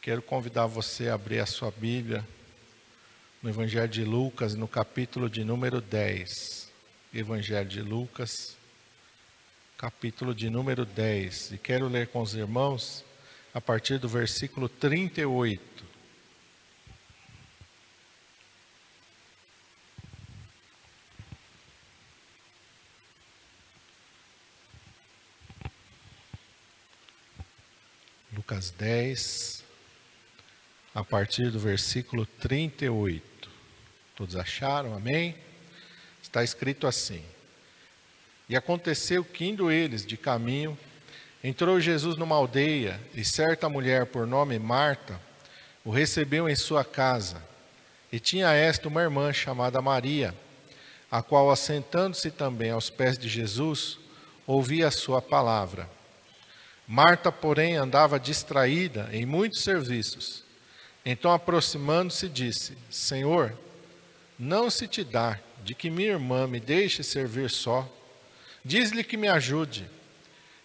Quero 0.00 0.22
convidar 0.22 0.64
você 0.64 1.10
a 1.10 1.14
abrir 1.14 1.40
a 1.40 1.46
sua 1.46 1.70
Bíblia 1.70 2.26
no 3.42 3.50
Evangelho 3.50 3.86
de 3.86 4.02
Lucas, 4.02 4.54
no 4.54 4.66
capítulo 4.66 5.28
de 5.28 5.44
número 5.44 5.78
10. 5.78 6.72
Evangelho 7.12 7.68
de 7.68 7.82
Lucas, 7.82 8.56
capítulo 9.76 10.34
de 10.34 10.48
número 10.48 10.86
10. 10.86 11.52
E 11.52 11.58
quero 11.58 11.86
ler 11.86 12.08
com 12.08 12.22
os 12.22 12.34
irmãos 12.34 13.04
a 13.52 13.60
partir 13.60 13.98
do 13.98 14.08
versículo 14.08 14.70
38. 14.70 15.84
Lucas 28.34 28.70
10, 28.70 29.59
a 30.94 31.04
partir 31.04 31.50
do 31.50 31.58
versículo 31.58 32.26
38. 32.26 33.50
Todos 34.16 34.36
acharam? 34.36 34.94
Amém? 34.94 35.36
Está 36.22 36.42
escrito 36.42 36.86
assim: 36.86 37.22
E 38.48 38.56
aconteceu 38.56 39.24
que, 39.24 39.44
indo 39.44 39.70
eles 39.70 40.04
de 40.04 40.16
caminho, 40.16 40.76
entrou 41.42 41.80
Jesus 41.80 42.16
numa 42.16 42.36
aldeia, 42.36 43.00
e 43.14 43.24
certa 43.24 43.68
mulher, 43.68 44.06
por 44.06 44.26
nome 44.26 44.58
Marta, 44.58 45.20
o 45.84 45.90
recebeu 45.90 46.48
em 46.48 46.56
sua 46.56 46.84
casa. 46.84 47.42
E 48.12 48.18
tinha 48.18 48.52
esta 48.52 48.88
uma 48.88 49.00
irmã 49.00 49.32
chamada 49.32 49.80
Maria, 49.80 50.34
a 51.10 51.22
qual, 51.22 51.50
assentando-se 51.50 52.30
também 52.30 52.70
aos 52.70 52.90
pés 52.90 53.16
de 53.16 53.28
Jesus, 53.28 53.98
ouvia 54.46 54.88
a 54.88 54.90
sua 54.90 55.22
palavra. 55.22 55.88
Marta, 56.86 57.30
porém, 57.30 57.76
andava 57.76 58.18
distraída 58.18 59.08
em 59.12 59.24
muitos 59.24 59.62
serviços. 59.62 60.49
Então, 61.04 61.32
aproximando-se, 61.32 62.28
disse: 62.28 62.76
Senhor, 62.90 63.56
não 64.38 64.70
se 64.70 64.86
te 64.86 65.02
dá 65.02 65.38
de 65.62 65.74
que 65.74 65.90
minha 65.90 66.12
irmã 66.12 66.46
me 66.46 66.60
deixe 66.60 67.02
servir 67.02 67.50
só. 67.50 67.88
Diz-lhe 68.64 69.04
que 69.04 69.16
me 69.16 69.28
ajude. 69.28 69.88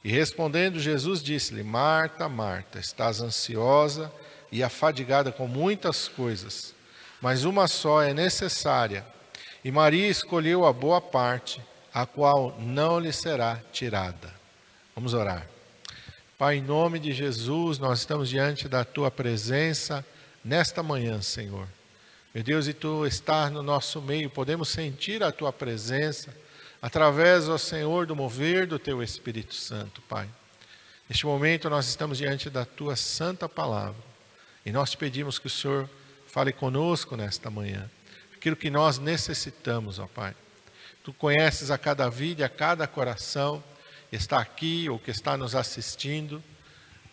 E 0.04 0.10
respondendo, 0.10 0.80
Jesus 0.80 1.22
disse-lhe: 1.24 1.64
Marta, 1.64 2.30
Marta, 2.30 2.80
estás 2.80 3.22
ansiosa 3.22 4.12
e 4.52 4.64
afadigada 4.64 5.32
com 5.32 5.48
muitas 5.48 6.08
coisas, 6.08 6.74
mas 7.22 7.44
uma 7.44 7.68
só 7.68 8.02
é 8.02 8.14
necessária. 8.14 9.06
E 9.64 9.72
Maria 9.72 10.08
escolheu 10.08 10.66
a 10.66 10.72
boa 10.72 11.02
parte, 11.02 11.62
a 11.94 12.06
qual 12.06 12.56
não 12.60 13.00
lhe 13.00 13.12
será 13.12 13.60
tirada. 13.72 14.32
Vamos 14.94 15.14
orar. 15.14 15.48
Pai, 16.38 16.58
em 16.58 16.62
nome 16.62 17.00
de 17.00 17.12
Jesus, 17.12 17.80
nós 17.80 18.00
estamos 18.00 18.30
diante 18.30 18.70
da 18.70 18.84
tua 18.84 19.10
presença 19.10 20.06
nesta 20.46 20.84
manhã, 20.84 21.20
Senhor. 21.24 21.68
Meu 22.34 22.44
Deus, 22.44 22.68
e 22.68 22.74
tu 22.74 23.06
estás 23.08 23.52
no 23.52 23.64
nosso 23.64 24.00
meio, 24.00 24.30
podemos 24.30 24.70
sentir 24.70 25.24
a 25.24 25.32
tua 25.32 25.52
presença 25.52 26.32
através, 26.80 27.50
ó 27.50 27.58
Senhor, 27.58 28.06
do 28.06 28.16
mover 28.16 28.68
do 28.68 28.78
teu 28.78 29.02
Espírito 29.02 29.56
Santo, 29.56 30.04
Pai. 30.04 30.30
Neste 31.10 31.26
momento 31.26 31.68
nós 31.68 31.88
estamos 31.88 32.20
diante 32.20 32.50
da 32.50 32.64
tua 32.64 32.96
santa 32.96 33.50
palavra 33.50 34.02
e 34.64 34.72
nós 34.72 34.92
te 34.92 34.98
pedimos 34.98 35.40
que 35.40 35.48
o 35.48 35.50
Senhor 35.50 35.90
fale 36.28 36.54
conosco 36.54 37.16
nesta 37.16 37.50
manhã, 37.50 37.90
aquilo 38.36 38.56
que 38.56 38.70
nós 38.70 39.00
necessitamos, 39.00 39.98
ó 39.98 40.06
Pai. 40.06 40.36
Tu 41.04 41.12
conheces 41.14 41.72
a 41.72 41.78
cada 41.78 42.08
vida, 42.10 42.46
a 42.46 42.50
cada 42.50 42.86
coração 42.86 43.64
está 44.12 44.40
aqui 44.40 44.90
ou 44.90 45.00
que 45.00 45.10
está 45.10 45.38
nos 45.38 45.56
assistindo. 45.56 46.44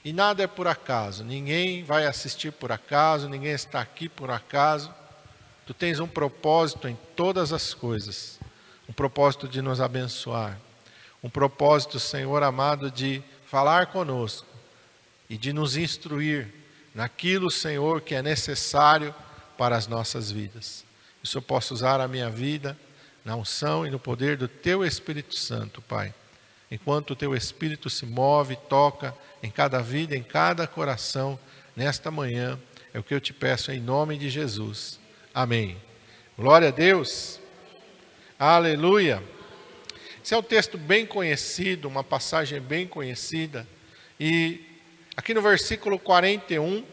E 0.04 0.12
nada 0.12 0.42
é 0.42 0.46
por 0.48 0.66
acaso, 0.66 1.22
ninguém 1.22 1.84
vai 1.84 2.06
assistir 2.06 2.50
por 2.50 2.72
acaso, 2.72 3.28
ninguém 3.28 3.52
está 3.52 3.80
aqui 3.80 4.08
por 4.08 4.30
acaso. 4.30 4.92
Tu 5.64 5.72
tens 5.72 6.00
um 6.00 6.08
propósito 6.08 6.88
em 6.88 6.98
todas 7.14 7.52
as 7.52 7.72
coisas, 7.72 8.40
um 8.88 8.92
propósito 8.92 9.46
de 9.46 9.62
nos 9.62 9.80
abençoar, 9.80 10.58
um 11.22 11.30
propósito, 11.30 12.00
Senhor 12.00 12.42
amado, 12.42 12.90
de 12.90 13.22
falar 13.46 13.86
conosco 13.86 14.46
e 15.30 15.38
de 15.38 15.52
nos 15.52 15.76
instruir 15.76 16.52
naquilo, 16.92 17.48
Senhor, 17.48 18.00
que 18.00 18.16
é 18.16 18.22
necessário 18.22 19.14
para 19.56 19.76
as 19.76 19.86
nossas 19.86 20.32
vidas. 20.32 20.84
Isso 21.22 21.38
eu 21.38 21.42
posso 21.42 21.72
usar 21.72 22.00
a 22.00 22.08
minha 22.08 22.28
vida 22.28 22.76
na 23.24 23.36
unção 23.36 23.86
e 23.86 23.90
no 23.90 24.00
poder 24.00 24.36
do 24.36 24.48
Teu 24.48 24.84
Espírito 24.84 25.36
Santo, 25.36 25.80
Pai 25.80 26.12
enquanto 26.72 27.10
o 27.10 27.16
teu 27.16 27.36
Espírito 27.36 27.90
se 27.90 28.06
move, 28.06 28.56
toca 28.56 29.14
em 29.42 29.50
cada 29.50 29.80
vida, 29.80 30.16
em 30.16 30.22
cada 30.22 30.66
coração, 30.66 31.38
nesta 31.74 32.10
manhã. 32.10 32.58
É 32.94 32.98
o 32.98 33.02
que 33.02 33.14
eu 33.14 33.20
te 33.20 33.32
peço 33.32 33.72
em 33.72 33.80
nome 33.80 34.16
de 34.16 34.30
Jesus. 34.30 35.00
Amém. 35.34 35.76
Glória 36.36 36.68
a 36.68 36.70
Deus. 36.70 37.40
Aleluia. 38.38 39.22
Esse 40.22 40.34
é 40.34 40.36
um 40.36 40.42
texto 40.42 40.78
bem 40.78 41.04
conhecido, 41.04 41.88
uma 41.88 42.04
passagem 42.04 42.60
bem 42.60 42.86
conhecida. 42.86 43.66
E 44.20 44.64
aqui 45.16 45.34
no 45.34 45.42
versículo 45.42 45.98
41, 45.98 46.84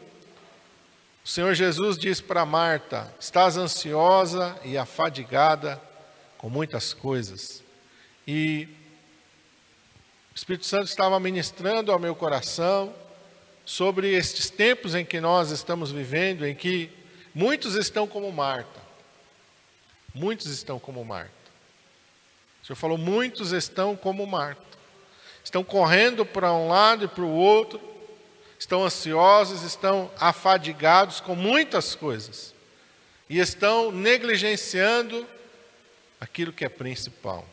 o 1.24 1.28
Senhor 1.28 1.54
Jesus 1.54 1.98
diz 1.98 2.20
para 2.20 2.46
Marta: 2.46 3.14
Estás 3.20 3.56
ansiosa 3.58 4.60
e 4.64 4.78
afadigada 4.78 5.80
com 6.38 6.50
muitas 6.50 6.94
coisas. 6.94 7.64
E 8.28 8.68
Espírito 10.40 10.66
Santo 10.66 10.86
estava 10.86 11.20
ministrando 11.20 11.92
ao 11.92 12.00
meu 12.00 12.16
coração 12.16 12.96
sobre 13.66 14.16
estes 14.16 14.50
tempos 14.50 14.96
em 14.96 15.04
que 15.04 15.20
nós 15.20 15.52
estamos 15.52 15.92
vivendo, 15.92 16.48
em 16.48 16.56
que 16.56 16.90
muitos 17.36 17.76
estão 17.76 18.08
como 18.08 18.32
Marta. 18.32 18.80
Muitos 20.14 20.46
estão 20.46 20.80
como 20.80 21.04
Marta. 21.04 21.34
O 22.64 22.66
Senhor 22.66 22.78
falou: 22.78 22.98
muitos 22.98 23.52
estão 23.52 23.98
como 23.98 24.26
Marta. 24.26 24.64
Estão 25.44 25.62
correndo 25.62 26.26
para 26.26 26.54
um 26.54 26.70
lado 26.70 27.04
e 27.04 27.10
para 27.10 27.26
o 27.26 27.36
outro, 27.36 27.82
estão 28.58 28.86
ansiosos, 28.86 29.64
estão 29.64 30.10
afadigados 30.18 31.20
com 31.20 31.36
muitas 31.36 31.96
coisas 31.96 32.54
e 33.30 33.40
estão 33.40 33.92
negligenciando 33.92 35.28
aquilo 36.18 36.54
que 36.54 36.64
é 36.64 36.70
principal, 36.70 37.46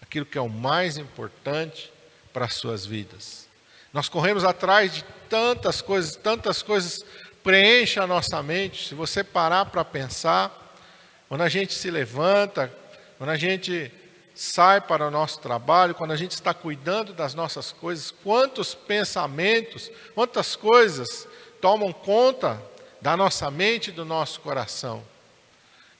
aquilo 0.00 0.24
que 0.24 0.38
é 0.38 0.40
o 0.40 0.48
mais 0.48 0.98
importante 0.98 1.95
para 2.36 2.44
as 2.44 2.52
suas 2.52 2.84
vidas. 2.84 3.48
Nós 3.94 4.10
corremos 4.10 4.44
atrás 4.44 4.92
de 4.92 5.02
tantas 5.26 5.80
coisas, 5.80 6.16
tantas 6.16 6.62
coisas 6.62 7.02
preenchem 7.42 8.02
a 8.02 8.06
nossa 8.06 8.42
mente. 8.42 8.88
Se 8.88 8.94
você 8.94 9.24
parar 9.24 9.64
para 9.64 9.82
pensar, 9.82 10.76
quando 11.30 11.40
a 11.40 11.48
gente 11.48 11.72
se 11.72 11.90
levanta, 11.90 12.70
quando 13.16 13.30
a 13.30 13.38
gente 13.38 13.90
sai 14.34 14.82
para 14.82 15.08
o 15.08 15.10
nosso 15.10 15.40
trabalho, 15.40 15.94
quando 15.94 16.10
a 16.10 16.16
gente 16.16 16.32
está 16.32 16.52
cuidando 16.52 17.14
das 17.14 17.32
nossas 17.32 17.72
coisas, 17.72 18.10
quantos 18.10 18.74
pensamentos, 18.74 19.90
quantas 20.14 20.54
coisas 20.54 21.26
tomam 21.58 21.90
conta 21.90 22.62
da 23.00 23.16
nossa 23.16 23.50
mente 23.50 23.88
e 23.88 23.94
do 23.94 24.04
nosso 24.04 24.40
coração. 24.40 25.02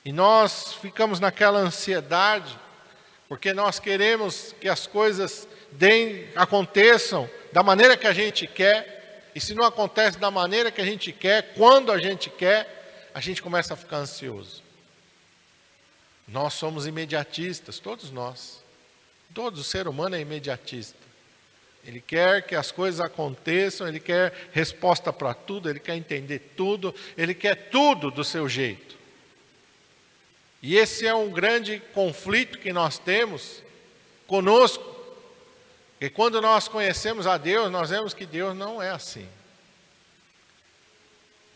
E 0.04 0.12
nós 0.12 0.74
ficamos 0.74 1.18
naquela 1.18 1.60
ansiedade, 1.60 2.58
porque 3.26 3.54
nós 3.54 3.78
queremos 3.78 4.54
que 4.60 4.68
as 4.68 4.86
coisas 4.86 5.48
deem, 5.76 6.28
aconteçam 6.34 7.28
da 7.52 7.62
maneira 7.62 7.96
que 7.96 8.06
a 8.06 8.12
gente 8.12 8.46
quer, 8.46 9.30
e 9.34 9.40
se 9.40 9.54
não 9.54 9.64
acontece 9.64 10.18
da 10.18 10.30
maneira 10.30 10.70
que 10.70 10.80
a 10.80 10.84
gente 10.84 11.12
quer, 11.12 11.54
quando 11.54 11.92
a 11.92 11.98
gente 11.98 12.30
quer, 12.30 13.10
a 13.14 13.20
gente 13.20 13.42
começa 13.42 13.74
a 13.74 13.76
ficar 13.76 13.98
ansioso. 13.98 14.62
Nós 16.26 16.54
somos 16.54 16.86
imediatistas, 16.86 17.78
todos 17.78 18.10
nós. 18.10 18.62
Todo 19.32 19.62
ser 19.62 19.86
humano 19.86 20.16
é 20.16 20.20
imediatista. 20.20 20.98
Ele 21.84 22.00
quer 22.00 22.42
que 22.42 22.54
as 22.54 22.72
coisas 22.72 23.00
aconteçam, 23.00 23.86
ele 23.86 24.00
quer 24.00 24.32
resposta 24.52 25.12
para 25.12 25.32
tudo, 25.34 25.70
ele 25.70 25.78
quer 25.78 25.94
entender 25.94 26.40
tudo, 26.56 26.92
ele 27.16 27.32
quer 27.32 27.68
tudo 27.70 28.10
do 28.10 28.24
seu 28.24 28.48
jeito. 28.48 28.96
E 30.60 30.76
esse 30.76 31.06
é 31.06 31.14
um 31.14 31.30
grande 31.30 31.80
conflito 31.94 32.58
que 32.58 32.72
nós 32.72 32.98
temos 32.98 33.62
conosco, 34.26 34.95
e 36.00 36.10
quando 36.10 36.40
nós 36.42 36.68
conhecemos 36.68 37.26
a 37.26 37.38
Deus, 37.38 37.70
nós 37.70 37.90
vemos 37.90 38.12
que 38.12 38.26
Deus 38.26 38.54
não 38.54 38.82
é 38.82 38.90
assim. 38.90 39.26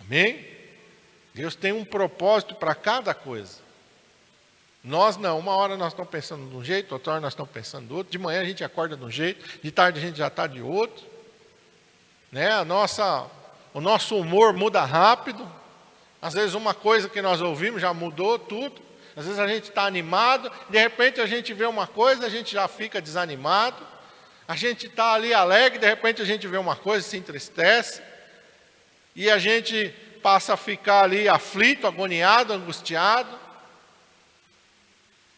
Amém? 0.01 0.47
Deus 1.35 1.55
tem 1.55 1.73
um 1.73 1.85
propósito 1.85 2.55
para 2.55 2.75
cada 2.75 3.15
coisa. 3.15 3.59
Nós 4.83 5.19
não, 5.19 5.39
uma 5.39 5.55
hora 5.55 5.77
nós 5.77 5.93
estamos 5.93 6.11
pensando 6.11 6.49
de 6.49 6.57
um 6.57 6.65
jeito, 6.65 6.93
outra 6.93 7.13
hora 7.13 7.21
nós 7.21 7.35
estamos 7.35 7.53
pensando 7.53 7.87
do 7.87 7.97
outro, 7.99 8.11
de 8.11 8.19
manhã 8.19 8.41
a 8.41 8.45
gente 8.45 8.65
acorda 8.65 8.97
de 8.97 9.05
um 9.05 9.11
jeito, 9.11 9.61
de 9.63 9.71
tarde 9.71 9.99
a 9.99 10.03
gente 10.03 10.17
já 10.17 10.29
está 10.29 10.47
de 10.47 10.63
outro. 10.63 11.07
Né? 12.33 12.51
A 12.51 12.65
nossa, 12.65 13.27
o 13.75 13.81
nosso 13.81 14.17
humor 14.17 14.55
muda 14.55 14.83
rápido. 14.85 15.47
Às 16.23 16.33
vezes 16.33 16.55
uma 16.55 16.73
coisa 16.73 17.11
que 17.11 17.21
nós 17.21 17.43
ouvimos 17.43 17.83
já 17.83 17.93
mudou 17.93 18.39
tudo. 18.39 18.81
Às 19.15 19.27
vezes 19.27 19.39
a 19.39 19.47
gente 19.47 19.69
está 19.69 19.85
animado, 19.85 20.51
de 20.71 20.79
repente 20.79 21.21
a 21.21 21.27
gente 21.27 21.53
vê 21.53 21.67
uma 21.67 21.87
coisa, 21.87 22.25
a 22.25 22.29
gente 22.31 22.53
já 22.53 22.67
fica 22.67 23.03
desanimado. 23.03 23.90
A 24.51 24.57
gente 24.57 24.89
está 24.89 25.13
ali 25.13 25.33
alegre, 25.33 25.79
de 25.79 25.87
repente 25.87 26.21
a 26.21 26.25
gente 26.25 26.45
vê 26.49 26.57
uma 26.57 26.75
coisa 26.75 27.07
se 27.07 27.17
entristece. 27.17 28.03
e 29.15 29.31
a 29.31 29.39
gente 29.39 29.95
passa 30.25 30.55
a 30.55 30.57
ficar 30.57 31.05
ali 31.05 31.29
aflito, 31.29 31.87
agoniado, 31.87 32.53
angustiado. 32.53 33.39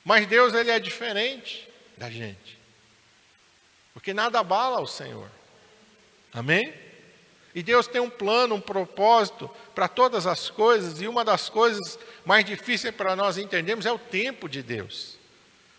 Mas 0.03 0.27
Deus 0.27 0.55
ele 0.55 0.71
é 0.71 0.79
diferente 0.79 1.69
da 1.95 2.09
gente. 2.09 2.59
Porque 3.93 4.15
nada 4.15 4.41
abala 4.41 4.81
o 4.81 4.87
Senhor. 4.87 5.29
Amém? 6.33 6.73
E 7.55 7.63
Deus 7.63 7.87
tem 7.87 8.01
um 8.01 8.09
plano, 8.09 8.55
um 8.55 8.63
propósito 8.63 9.51
para 9.75 9.89
todas 9.89 10.27
as 10.27 10.49
coisas, 10.49 11.03
e 11.03 11.07
uma 11.07 11.23
das 11.23 11.51
coisas 11.51 11.99
mais 12.25 12.47
difíceis 12.47 12.95
para 12.95 13.15
nós 13.15 13.37
entendermos 13.37 13.85
é 13.85 13.93
o 13.93 13.99
tempo 13.99 14.49
de 14.49 14.63
Deus. 14.63 15.19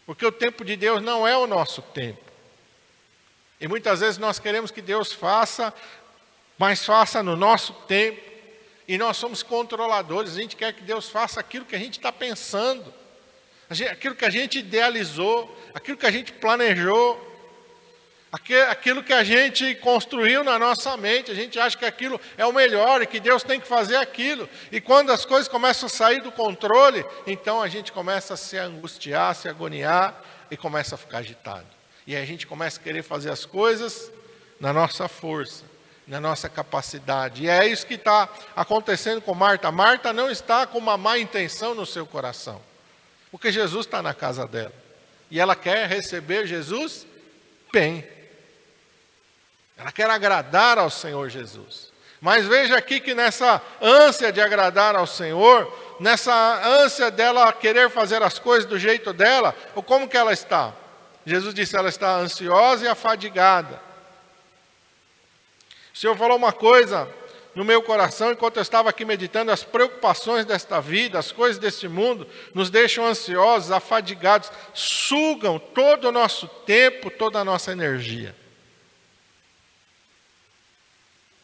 Porque 0.05 0.23
o 0.23 0.31
tempo 0.31 0.63
de 0.63 0.75
Deus 0.75 1.01
não 1.01 1.27
é 1.27 1.35
o 1.35 1.47
nosso 1.47 1.81
tempo. 1.81 2.22
E 3.63 3.67
muitas 3.69 4.01
vezes 4.01 4.17
nós 4.17 4.39
queremos 4.39 4.71
que 4.71 4.81
Deus 4.81 5.13
faça, 5.13 5.73
mas 6.57 6.85
faça 6.85 7.23
no 7.23 7.37
nosso 7.37 7.71
tempo. 7.87 8.21
E 8.85 8.97
nós 8.97 9.15
somos 9.15 9.41
controladores, 9.41 10.33
a 10.33 10.41
gente 10.41 10.57
quer 10.57 10.73
que 10.73 10.83
Deus 10.83 11.09
faça 11.09 11.39
aquilo 11.39 11.63
que 11.63 11.73
a 11.73 11.79
gente 11.79 11.97
está 11.97 12.11
pensando, 12.11 12.93
aquilo 13.89 14.15
que 14.15 14.25
a 14.25 14.29
gente 14.29 14.59
idealizou, 14.59 15.57
aquilo 15.73 15.95
que 15.95 16.05
a 16.05 16.11
gente 16.11 16.33
planejou 16.33 17.31
aquilo 18.67 19.03
que 19.03 19.13
a 19.13 19.23
gente 19.23 19.75
construiu 19.75 20.43
na 20.43 20.57
nossa 20.57 20.97
mente, 20.97 21.29
a 21.29 21.35
gente 21.35 21.59
acha 21.59 21.77
que 21.77 21.85
aquilo 21.85 22.19
é 22.35 22.43
o 22.43 22.51
melhor 22.51 22.99
e 23.03 23.05
que 23.05 23.19
Deus 23.19 23.43
tem 23.43 23.59
que 23.59 23.67
fazer 23.67 23.95
aquilo. 23.97 24.49
E 24.71 24.81
quando 24.81 25.11
as 25.11 25.23
coisas 25.23 25.47
começam 25.47 25.85
a 25.85 25.89
sair 25.89 26.19
do 26.19 26.31
controle, 26.31 27.05
então 27.27 27.61
a 27.61 27.67
gente 27.67 27.91
começa 27.91 28.33
a 28.33 28.37
se 28.37 28.57
angustiar, 28.57 29.29
a 29.29 29.33
se 29.35 29.47
agoniar 29.47 30.19
e 30.49 30.57
começa 30.57 30.95
a 30.95 30.97
ficar 30.97 31.19
agitado. 31.19 31.82
E 32.05 32.15
a 32.15 32.25
gente 32.25 32.45
começa 32.45 32.79
a 32.79 32.83
querer 32.83 33.03
fazer 33.03 33.29
as 33.29 33.45
coisas 33.45 34.11
na 34.59 34.73
nossa 34.73 35.07
força, 35.07 35.63
na 36.07 36.19
nossa 36.19 36.49
capacidade. 36.49 37.43
E 37.43 37.49
é 37.49 37.67
isso 37.67 37.85
que 37.85 37.95
está 37.95 38.29
acontecendo 38.55 39.21
com 39.21 39.33
Marta. 39.33 39.71
Marta 39.71 40.11
não 40.11 40.29
está 40.29 40.67
com 40.67 40.77
uma 40.77 40.97
má 40.97 41.17
intenção 41.17 41.73
no 41.73 41.85
seu 41.85 42.05
coração, 42.05 42.61
porque 43.31 43.51
Jesus 43.51 43.85
está 43.85 44.01
na 44.01 44.13
casa 44.13 44.45
dela. 44.47 44.73
E 45.31 45.39
ela 45.39 45.55
quer 45.55 45.87
receber 45.87 46.45
Jesus 46.45 47.07
bem. 47.71 48.07
Ela 49.77 49.91
quer 49.91 50.09
agradar 50.09 50.77
ao 50.77 50.89
Senhor 50.89 51.29
Jesus. 51.29 51.91
Mas 52.21 52.45
veja 52.45 52.77
aqui 52.77 52.99
que 52.99 53.13
nessa 53.13 53.61
ânsia 53.81 54.31
de 54.31 54.39
agradar 54.39 54.95
ao 54.95 55.07
Senhor, 55.07 55.97
nessa 55.99 56.33
ânsia 56.65 57.11
dela 57.11 57.51
querer 57.51 57.89
fazer 57.89 58.21
as 58.23 58.39
coisas 58.39 58.69
do 58.69 58.79
jeito 58.79 59.11
dela, 59.11 59.53
ou 59.75 59.83
como 59.83 60.07
que 60.07 60.15
ela 60.15 60.31
está? 60.31 60.73
Jesus 61.25 61.53
disse, 61.53 61.75
ela 61.75 61.89
está 61.89 62.17
ansiosa 62.17 62.85
e 62.85 62.87
afadigada. 62.87 63.81
O 65.93 65.97
Senhor 65.97 66.17
falou 66.17 66.37
uma 66.37 66.51
coisa 66.51 67.07
no 67.55 67.63
meu 67.63 67.83
coração 67.83 68.31
enquanto 68.31 68.57
eu 68.57 68.61
estava 68.61 68.89
aqui 68.89 69.05
meditando, 69.05 69.51
as 69.51 69.63
preocupações 69.63 70.45
desta 70.45 70.81
vida, 70.81 71.19
as 71.19 71.31
coisas 71.31 71.59
deste 71.59 71.87
mundo, 71.87 72.27
nos 72.53 72.69
deixam 72.69 73.05
ansiosos, 73.05 73.71
afadigados, 73.71 74.51
sugam 74.73 75.59
todo 75.59 76.09
o 76.09 76.11
nosso 76.11 76.47
tempo, 76.47 77.11
toda 77.11 77.39
a 77.39 77.45
nossa 77.45 77.71
energia. 77.71 78.35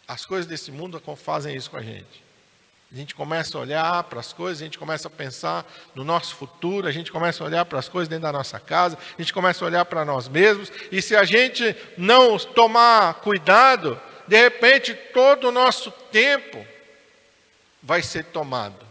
As 0.08 0.26
coisas 0.26 0.48
desse 0.48 0.72
mundo 0.72 1.02
fazem 1.16 1.56
isso 1.56 1.70
com 1.70 1.78
a 1.78 1.84
gente. 1.84 2.29
A 2.92 2.96
gente 2.96 3.14
começa 3.14 3.56
a 3.56 3.62
olhar 3.62 4.04
para 4.06 4.20
as 4.20 4.34
coisas, 4.34 4.62
a 4.62 4.66
gente 4.66 4.80
começa 4.80 5.08
a 5.08 5.12
pensar 5.12 5.64
no 5.94 6.04
nosso 6.04 6.36
futuro, 6.36 6.88
a 6.88 6.92
gente 6.92 7.12
começa 7.12 7.44
a 7.44 7.48
olhar 7.48 7.64
para 7.66 7.78
as 7.78 7.88
coisas 7.88 8.08
dentro 8.08 8.24
da 8.24 8.32
nossa 8.32 8.60
casa, 8.60 8.98
a 8.98 9.22
gente 9.22 9.32
começa 9.32 9.64
a 9.64 9.68
olhar 9.68 9.86
para 9.86 10.04
nós 10.04 10.28
mesmos, 10.28 10.72
e 10.92 11.00
se 11.00 11.16
a 11.16 11.24
gente 11.24 11.76
não 11.96 12.38
tomar 12.40 13.16
cuidado, 13.16 14.02
de 14.28 14.36
repente 14.36 14.96
todo 14.96 15.50
o 15.50 15.52
nosso 15.52 15.92
tempo 15.92 16.66
vai 17.84 18.02
ser 18.02 18.26
tomado, 18.26 18.84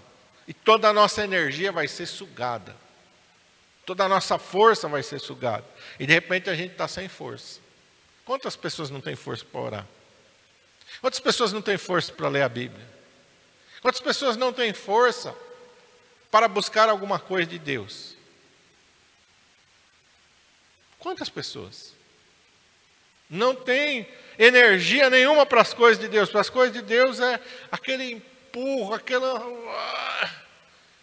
e 0.47 0.55
toda 0.55 0.89
a 0.89 0.93
nossa 0.93 1.25
energia 1.25 1.73
vai 1.73 1.89
ser 1.89 2.06
sugada, 2.06 2.77
toda 3.85 4.05
a 4.05 4.09
nossa 4.09 4.39
força 4.39 4.87
vai 4.87 5.03
ser 5.03 5.19
sugada, 5.19 5.65
e 5.99 6.06
de 6.06 6.12
repente 6.12 6.49
a 6.49 6.55
gente 6.55 6.71
está 6.71 6.87
sem 6.87 7.09
força. 7.09 7.59
Quantas 8.25 8.55
pessoas 8.55 8.91
não 8.91 9.01
têm 9.01 9.17
força 9.17 9.44
para 9.44 9.61
orar? 9.61 9.87
Quantas 11.01 11.19
pessoas 11.19 11.53
não 11.53 11.61
têm 11.61 11.77
força 11.77 12.12
para 12.12 12.29
ler 12.29 12.43
a 12.43 12.49
Bíblia? 12.49 12.98
Quantas 13.81 14.01
pessoas 14.01 14.37
não 14.37 14.53
têm 14.53 14.73
força 14.73 15.35
para 16.31 16.49
buscar 16.49 16.89
alguma 16.89 17.19
coisa 17.19 17.49
de 17.49 17.59
Deus? 17.59 18.17
Quantas 20.99 21.29
pessoas? 21.29 21.95
Não 23.31 23.55
tem 23.55 24.09
energia 24.39 25.09
nenhuma 25.09 25.47
para 25.47 25.61
as 25.61 25.73
coisas 25.73 25.99
de 25.99 26.09
Deus. 26.09 26.31
Para 26.31 26.41
as 26.41 26.51
coisas 26.51 26.75
de 26.75 26.83
Deus 26.83 27.21
é 27.21 27.41
aquele 27.71 28.13
empurro, 28.13 28.95
aquela. 28.95 29.41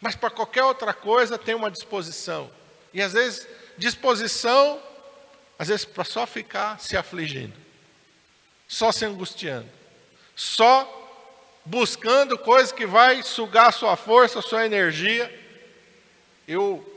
Mas 0.01 0.15
para 0.15 0.29
qualquer 0.29 0.63
outra 0.63 0.93
coisa 0.93 1.37
tem 1.37 1.55
uma 1.55 1.71
disposição. 1.71 2.51
E 2.93 3.01
às 3.01 3.13
vezes, 3.13 3.47
disposição, 3.77 4.81
às 5.57 5.69
vezes 5.69 5.85
para 5.85 6.03
só 6.03 6.25
ficar 6.25 6.79
se 6.79 6.97
afligindo, 6.97 7.55
só 8.67 8.91
se 8.91 9.05
angustiando 9.05 9.69
só 10.35 11.04
buscando 11.65 12.37
coisas 12.37 12.71
que 12.71 12.85
vai 12.85 13.23
sugar 13.23 13.73
sua 13.73 13.95
força, 13.95 14.41
sua 14.41 14.65
energia. 14.65 15.33
Eu 16.47 16.91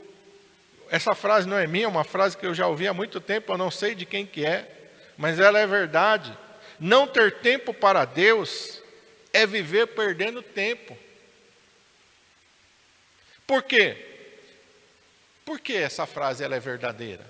essa 0.91 1.13
frase 1.13 1.47
não 1.47 1.57
é 1.57 1.67
minha, 1.67 1.85
é 1.85 1.87
uma 1.87 2.03
frase 2.03 2.35
que 2.35 2.45
eu 2.45 2.53
já 2.53 2.65
ouvi 2.67 2.87
há 2.87 2.93
muito 2.93 3.21
tempo, 3.21 3.51
eu 3.51 3.57
não 3.57 3.69
sei 3.69 3.93
de 3.93 4.07
quem 4.07 4.25
que 4.25 4.43
é, 4.43 4.67
mas 5.15 5.39
ela 5.39 5.59
é 5.59 5.67
verdade. 5.67 6.35
Não 6.79 7.05
ter 7.05 7.39
tempo 7.39 7.73
para 7.73 8.05
Deus 8.05 8.81
é 9.31 9.45
viver 9.45 9.87
perdendo 9.87 10.41
tempo. 10.41 10.97
Por 13.45 13.61
quê? 13.63 14.05
Por 15.45 15.59
que 15.59 15.73
essa 15.73 16.05
frase 16.07 16.43
ela 16.43 16.55
é 16.55 16.59
verdadeira? 16.59 17.25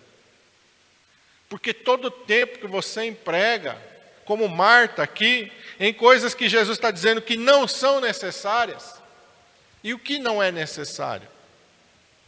Porque 1.50 1.74
todo 1.74 2.12
tempo 2.12 2.60
que 2.60 2.68
você 2.68 3.06
emprega 3.06 3.82
como 4.30 4.48
Marta 4.48 5.02
aqui, 5.02 5.52
em 5.80 5.92
coisas 5.92 6.36
que 6.36 6.48
Jesus 6.48 6.78
está 6.78 6.92
dizendo 6.92 7.20
que 7.20 7.36
não 7.36 7.68
são 7.68 8.00
necessárias. 8.00 9.02
E 9.84 9.92
o 9.92 9.98
que 9.98 10.20
não 10.20 10.42
é 10.42 10.52
necessário? 10.52 11.28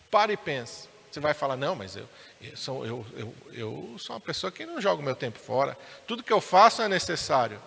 Pare 0.09 0.33
e 0.33 0.38
pense. 0.38 0.89
Você 1.12 1.19
vai 1.19 1.36
falar, 1.36 1.56
não, 1.56 1.75
mas 1.75 1.95
eu, 1.95 2.09
eu, 2.42 2.57
sou, 2.57 2.86
eu, 2.88 3.06
eu, 3.15 3.36
eu 3.53 3.95
sou 4.00 4.15
uma 4.15 4.19
pessoa 4.19 4.51
que 4.51 4.65
não 4.65 4.81
joga 4.81 5.00
o 5.00 5.06
meu 5.06 5.13
tempo 5.15 5.38
fora. 5.38 5.77
Tudo 6.07 6.24
que 6.24 6.33
eu 6.33 6.42
faço 6.42 6.81
é 6.81 6.88
necessário. 6.88 7.62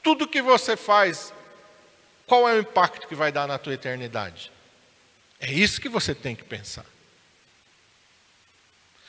Tudo 0.00 0.28
que 0.28 0.40
você 0.40 0.76
faz, 0.76 1.34
qual 2.24 2.48
é 2.48 2.52
o 2.52 2.60
impacto 2.60 3.08
que 3.08 3.16
vai 3.16 3.32
dar 3.32 3.48
na 3.48 3.58
tua 3.58 3.74
eternidade? 3.74 4.52
É 5.40 5.50
isso 5.50 5.80
que 5.80 5.88
você 5.88 6.14
tem 6.14 6.36
que 6.36 6.44
pensar. 6.44 6.86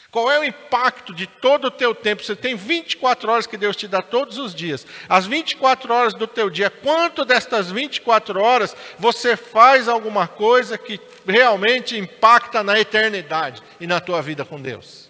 Qual 0.09 0.31
é 0.31 0.39
o 0.39 0.43
impacto 0.43 1.13
de 1.13 1.27
todo 1.27 1.65
o 1.65 1.71
teu 1.71 1.93
tempo? 1.93 2.23
Você 2.23 2.35
tem 2.35 2.55
24 2.55 3.29
horas 3.29 3.45
que 3.45 3.57
Deus 3.57 3.75
te 3.75 3.87
dá 3.87 4.01
todos 4.01 4.37
os 4.37 4.55
dias. 4.55 4.87
As 5.09 5.25
24 5.25 5.93
horas 5.93 6.13
do 6.13 6.25
teu 6.25 6.49
dia, 6.49 6.69
quanto 6.69 7.25
destas 7.25 7.69
24 7.69 8.41
horas 8.41 8.75
você 8.97 9.35
faz 9.35 9.89
alguma 9.89 10.27
coisa 10.27 10.77
que 10.77 10.99
realmente 11.27 11.97
impacta 11.97 12.63
na 12.63 12.79
eternidade 12.79 13.61
e 13.79 13.87
na 13.87 13.99
tua 13.99 14.21
vida 14.21 14.45
com 14.45 14.61
Deus? 14.61 15.09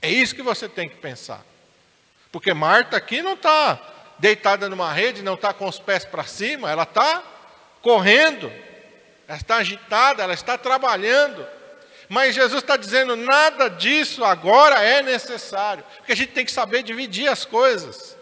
É 0.00 0.10
isso 0.10 0.34
que 0.34 0.42
você 0.42 0.68
tem 0.68 0.88
que 0.88 0.96
pensar. 0.96 1.44
Porque 2.32 2.54
Marta 2.54 2.96
aqui 2.96 3.20
não 3.20 3.34
está 3.34 3.78
deitada 4.18 4.68
numa 4.68 4.92
rede, 4.92 5.22
não 5.22 5.34
está 5.34 5.52
com 5.52 5.66
os 5.66 5.78
pés 5.78 6.04
para 6.04 6.24
cima, 6.24 6.70
ela 6.70 6.84
está 6.84 7.22
correndo, 7.82 8.50
ela 9.26 9.36
está 9.36 9.56
agitada, 9.56 10.22
ela 10.22 10.34
está 10.34 10.56
trabalhando. 10.56 11.57
Mas 12.08 12.34
Jesus 12.34 12.62
está 12.62 12.76
dizendo: 12.76 13.16
nada 13.16 13.68
disso 13.68 14.24
agora 14.24 14.82
é 14.82 15.02
necessário, 15.02 15.84
porque 15.98 16.12
a 16.12 16.16
gente 16.16 16.32
tem 16.32 16.44
que 16.44 16.52
saber 16.52 16.82
dividir 16.82 17.28
as 17.28 17.44
coisas. 17.44 18.16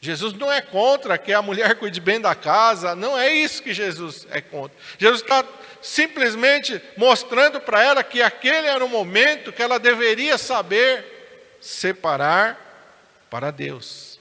Jesus 0.00 0.32
não 0.32 0.50
é 0.50 0.60
contra 0.60 1.16
que 1.16 1.32
a 1.32 1.40
mulher 1.40 1.76
cuide 1.76 2.00
bem 2.00 2.20
da 2.20 2.34
casa, 2.34 2.94
não 2.94 3.16
é 3.16 3.32
isso 3.32 3.62
que 3.62 3.72
Jesus 3.72 4.26
é 4.30 4.40
contra. 4.40 4.76
Jesus 4.98 5.22
está 5.22 5.44
simplesmente 5.80 6.82
mostrando 6.96 7.60
para 7.60 7.82
ela 7.82 8.02
que 8.02 8.20
aquele 8.20 8.66
era 8.66 8.84
o 8.84 8.88
momento 8.88 9.52
que 9.52 9.62
ela 9.62 9.78
deveria 9.78 10.36
saber 10.36 11.56
separar 11.60 12.58
para 13.30 13.52
Deus. 13.52 14.18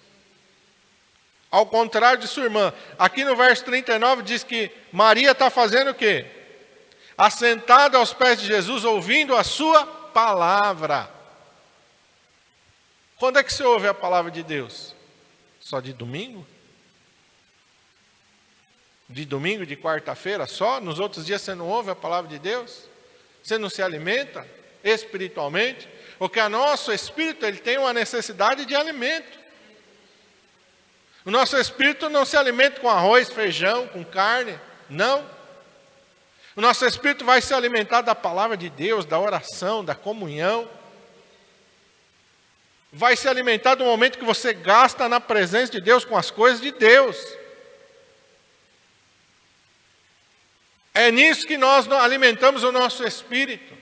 Ao 1.50 1.65
contrário 1.65 2.19
de 2.19 2.27
sua 2.27 2.43
irmã, 2.43 2.71
aqui 2.97 3.25
no 3.25 3.35
verso 3.35 3.65
39 3.65 4.21
diz 4.21 4.43
que 4.43 4.71
Maria 4.91 5.31
está 5.31 5.50
fazendo 5.50 5.91
o 5.91 5.95
quê? 5.95 6.25
Assentada 7.21 7.99
aos 7.99 8.13
pés 8.13 8.41
de 8.41 8.47
Jesus, 8.47 8.83
ouvindo 8.83 9.35
a 9.35 9.43
sua 9.43 9.85
palavra. 9.85 11.07
Quando 13.15 13.37
é 13.37 13.43
que 13.43 13.53
você 13.53 13.63
ouve 13.63 13.87
a 13.87 13.93
palavra 13.93 14.31
de 14.31 14.41
Deus? 14.41 14.95
Só 15.59 15.79
de 15.79 15.93
domingo? 15.93 16.47
De 19.07 19.23
domingo, 19.23 19.67
de 19.67 19.75
quarta-feira 19.75 20.47
só? 20.47 20.81
Nos 20.81 20.99
outros 20.99 21.23
dias 21.23 21.43
você 21.43 21.53
não 21.53 21.67
ouve 21.67 21.91
a 21.91 21.95
palavra 21.95 22.27
de 22.27 22.39
Deus? 22.39 22.89
Você 23.43 23.55
não 23.59 23.69
se 23.69 23.83
alimenta 23.83 24.47
espiritualmente? 24.83 25.87
Porque 26.17 26.39
o 26.39 26.49
nosso 26.49 26.91
espírito 26.91 27.45
ele 27.45 27.59
tem 27.59 27.77
uma 27.77 27.93
necessidade 27.93 28.65
de 28.65 28.75
alimento. 28.75 29.39
O 31.23 31.29
nosso 31.29 31.55
espírito 31.55 32.09
não 32.09 32.25
se 32.25 32.35
alimenta 32.35 32.79
com 32.79 32.89
arroz, 32.89 33.29
feijão, 33.29 33.87
com 33.89 34.03
carne, 34.03 34.59
não. 34.89 35.39
O 36.55 36.62
nosso 36.62 36.86
espírito 36.86 37.24
vai 37.24 37.41
se 37.41 37.53
alimentar 37.53 38.01
da 38.01 38.13
palavra 38.13 38.58
de 38.58 38.70
Deus, 38.70 39.05
da 39.05 39.17
oração, 39.17 39.84
da 39.84 39.96
comunhão. 39.96 40.70
Vai 42.91 43.15
se 43.15 43.27
alimentar 43.27 43.75
do 43.75 43.86
momento 43.86 44.17
que 44.17 44.25
você 44.25 44.53
gasta 44.53 45.08
na 45.08 45.20
presença 45.20 45.72
de 45.72 45.79
Deus 45.79 46.03
com 46.03 46.17
as 46.17 46.29
coisas 46.29 46.60
de 46.60 46.72
Deus. 46.72 47.17
É 50.93 51.10
nisso 51.10 51.48
que 51.48 51.58
nós 51.58 51.89
alimentamos 51.89 52.63
o 52.63 52.72
nosso 52.72 53.05
espírito. 53.05 53.77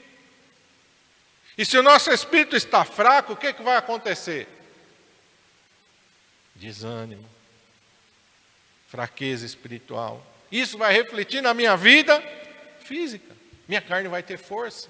E 1.57 1.65
se 1.65 1.75
o 1.75 1.83
nosso 1.83 2.11
espírito 2.11 2.55
está 2.55 2.85
fraco, 2.85 3.33
o 3.33 3.35
que, 3.35 3.51
que 3.51 3.63
vai 3.63 3.77
acontecer? 3.77 4.47
Desânimo, 6.53 7.27
fraqueza 8.87 9.43
espiritual. 9.43 10.23
Isso 10.51 10.77
vai 10.77 10.93
refletir 10.93 11.41
na 11.41 11.53
minha 11.53 11.75
vida 11.75 12.23
física. 12.89 13.35
Minha 13.67 13.81
carne 13.81 14.09
vai 14.09 14.23
ter 14.23 14.37
força. 14.39 14.89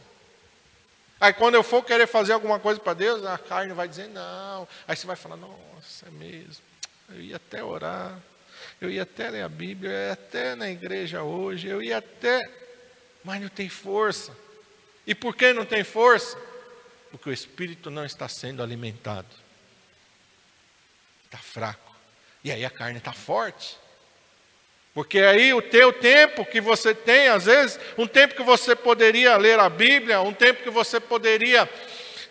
Aí 1.20 1.34
quando 1.34 1.56
eu 1.56 1.64
for 1.64 1.84
querer 1.84 2.08
fazer 2.08 2.32
alguma 2.32 2.58
coisa 2.58 2.80
para 2.80 2.94
Deus, 2.94 3.26
a 3.26 3.38
carne 3.38 3.74
vai 3.74 3.90
dizer 3.90 4.08
não. 4.08 4.66
Aí 4.88 4.96
você 4.96 5.06
vai 5.06 5.18
falar, 5.18 5.36
nossa, 5.36 6.08
é 6.08 6.12
mesmo. 6.12 6.64
Eu 7.10 7.20
ia 7.20 7.36
até 7.36 7.62
orar, 7.62 8.18
eu 8.80 8.90
ia 8.90 9.04
até 9.04 9.30
ler 9.30 9.44
a 9.44 9.50
Bíblia, 9.50 9.92
eu 9.92 9.98
ia 9.98 10.14
até 10.14 10.56
na 10.56 10.70
igreja 10.70 11.24
hoje, 11.24 11.68
eu 11.68 11.84
ia 11.84 11.98
até. 11.98 12.40
Mas 13.22 13.42
não 13.42 13.50
tem 13.50 13.68
força. 13.68 14.34
E 15.06 15.14
por 15.14 15.36
que 15.36 15.52
não 15.52 15.66
tem 15.66 15.84
força? 15.84 16.38
Porque 17.12 17.30
o 17.30 17.34
espírito 17.34 17.90
não 17.90 18.06
está 18.06 18.30
sendo 18.30 18.64
alimentado. 18.64 19.28
Está 21.26 21.40
fraco. 21.40 21.94
E 22.46 22.52
aí 22.52 22.64
a 22.64 22.70
carne 22.70 23.00
está 23.00 23.12
forte. 23.12 23.78
Porque 25.00 25.20
aí 25.20 25.54
o 25.54 25.62
teu 25.62 25.94
tempo 25.94 26.44
que 26.44 26.60
você 26.60 26.94
tem, 26.94 27.30
às 27.30 27.46
vezes, 27.46 27.80
um 27.98 28.06
tempo 28.06 28.36
que 28.36 28.44
você 28.44 28.76
poderia 28.76 29.38
ler 29.38 29.58
a 29.58 29.70
Bíblia, 29.70 30.20
um 30.20 30.34
tempo 30.34 30.62
que 30.62 30.70
você 30.70 31.00
poderia 31.00 31.70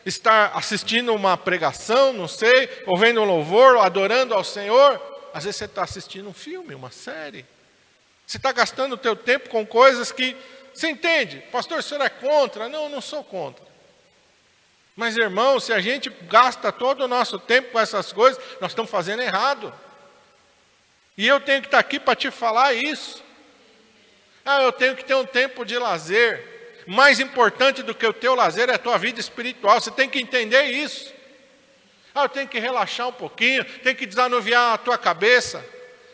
estar 0.04 0.52
assistindo 0.54 1.14
uma 1.14 1.34
pregação, 1.34 2.12
não 2.12 2.28
sei, 2.28 2.68
ou 2.84 2.98
vendo 2.98 3.22
um 3.22 3.24
louvor, 3.24 3.76
ou 3.76 3.80
adorando 3.80 4.34
ao 4.34 4.44
Senhor, 4.44 5.00
às 5.32 5.44
vezes 5.44 5.56
você 5.56 5.64
está 5.64 5.82
assistindo 5.82 6.28
um 6.28 6.34
filme, 6.34 6.74
uma 6.74 6.90
série. 6.90 7.46
Você 8.26 8.36
está 8.36 8.52
gastando 8.52 8.92
o 8.92 8.98
teu 8.98 9.16
tempo 9.16 9.48
com 9.48 9.64
coisas 9.64 10.12
que, 10.12 10.36
você 10.74 10.90
entende? 10.90 11.42
Pastor, 11.50 11.78
o 11.78 11.82
senhor 11.82 12.04
é 12.04 12.10
contra? 12.10 12.68
Não, 12.68 12.90
não 12.90 13.00
sou 13.00 13.24
contra. 13.24 13.64
Mas, 14.94 15.16
irmão, 15.16 15.58
se 15.58 15.72
a 15.72 15.80
gente 15.80 16.10
gasta 16.28 16.70
todo 16.70 17.04
o 17.04 17.08
nosso 17.08 17.38
tempo 17.38 17.72
com 17.72 17.80
essas 17.80 18.12
coisas, 18.12 18.38
nós 18.60 18.72
estamos 18.72 18.90
fazendo 18.90 19.22
errado. 19.22 19.72
E 21.18 21.26
eu 21.26 21.40
tenho 21.40 21.60
que 21.60 21.66
estar 21.66 21.80
aqui 21.80 21.98
para 21.98 22.14
te 22.14 22.30
falar 22.30 22.72
isso. 22.74 23.24
Ah, 24.46 24.62
eu 24.62 24.70
tenho 24.70 24.94
que 24.94 25.04
ter 25.04 25.16
um 25.16 25.26
tempo 25.26 25.64
de 25.64 25.76
lazer. 25.76 26.84
Mais 26.86 27.18
importante 27.18 27.82
do 27.82 27.92
que 27.92 28.06
o 28.06 28.12
teu 28.12 28.36
lazer 28.36 28.70
é 28.70 28.74
a 28.74 28.78
tua 28.78 28.96
vida 28.96 29.18
espiritual. 29.18 29.80
Você 29.80 29.90
tem 29.90 30.08
que 30.08 30.20
entender 30.20 30.62
isso. 30.62 31.12
Ah, 32.14 32.22
eu 32.22 32.28
tenho 32.28 32.46
que 32.46 32.60
relaxar 32.60 33.08
um 33.08 33.12
pouquinho, 33.12 33.64
tem 33.64 33.96
que 33.96 34.06
desanuviar 34.06 34.74
a 34.74 34.78
tua 34.78 34.96
cabeça. 34.96 35.62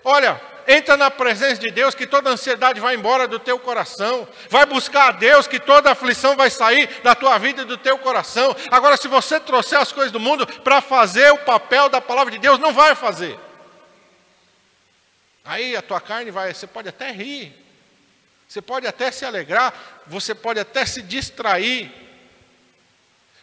Olha, 0.02 0.40
entra 0.66 0.96
na 0.96 1.10
presença 1.10 1.60
de 1.60 1.70
Deus 1.70 1.94
que 1.94 2.06
toda 2.06 2.30
ansiedade 2.30 2.80
vai 2.80 2.94
embora 2.94 3.28
do 3.28 3.38
teu 3.38 3.58
coração. 3.58 4.26
Vai 4.48 4.64
buscar 4.64 5.08
a 5.08 5.12
Deus 5.12 5.46
que 5.46 5.60
toda 5.60 5.90
aflição 5.90 6.34
vai 6.34 6.48
sair 6.48 6.88
da 7.02 7.14
tua 7.14 7.36
vida 7.36 7.60
e 7.60 7.66
do 7.66 7.76
teu 7.76 7.98
coração. 7.98 8.56
Agora, 8.70 8.96
se 8.96 9.06
você 9.06 9.38
trouxer 9.38 9.78
as 9.78 9.92
coisas 9.92 10.10
do 10.10 10.18
mundo 10.18 10.46
para 10.46 10.80
fazer 10.80 11.30
o 11.30 11.38
papel 11.38 11.90
da 11.90 12.00
palavra 12.00 12.32
de 12.32 12.38
Deus, 12.38 12.58
não 12.58 12.72
vai 12.72 12.94
fazer. 12.94 13.38
Aí 15.44 15.76
a 15.76 15.82
tua 15.82 16.00
carne 16.00 16.30
vai, 16.30 16.54
você 16.54 16.66
pode 16.66 16.88
até 16.88 17.12
rir, 17.12 17.52
você 18.48 18.62
pode 18.62 18.86
até 18.86 19.10
se 19.10 19.26
alegrar, 19.26 20.02
você 20.06 20.34
pode 20.34 20.58
até 20.58 20.86
se 20.86 21.02
distrair, 21.02 21.92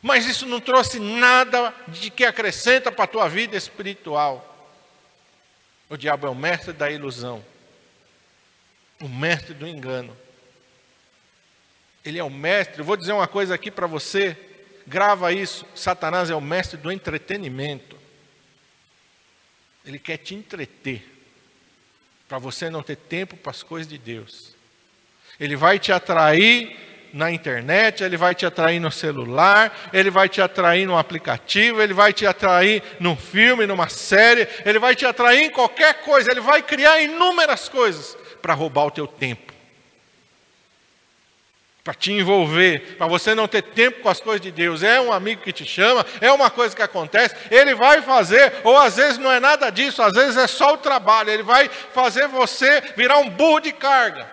mas 0.01 0.25
isso 0.25 0.47
não 0.47 0.59
trouxe 0.59 0.99
nada 0.99 1.71
de 1.87 2.09
que 2.09 2.25
acrescenta 2.25 2.91
para 2.91 3.03
a 3.03 3.07
tua 3.07 3.29
vida 3.29 3.55
espiritual. 3.55 4.47
O 5.87 5.95
diabo 5.95 6.25
é 6.25 6.29
o 6.29 6.35
mestre 6.35 6.73
da 6.73 6.89
ilusão, 6.89 7.45
o 8.99 9.07
mestre 9.07 9.53
do 9.53 9.67
engano. 9.67 10.17
Ele 12.03 12.17
é 12.17 12.23
o 12.23 12.31
mestre. 12.31 12.79
Eu 12.79 12.85
vou 12.85 12.97
dizer 12.97 13.13
uma 13.13 13.27
coisa 13.27 13.53
aqui 13.53 13.69
para 13.69 13.85
você, 13.85 14.35
grava 14.87 15.31
isso: 15.31 15.67
Satanás 15.75 16.31
é 16.31 16.35
o 16.35 16.41
mestre 16.41 16.77
do 16.77 16.91
entretenimento. 16.91 17.95
Ele 19.85 19.99
quer 19.99 20.17
te 20.17 20.33
entreter 20.33 21.10
para 22.31 22.39
você 22.39 22.69
não 22.69 22.81
ter 22.81 22.95
tempo 22.95 23.35
para 23.35 23.49
as 23.49 23.61
coisas 23.61 23.85
de 23.85 23.97
Deus. 23.97 24.55
Ele 25.37 25.57
vai 25.57 25.77
te 25.77 25.91
atrair 25.91 26.77
na 27.11 27.29
internet, 27.29 28.05
ele 28.05 28.15
vai 28.15 28.33
te 28.33 28.45
atrair 28.45 28.79
no 28.79 28.89
celular, 28.89 29.89
ele 29.91 30.09
vai 30.09 30.29
te 30.29 30.39
atrair 30.39 30.85
no 30.85 30.97
aplicativo, 30.97 31.81
ele 31.81 31.93
vai 31.93 32.13
te 32.13 32.25
atrair 32.25 32.81
num 33.01 33.17
filme, 33.17 33.67
numa 33.67 33.89
série, 33.89 34.47
ele 34.63 34.79
vai 34.79 34.95
te 34.95 35.05
atrair 35.05 35.43
em 35.43 35.49
qualquer 35.49 36.05
coisa, 36.05 36.31
ele 36.31 36.39
vai 36.39 36.63
criar 36.63 37.01
inúmeras 37.01 37.67
coisas 37.67 38.17
para 38.41 38.53
roubar 38.53 38.85
o 38.85 38.91
teu 38.91 39.07
tempo 39.07 39.51
para 41.83 41.93
te 41.93 42.11
envolver, 42.11 42.95
para 42.97 43.07
você 43.07 43.33
não 43.33 43.47
ter 43.47 43.63
tempo 43.63 44.01
com 44.01 44.09
as 44.09 44.19
coisas 44.19 44.41
de 44.41 44.51
Deus. 44.51 44.83
É 44.83 45.01
um 45.01 45.11
amigo 45.11 45.41
que 45.41 45.51
te 45.51 45.65
chama, 45.65 46.05
é 46.19 46.31
uma 46.31 46.49
coisa 46.49 46.75
que 46.75 46.81
acontece, 46.81 47.35
ele 47.49 47.73
vai 47.73 48.01
fazer, 48.01 48.53
ou 48.63 48.77
às 48.77 48.95
vezes 48.95 49.17
não 49.17 49.31
é 49.31 49.39
nada 49.39 49.69
disso, 49.69 50.01
às 50.01 50.13
vezes 50.13 50.37
é 50.37 50.47
só 50.47 50.73
o 50.73 50.77
trabalho, 50.77 51.31
ele 51.31 51.43
vai 51.43 51.67
fazer 51.69 52.27
você 52.27 52.81
virar 52.95 53.17
um 53.17 53.29
burro 53.29 53.59
de 53.59 53.71
carga. 53.71 54.29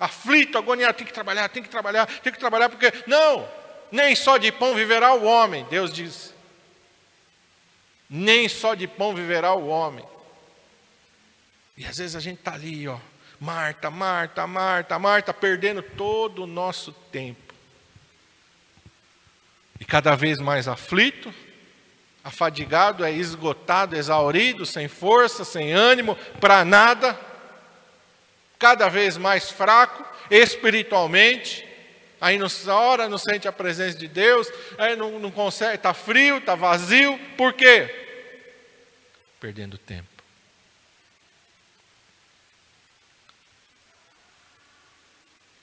Aflito, 0.00 0.58
agoniado, 0.58 0.94
tem 0.94 1.06
que 1.06 1.12
trabalhar, 1.12 1.48
tem 1.48 1.62
que 1.62 1.68
trabalhar, 1.68 2.06
tem 2.06 2.32
que 2.32 2.38
trabalhar, 2.38 2.68
porque 2.68 2.92
não, 3.06 3.48
nem 3.92 4.16
só 4.16 4.36
de 4.36 4.50
pão 4.50 4.74
viverá 4.74 5.14
o 5.14 5.22
homem, 5.22 5.64
Deus 5.70 5.92
diz. 5.92 6.34
Nem 8.10 8.48
só 8.48 8.74
de 8.74 8.88
pão 8.88 9.14
viverá 9.14 9.54
o 9.54 9.68
homem. 9.68 10.04
E 11.76 11.86
às 11.86 11.98
vezes 11.98 12.16
a 12.16 12.20
gente 12.20 12.40
está 12.40 12.54
ali, 12.54 12.86
ó, 12.88 12.98
Marta, 13.42 13.90
Marta, 13.90 14.46
Marta, 14.46 14.98
Marta, 15.00 15.34
perdendo 15.34 15.82
todo 15.82 16.44
o 16.44 16.46
nosso 16.46 16.92
tempo. 16.92 17.52
E 19.80 19.84
cada 19.84 20.14
vez 20.14 20.38
mais 20.38 20.68
aflito, 20.68 21.34
afadigado, 22.22 23.04
é 23.04 23.10
esgotado, 23.10 23.96
exaurido, 23.96 24.64
sem 24.64 24.86
força, 24.86 25.44
sem 25.44 25.72
ânimo, 25.72 26.14
para 26.40 26.64
nada, 26.64 27.18
cada 28.60 28.88
vez 28.88 29.16
mais 29.16 29.50
fraco 29.50 30.06
espiritualmente. 30.30 31.66
Aí 32.20 32.38
não 32.38 32.46
ora, 32.68 33.08
não 33.08 33.18
sente 33.18 33.48
a 33.48 33.52
presença 33.52 33.98
de 33.98 34.06
Deus, 34.06 34.48
aí 34.78 34.94
não, 34.94 35.18
não 35.18 35.32
consegue, 35.32 35.74
está 35.74 35.92
frio, 35.92 36.36
está 36.38 36.54
vazio, 36.54 37.18
por 37.36 37.52
quê? 37.54 37.92
Perdendo 39.40 39.76
tempo. 39.76 40.11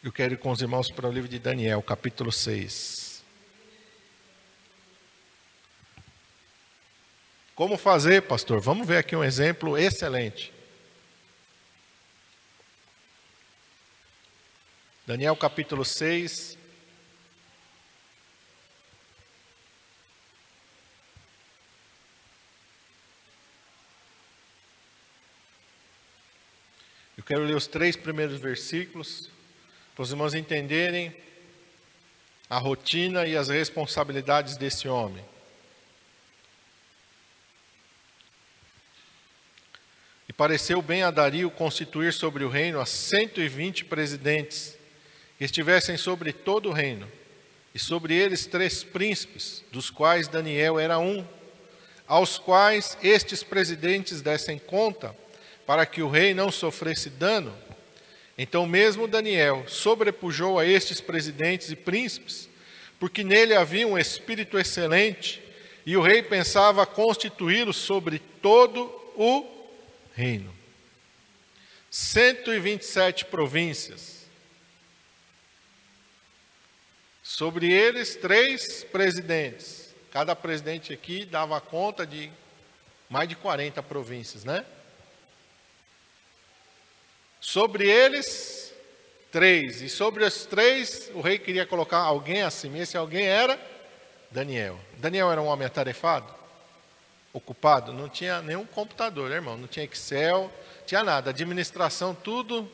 Eu 0.01 0.13
quero 0.13 0.33
ir 0.33 0.37
com 0.37 0.49
os 0.49 0.61
irmãos 0.61 0.89
para 0.89 1.09
o 1.09 1.11
livro 1.11 1.27
de 1.27 1.37
Daniel, 1.37 1.83
capítulo 1.83 2.31
6. 2.31 3.21
Como 7.53 7.77
fazer, 7.77 8.21
pastor? 8.21 8.61
Vamos 8.61 8.87
ver 8.87 8.95
aqui 8.95 9.13
um 9.13 9.25
exemplo 9.25 9.77
excelente. 9.77 10.53
Daniel 15.05 15.35
capítulo 15.35 15.83
6. 15.83 16.57
Eu 27.17 27.23
quero 27.25 27.43
ler 27.43 27.57
os 27.57 27.67
três 27.67 27.97
primeiros 27.97 28.39
versículos 28.39 29.29
para 29.99 30.03
os 30.05 30.11
irmãos 30.11 30.33
entenderem 30.33 31.13
a 32.49 32.57
rotina 32.57 33.27
e 33.27 33.35
as 33.35 33.49
responsabilidades 33.49 34.55
desse 34.55 34.87
homem. 34.87 35.21
E 40.25 40.31
pareceu 40.31 40.81
bem 40.81 41.03
a 41.03 41.11
Dario 41.11 41.51
constituir 41.51 42.13
sobre 42.13 42.45
o 42.45 42.49
reino 42.49 42.79
a 42.79 42.85
120 42.85 43.83
presidentes, 43.83 44.77
que 45.37 45.43
estivessem 45.43 45.97
sobre 45.97 46.31
todo 46.31 46.69
o 46.69 46.73
reino, 46.73 47.11
e 47.75 47.77
sobre 47.77 48.15
eles 48.15 48.45
três 48.45 48.85
príncipes, 48.85 49.65
dos 49.69 49.89
quais 49.89 50.29
Daniel 50.29 50.79
era 50.79 50.97
um, 50.97 51.27
aos 52.07 52.37
quais 52.37 52.97
estes 53.03 53.43
presidentes 53.43 54.21
dessem 54.21 54.59
conta, 54.59 55.13
para 55.67 55.85
que 55.85 56.01
o 56.01 56.09
rei 56.09 56.33
não 56.33 56.49
sofresse 56.49 57.09
dano 57.09 57.53
então, 58.41 58.65
mesmo 58.65 59.05
Daniel 59.05 59.65
sobrepujou 59.67 60.57
a 60.57 60.65
estes 60.65 61.01
presidentes 61.01 61.71
e 61.71 61.75
príncipes, 61.75 62.47
porque 62.97 63.21
nele 63.21 63.53
havia 63.53 63.85
um 63.85 63.97
espírito 63.97 64.57
excelente, 64.57 65.43
e 65.85 65.97
o 65.97 66.01
rei 66.01 66.23
pensava 66.23 66.85
constituí-lo 66.85 67.73
sobre 67.73 68.17
todo 68.41 68.85
o 69.17 69.45
reino. 70.15 70.55
127 71.91 73.25
províncias. 73.25 74.19
Sobre 77.21 77.69
eles, 77.69 78.15
três 78.15 78.85
presidentes. 78.85 79.93
Cada 80.11 80.33
presidente 80.33 80.93
aqui 80.93 81.25
dava 81.25 81.59
conta 81.59 82.07
de 82.07 82.31
mais 83.09 83.27
de 83.27 83.35
40 83.35 83.83
províncias, 83.83 84.45
né? 84.45 84.65
Sobre 87.49 87.89
eles, 87.89 88.71
três. 89.31 89.81
E 89.81 89.89
sobre 89.89 90.23
os 90.23 90.45
três, 90.45 91.09
o 91.15 91.19
rei 91.19 91.39
queria 91.39 91.65
colocar 91.65 91.97
alguém 91.97 92.43
assim. 92.43 92.79
Esse 92.79 92.95
alguém 92.95 93.25
era 93.25 93.59
Daniel. 94.29 94.79
Daniel 94.99 95.31
era 95.31 95.41
um 95.41 95.47
homem 95.47 95.65
atarefado, 95.65 96.31
ocupado, 97.33 97.91
não 97.91 98.07
tinha 98.07 98.39
nenhum 98.43 98.67
computador, 98.67 99.31
irmão, 99.31 99.57
não 99.57 99.67
tinha 99.67 99.83
Excel, 99.83 100.53
tinha 100.85 101.03
nada, 101.03 101.31
administração, 101.31 102.13
tudo 102.13 102.71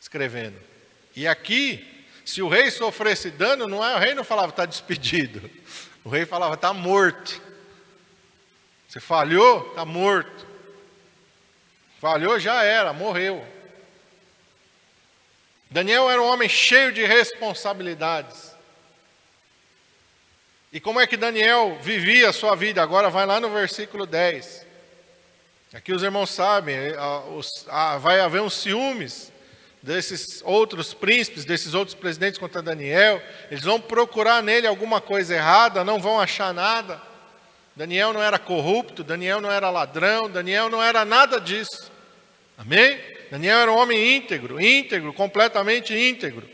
escrevendo. 0.00 0.60
E 1.16 1.26
aqui, 1.26 2.06
se 2.24 2.40
o 2.40 2.48
rei 2.48 2.70
sofresse 2.70 3.32
dano, 3.32 3.66
não 3.66 3.84
é 3.84 3.96
o 3.96 3.98
rei 3.98 4.14
não 4.14 4.22
falava 4.22 4.50
está 4.50 4.64
despedido. 4.64 5.50
O 6.04 6.08
rei 6.08 6.24
falava 6.24 6.54
está 6.54 6.72
morto. 6.72 7.42
Você 8.88 9.00
falhou, 9.00 9.70
está 9.70 9.84
morto. 9.84 10.53
Falhou, 12.04 12.38
já 12.38 12.62
era, 12.62 12.92
morreu. 12.92 13.42
Daniel 15.70 16.10
era 16.10 16.20
um 16.20 16.26
homem 16.26 16.50
cheio 16.50 16.92
de 16.92 17.02
responsabilidades. 17.02 18.54
E 20.70 20.78
como 20.78 21.00
é 21.00 21.06
que 21.06 21.16
Daniel 21.16 21.78
vivia 21.80 22.28
a 22.28 22.32
sua 22.34 22.54
vida? 22.54 22.82
Agora 22.82 23.08
vai 23.08 23.24
lá 23.24 23.40
no 23.40 23.48
versículo 23.48 24.04
10. 24.04 24.66
Aqui 25.72 25.94
os 25.94 26.02
irmãos 26.02 26.28
sabem, 26.28 26.76
vai 28.02 28.20
haver 28.20 28.42
uns 28.42 28.52
ciúmes 28.52 29.32
desses 29.82 30.42
outros 30.44 30.92
príncipes, 30.92 31.46
desses 31.46 31.72
outros 31.72 31.94
presidentes 31.94 32.38
contra 32.38 32.60
Daniel. 32.60 33.22
Eles 33.50 33.64
vão 33.64 33.80
procurar 33.80 34.42
nele 34.42 34.66
alguma 34.66 35.00
coisa 35.00 35.36
errada, 35.36 35.82
não 35.82 35.98
vão 35.98 36.20
achar 36.20 36.52
nada. 36.52 37.00
Daniel 37.74 38.12
não 38.12 38.22
era 38.22 38.38
corrupto, 38.38 39.02
Daniel 39.02 39.40
não 39.40 39.50
era 39.50 39.70
ladrão, 39.70 40.28
Daniel 40.28 40.68
não 40.68 40.82
era 40.82 41.02
nada 41.06 41.40
disso. 41.40 41.93
Amém? 42.56 42.98
Daniel 43.30 43.58
era 43.58 43.72
um 43.72 43.76
homem 43.76 44.16
íntegro, 44.16 44.60
íntegro, 44.60 45.12
completamente 45.12 45.92
íntegro. 45.92 46.48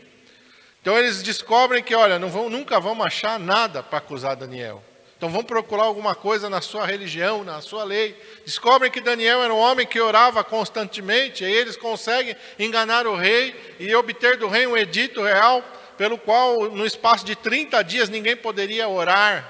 Então 0.81 0.97
eles 0.97 1.21
descobrem 1.21 1.83
que, 1.83 1.93
olha, 1.93 2.17
não 2.17 2.29
vão, 2.29 2.49
nunca 2.49 2.79
vão 2.79 3.01
achar 3.03 3.39
nada 3.39 3.83
para 3.83 3.99
acusar 3.99 4.35
Daniel. 4.35 4.83
Então 5.15 5.29
vão 5.29 5.43
procurar 5.43 5.83
alguma 5.83 6.15
coisa 6.15 6.49
na 6.49 6.61
sua 6.61 6.83
religião, 6.83 7.43
na 7.43 7.61
sua 7.61 7.83
lei. 7.83 8.19
Descobrem 8.43 8.89
que 8.89 8.99
Daniel 8.99 9.43
era 9.43 9.53
um 9.53 9.59
homem 9.59 9.85
que 9.85 9.99
orava 9.99 10.43
constantemente, 10.43 11.43
e 11.43 11.51
eles 11.51 11.77
conseguem 11.77 12.35
enganar 12.57 13.05
o 13.05 13.15
rei 13.15 13.75
e 13.79 13.93
obter 13.93 14.37
do 14.37 14.47
rei 14.47 14.65
um 14.65 14.75
edito 14.75 15.21
real, 15.21 15.63
pelo 15.95 16.17
qual, 16.17 16.71
no 16.71 16.83
espaço 16.83 17.23
de 17.23 17.35
30 17.35 17.83
dias, 17.83 18.09
ninguém 18.09 18.35
poderia 18.35 18.87
orar 18.87 19.47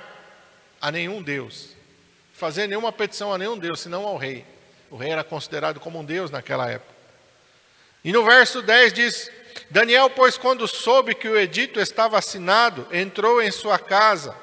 a 0.81 0.91
nenhum 0.91 1.22
Deus, 1.22 1.70
fazer 2.34 2.67
nenhuma 2.67 2.91
petição 2.91 3.34
a 3.34 3.38
nenhum 3.38 3.58
Deus, 3.58 3.79
senão 3.79 4.05
ao 4.05 4.17
rei. 4.17 4.50
O 4.91 4.98
rei 4.98 5.12
era 5.12 5.24
considerado 5.24 5.79
como 5.79 6.00
um 6.00 6.05
Deus 6.05 6.29
naquela 6.29 6.69
época. 6.69 6.93
E 8.03 8.12
no 8.12 8.25
verso 8.25 8.62
10 8.62 8.93
diz: 8.93 9.31
Daniel, 9.69 10.10
pois, 10.10 10.38
quando 10.38 10.67
soube 10.67 11.15
que 11.15 11.29
o 11.29 11.39
edito 11.39 11.79
estava 11.79 12.17
assinado, 12.17 12.86
entrou 12.91 13.41
em 13.41 13.50
sua 13.50 13.79
casa. 13.79 14.36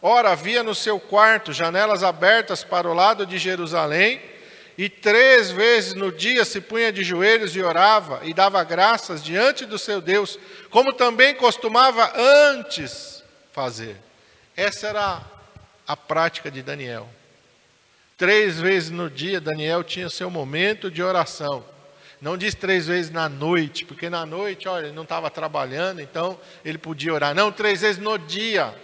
Ora, 0.00 0.30
havia 0.30 0.62
no 0.62 0.74
seu 0.74 0.98
quarto 0.98 1.52
janelas 1.52 2.02
abertas 2.02 2.64
para 2.64 2.88
o 2.88 2.94
lado 2.94 3.26
de 3.26 3.36
Jerusalém, 3.38 4.20
e 4.78 4.88
três 4.88 5.50
vezes 5.50 5.94
no 5.94 6.10
dia 6.10 6.44
se 6.44 6.60
punha 6.60 6.90
de 6.90 7.04
joelhos 7.04 7.54
e 7.54 7.62
orava, 7.62 8.20
e 8.24 8.32
dava 8.32 8.64
graças 8.64 9.22
diante 9.22 9.66
do 9.66 9.78
seu 9.78 10.00
Deus, 10.00 10.38
como 10.70 10.94
também 10.94 11.34
costumava 11.34 12.10
antes 12.16 13.22
fazer. 13.52 13.96
Essa 14.56 14.88
era 14.88 15.22
a 15.86 15.96
prática 15.96 16.50
de 16.50 16.62
Daniel. 16.62 17.08
Três 18.22 18.60
vezes 18.60 18.88
no 18.88 19.10
dia, 19.10 19.40
Daniel 19.40 19.82
tinha 19.82 20.08
seu 20.08 20.30
momento 20.30 20.88
de 20.88 21.02
oração. 21.02 21.66
Não 22.20 22.36
diz 22.36 22.54
três 22.54 22.86
vezes 22.86 23.10
na 23.10 23.28
noite, 23.28 23.84
porque 23.84 24.08
na 24.08 24.24
noite, 24.24 24.68
olha, 24.68 24.84
ele 24.86 24.94
não 24.94 25.02
estava 25.02 25.28
trabalhando, 25.28 26.00
então 26.00 26.40
ele 26.64 26.78
podia 26.78 27.12
orar. 27.12 27.34
Não, 27.34 27.50
três 27.50 27.80
vezes 27.80 28.00
no 28.00 28.16
dia. 28.16 28.80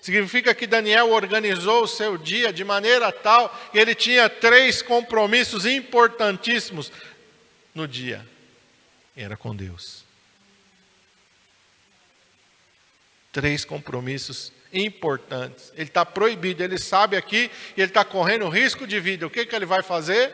Significa 0.00 0.54
que 0.54 0.64
Daniel 0.64 1.10
organizou 1.10 1.82
o 1.82 1.88
seu 1.88 2.16
dia 2.16 2.52
de 2.52 2.62
maneira 2.62 3.10
tal 3.10 3.48
que 3.72 3.78
ele 3.80 3.96
tinha 3.96 4.28
três 4.28 4.80
compromissos 4.80 5.66
importantíssimos 5.66 6.92
no 7.74 7.88
dia. 7.88 8.24
Era 9.16 9.36
com 9.36 9.56
Deus. 9.56 10.04
Três 13.32 13.64
compromissos 13.64 14.52
importantes. 14.72 15.72
Ele 15.74 15.84
está 15.84 16.04
proibido, 16.04 16.62
ele 16.62 16.78
sabe 16.78 17.16
aqui 17.16 17.50
e 17.76 17.80
ele 17.80 17.90
está 17.90 18.04
correndo 18.04 18.48
risco 18.48 18.86
de 18.86 19.00
vida. 19.00 19.26
O 19.26 19.30
que, 19.30 19.46
que 19.46 19.54
ele 19.54 19.66
vai 19.66 19.82
fazer? 19.82 20.32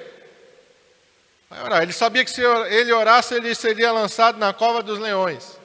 Vai 1.49 1.63
orar. 1.63 1.83
Ele 1.83 1.93
sabia 1.93 2.25
que 2.25 2.31
se 2.31 2.43
ele 2.43 2.93
orasse, 2.93 3.35
ele 3.35 3.55
seria 3.55 3.93
lançado 3.93 4.39
na 4.39 4.53
cova 4.53 4.83
dos 4.83 4.99
leões. 4.99 5.59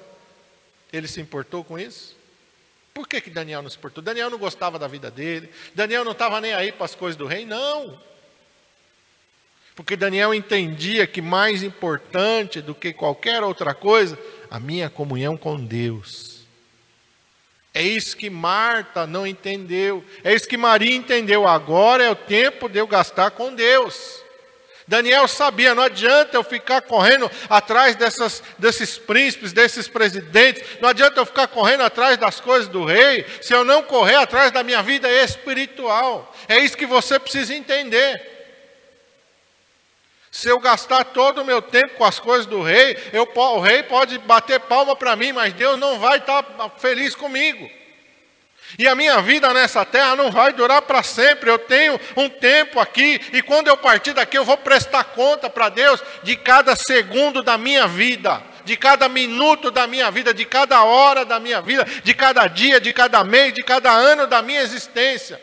Ele 0.92 1.08
se 1.08 1.22
importou 1.22 1.64
com 1.64 1.78
isso? 1.78 2.18
Por 2.94 3.08
que, 3.08 3.22
que 3.22 3.30
Daniel 3.30 3.62
não 3.62 3.70
se 3.70 3.78
importou? 3.78 4.04
Daniel 4.04 4.30
não 4.30 4.38
gostava 4.38 4.78
da 4.78 4.88
vida 4.88 5.10
dele. 5.10 5.50
Daniel 5.74 6.04
não 6.04 6.12
estava 6.12 6.42
nem 6.42 6.54
aí 6.54 6.72
para 6.72 6.86
as 6.86 6.96
coisas 6.96 7.16
do 7.16 7.26
rei, 7.26 7.46
não. 7.46 8.00
Porque 9.76 9.96
Daniel 9.96 10.34
entendia 10.34 11.08
que 11.08 11.22
mais 11.22 11.64
importante 11.64 12.62
do 12.62 12.76
que 12.76 12.92
qualquer 12.92 13.42
outra 13.44 13.74
coisa, 13.74 14.20
a 14.52 14.60
minha 14.60 14.90
comunhão 14.90 15.38
com 15.38 15.64
Deus. 15.64 16.39
É 17.74 17.82
isso 17.84 18.18
que 18.18 18.30
Marta 18.30 19.06
não 19.06 19.28
entendeu. 19.28 20.04
É 20.24 20.34
isso 20.34 20.48
que 20.48 20.58
Maria 20.58 20.96
entendeu. 20.96 21.48
Agora 21.48 22.04
é 22.04 22.10
o 22.10 22.16
tempo 22.16 22.68
de 22.68 22.80
eu 22.80 22.88
gastar 22.88 23.32
com 23.32 23.54
Deus. 23.54 24.24
Daniel 24.90 25.28
sabia, 25.28 25.76
não 25.76 25.84
adianta 25.84 26.36
eu 26.36 26.44
ficar 26.44 26.82
correndo 26.82 27.30
atrás 27.48 27.96
dessas, 27.96 28.42
desses 28.58 28.98
príncipes, 28.98 29.54
desses 29.54 29.88
presidentes, 29.88 30.64
não 30.82 30.90
adianta 30.90 31.20
eu 31.20 31.28
ficar 31.28 31.46
correndo 31.46 31.84
atrás 31.84 32.18
das 32.18 32.40
coisas 32.40 32.68
do 32.68 32.84
rei, 32.84 33.24
se 33.40 33.54
eu 33.54 33.64
não 33.64 33.84
correr 33.84 34.16
atrás 34.16 34.52
da 34.52 34.64
minha 34.64 34.82
vida 34.82 35.08
espiritual. 35.08 36.36
É 36.48 36.58
isso 36.58 36.76
que 36.76 36.88
você 36.88 37.20
precisa 37.20 37.54
entender. 37.54 38.39
Se 40.40 40.48
eu 40.48 40.58
gastar 40.58 41.04
todo 41.04 41.42
o 41.42 41.46
meu 41.46 41.62
tempo 41.62 41.96
com 41.96 42.06
as 42.06 42.18
coisas 42.18 42.46
do 42.46 42.62
rei, 42.62 42.98
eu, 43.12 43.30
o 43.36 43.60
rei 43.60 43.84
pode 43.84 44.18
bater 44.20 44.58
palma 44.58 44.96
para 44.96 45.14
mim, 45.14 45.34
mas 45.34 45.52
Deus 45.52 45.78
não 45.78 46.00
vai 46.00 46.18
estar 46.18 46.46
feliz 46.78 47.14
comigo. 47.14 47.70
E 48.78 48.88
a 48.88 48.96
minha 48.96 49.22
vida 49.22 49.54
nessa 49.54 49.84
terra 49.84 50.16
não 50.16 50.32
vai 50.32 50.54
durar 50.54 50.82
para 50.84 51.04
sempre. 51.04 51.50
Eu 51.50 51.60
tenho 51.60 52.00
um 52.16 52.30
tempo 52.30 52.80
aqui, 52.80 53.20
e 53.34 53.42
quando 53.42 53.68
eu 53.68 53.76
partir 53.76 54.14
daqui, 54.14 54.38
eu 54.38 54.46
vou 54.46 54.56
prestar 54.56 55.04
conta 55.04 55.50
para 55.50 55.68
Deus 55.68 56.02
de 56.24 56.38
cada 56.38 56.74
segundo 56.74 57.44
da 57.44 57.58
minha 57.58 57.86
vida, 57.86 58.42
de 58.64 58.78
cada 58.78 59.10
minuto 59.10 59.70
da 59.70 59.88
minha 59.88 60.10
vida, 60.10 60.34
de 60.34 60.46
cada 60.46 60.82
hora 60.86 61.26
da 61.26 61.38
minha 61.38 61.62
vida, 61.62 61.86
de 62.02 62.14
cada 62.14 62.48
dia, 62.48 62.80
de 62.80 62.94
cada 62.94 63.26
mês, 63.26 63.54
de 63.54 63.62
cada 63.62 63.92
ano 63.92 64.26
da 64.26 64.42
minha 64.42 64.62
existência. 64.62 65.38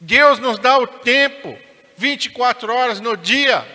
Deus 0.00 0.38
nos 0.38 0.58
dá 0.58 0.78
o 0.78 0.86
tempo, 0.86 1.58
24 1.96 2.72
horas 2.72 3.00
no 3.00 3.16
dia. 3.16 3.66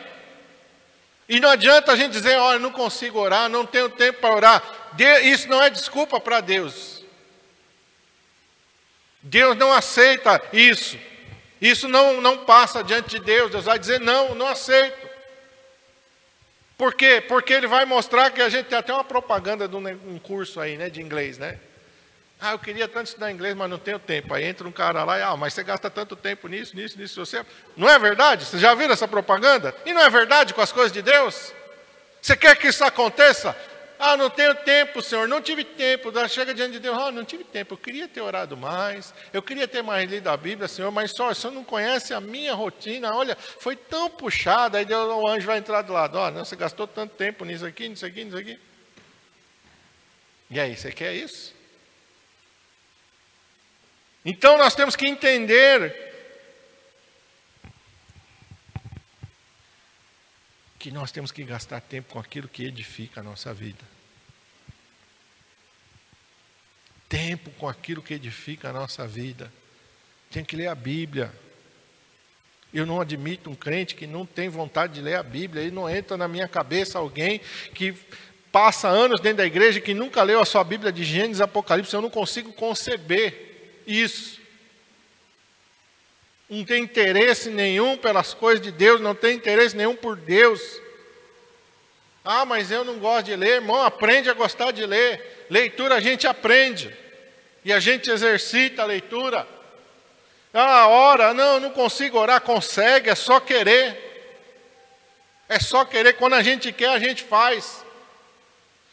E 1.27 1.39
não 1.39 1.49
adianta 1.49 1.91
a 1.91 1.95
gente 1.95 2.11
dizer, 2.11 2.37
olha, 2.37 2.59
não 2.59 2.71
consigo 2.71 3.19
orar, 3.19 3.47
não 3.49 3.65
tenho 3.65 3.89
tempo 3.89 4.19
para 4.19 4.35
orar. 4.35 4.63
Isso 5.23 5.47
não 5.47 5.61
é 5.61 5.69
desculpa 5.69 6.19
para 6.19 6.41
Deus. 6.41 7.03
Deus 9.21 9.55
não 9.55 9.71
aceita 9.71 10.41
isso. 10.51 10.97
Isso 11.61 11.87
não, 11.87 12.21
não 12.21 12.45
passa 12.45 12.83
diante 12.83 13.09
de 13.09 13.19
Deus. 13.19 13.51
Deus 13.51 13.65
vai 13.65 13.77
dizer: 13.77 13.99
não, 13.99 14.33
não 14.33 14.47
aceito. 14.47 15.09
Por 16.77 16.93
quê? 16.93 17.21
Porque 17.27 17.51
ele 17.51 17.67
vai 17.67 17.83
mostrar 17.83 18.31
que 18.31 18.41
a 18.41 18.47
gente 18.47 18.67
tem 18.67 18.77
até 18.77 18.93
uma 18.93 19.03
propaganda 19.03 19.67
de 19.67 19.75
um 19.75 20.17
curso 20.17 20.61
aí, 20.61 20.77
né, 20.77 20.89
de 20.89 21.01
inglês, 21.01 21.37
né? 21.37 21.59
Ah, 22.41 22.53
eu 22.53 22.59
queria 22.59 22.87
tanto 22.87 23.07
estudar 23.07 23.31
inglês, 23.31 23.53
mas 23.53 23.69
não 23.69 23.77
tenho 23.77 23.99
tempo. 23.99 24.33
Aí 24.33 24.45
entra 24.45 24.65
um 24.65 24.71
cara 24.71 25.03
lá 25.03 25.19
e, 25.19 25.21
ah, 25.21 25.35
mas 25.35 25.53
você 25.53 25.61
gasta 25.61 25.89
tanto 25.89 26.15
tempo 26.15 26.47
nisso, 26.47 26.73
nisso, 26.73 26.97
nisso, 26.97 27.25
você. 27.25 27.45
Não 27.75 27.89
é 27.89 27.99
verdade? 27.99 28.45
Você 28.45 28.57
já 28.57 28.73
viram 28.73 28.93
essa 28.93 29.07
propaganda? 29.07 29.75
E 29.85 29.93
não 29.93 30.01
é 30.01 30.09
verdade 30.09 30.53
com 30.53 30.61
as 30.61 30.71
coisas 30.71 30.91
de 30.91 31.01
Deus? 31.01 31.53
Você 32.21 32.37
quer 32.37 32.55
que 32.55 32.67
isso 32.67 32.83
aconteça? 32.83 33.53
Ah, 34.01 34.15
não 34.15 34.29
tenho 34.29 34.55
tempo, 34.55 35.01
Senhor, 35.01 35.27
não 35.27 35.41
tive 35.41 35.65
tempo. 35.65 36.13
Chega 36.29 36.53
diante 36.53 36.71
de 36.71 36.79
Deus, 36.79 36.97
ah, 36.97 37.11
não 37.11 37.25
tive 37.25 37.43
tempo. 37.43 37.73
Eu 37.73 37.77
queria 37.77 38.07
ter 38.07 38.21
orado 38.21 38.55
mais, 38.55 39.13
eu 39.33 39.41
queria 39.41 39.67
ter 39.67 39.81
mais 39.81 40.09
lido 40.09 40.29
a 40.29 40.37
Bíblia, 40.37 40.69
Senhor, 40.69 40.89
mas 40.89 41.11
só, 41.11 41.31
o 41.31 41.35
Senhor 41.35 41.51
não 41.51 41.65
conhece 41.65 42.13
a 42.13 42.21
minha 42.21 42.53
rotina. 42.53 43.13
Olha, 43.13 43.35
foi 43.35 43.75
tão 43.75 44.09
puxada. 44.09 44.77
Aí 44.77 44.85
Deus, 44.85 45.05
o 45.05 45.27
anjo 45.27 45.45
vai 45.45 45.57
entrar 45.57 45.81
do 45.81 45.91
lado. 45.91 46.17
Olha, 46.17 46.45
você 46.45 46.55
gastou 46.55 46.87
tanto 46.87 47.15
tempo 47.15 47.43
nisso 47.43 47.65
aqui, 47.65 47.89
nisso 47.89 48.05
aqui, 48.05 48.23
nisso 48.23 48.37
aqui. 48.37 48.57
E 50.49 50.57
aí, 50.57 50.77
você 50.77 50.93
quer 50.93 51.13
isso? 51.13 51.58
Então 54.23 54.57
nós 54.57 54.75
temos 54.75 54.95
que 54.95 55.07
entender 55.07 56.09
que 60.79 60.91
nós 60.91 61.11
temos 61.11 61.31
que 61.31 61.43
gastar 61.43 61.81
tempo 61.81 62.13
com 62.13 62.19
aquilo 62.19 62.47
que 62.47 62.63
edifica 62.63 63.19
a 63.19 63.23
nossa 63.23 63.53
vida. 63.53 63.83
Tempo 67.09 67.49
com 67.51 67.67
aquilo 67.67 68.01
que 68.01 68.13
edifica 68.13 68.69
a 68.69 68.73
nossa 68.73 69.05
vida. 69.05 69.51
Tem 70.31 70.43
que 70.43 70.55
ler 70.55 70.67
a 70.67 70.75
Bíblia. 70.75 71.33
Eu 72.73 72.85
não 72.85 73.01
admito 73.01 73.49
um 73.49 73.55
crente 73.55 73.95
que 73.95 74.05
não 74.05 74.25
tem 74.25 74.47
vontade 74.47 74.93
de 74.93 75.01
ler 75.01 75.15
a 75.15 75.23
Bíblia. 75.23 75.63
E 75.63 75.71
não 75.71 75.89
entra 75.89 76.15
na 76.15 76.27
minha 76.27 76.47
cabeça 76.47 76.97
alguém 76.97 77.41
que 77.73 77.93
passa 78.51 78.87
anos 78.87 79.19
dentro 79.19 79.39
da 79.39 79.45
igreja 79.45 79.81
que 79.81 79.93
nunca 79.93 80.23
leu 80.23 80.39
a 80.39 80.45
sua 80.45 80.63
Bíblia 80.63 80.91
de 80.91 81.03
Gênesis, 81.03 81.41
Apocalipse. 81.41 81.93
Eu 81.93 82.01
não 82.01 82.09
consigo 82.09 82.53
conceber 82.53 83.48
isso. 83.89 84.39
Não 86.49 86.63
tem 86.63 86.83
interesse 86.83 87.49
nenhum 87.49 87.97
pelas 87.97 88.33
coisas 88.33 88.61
de 88.61 88.71
Deus, 88.71 89.01
não 89.01 89.15
tem 89.15 89.35
interesse 89.35 89.75
nenhum 89.75 89.95
por 89.95 90.15
Deus. 90.15 90.61
Ah, 92.23 92.45
mas 92.45 92.69
eu 92.69 92.83
não 92.83 92.99
gosto 92.99 93.25
de 93.25 93.35
ler, 93.35 93.55
irmão, 93.55 93.81
aprende 93.81 94.29
a 94.29 94.33
gostar 94.33 94.71
de 94.71 94.85
ler. 94.85 95.47
Leitura 95.49 95.95
a 95.95 95.99
gente 95.99 96.27
aprende. 96.27 96.95
E 97.65 97.73
a 97.73 97.79
gente 97.79 98.09
exercita 98.09 98.83
a 98.83 98.85
leitura. 98.85 99.47
Ah, 100.53 100.87
ora, 100.87 101.33
não, 101.33 101.59
não 101.59 101.69
consigo 101.71 102.17
orar, 102.17 102.41
consegue, 102.41 103.09
é 103.09 103.15
só 103.15 103.39
querer. 103.39 104.09
É 105.47 105.59
só 105.59 105.85
querer, 105.85 106.13
quando 106.13 106.33
a 106.33 106.43
gente 106.43 106.71
quer, 106.71 106.89
a 106.89 106.99
gente 106.99 107.23
faz. 107.23 107.83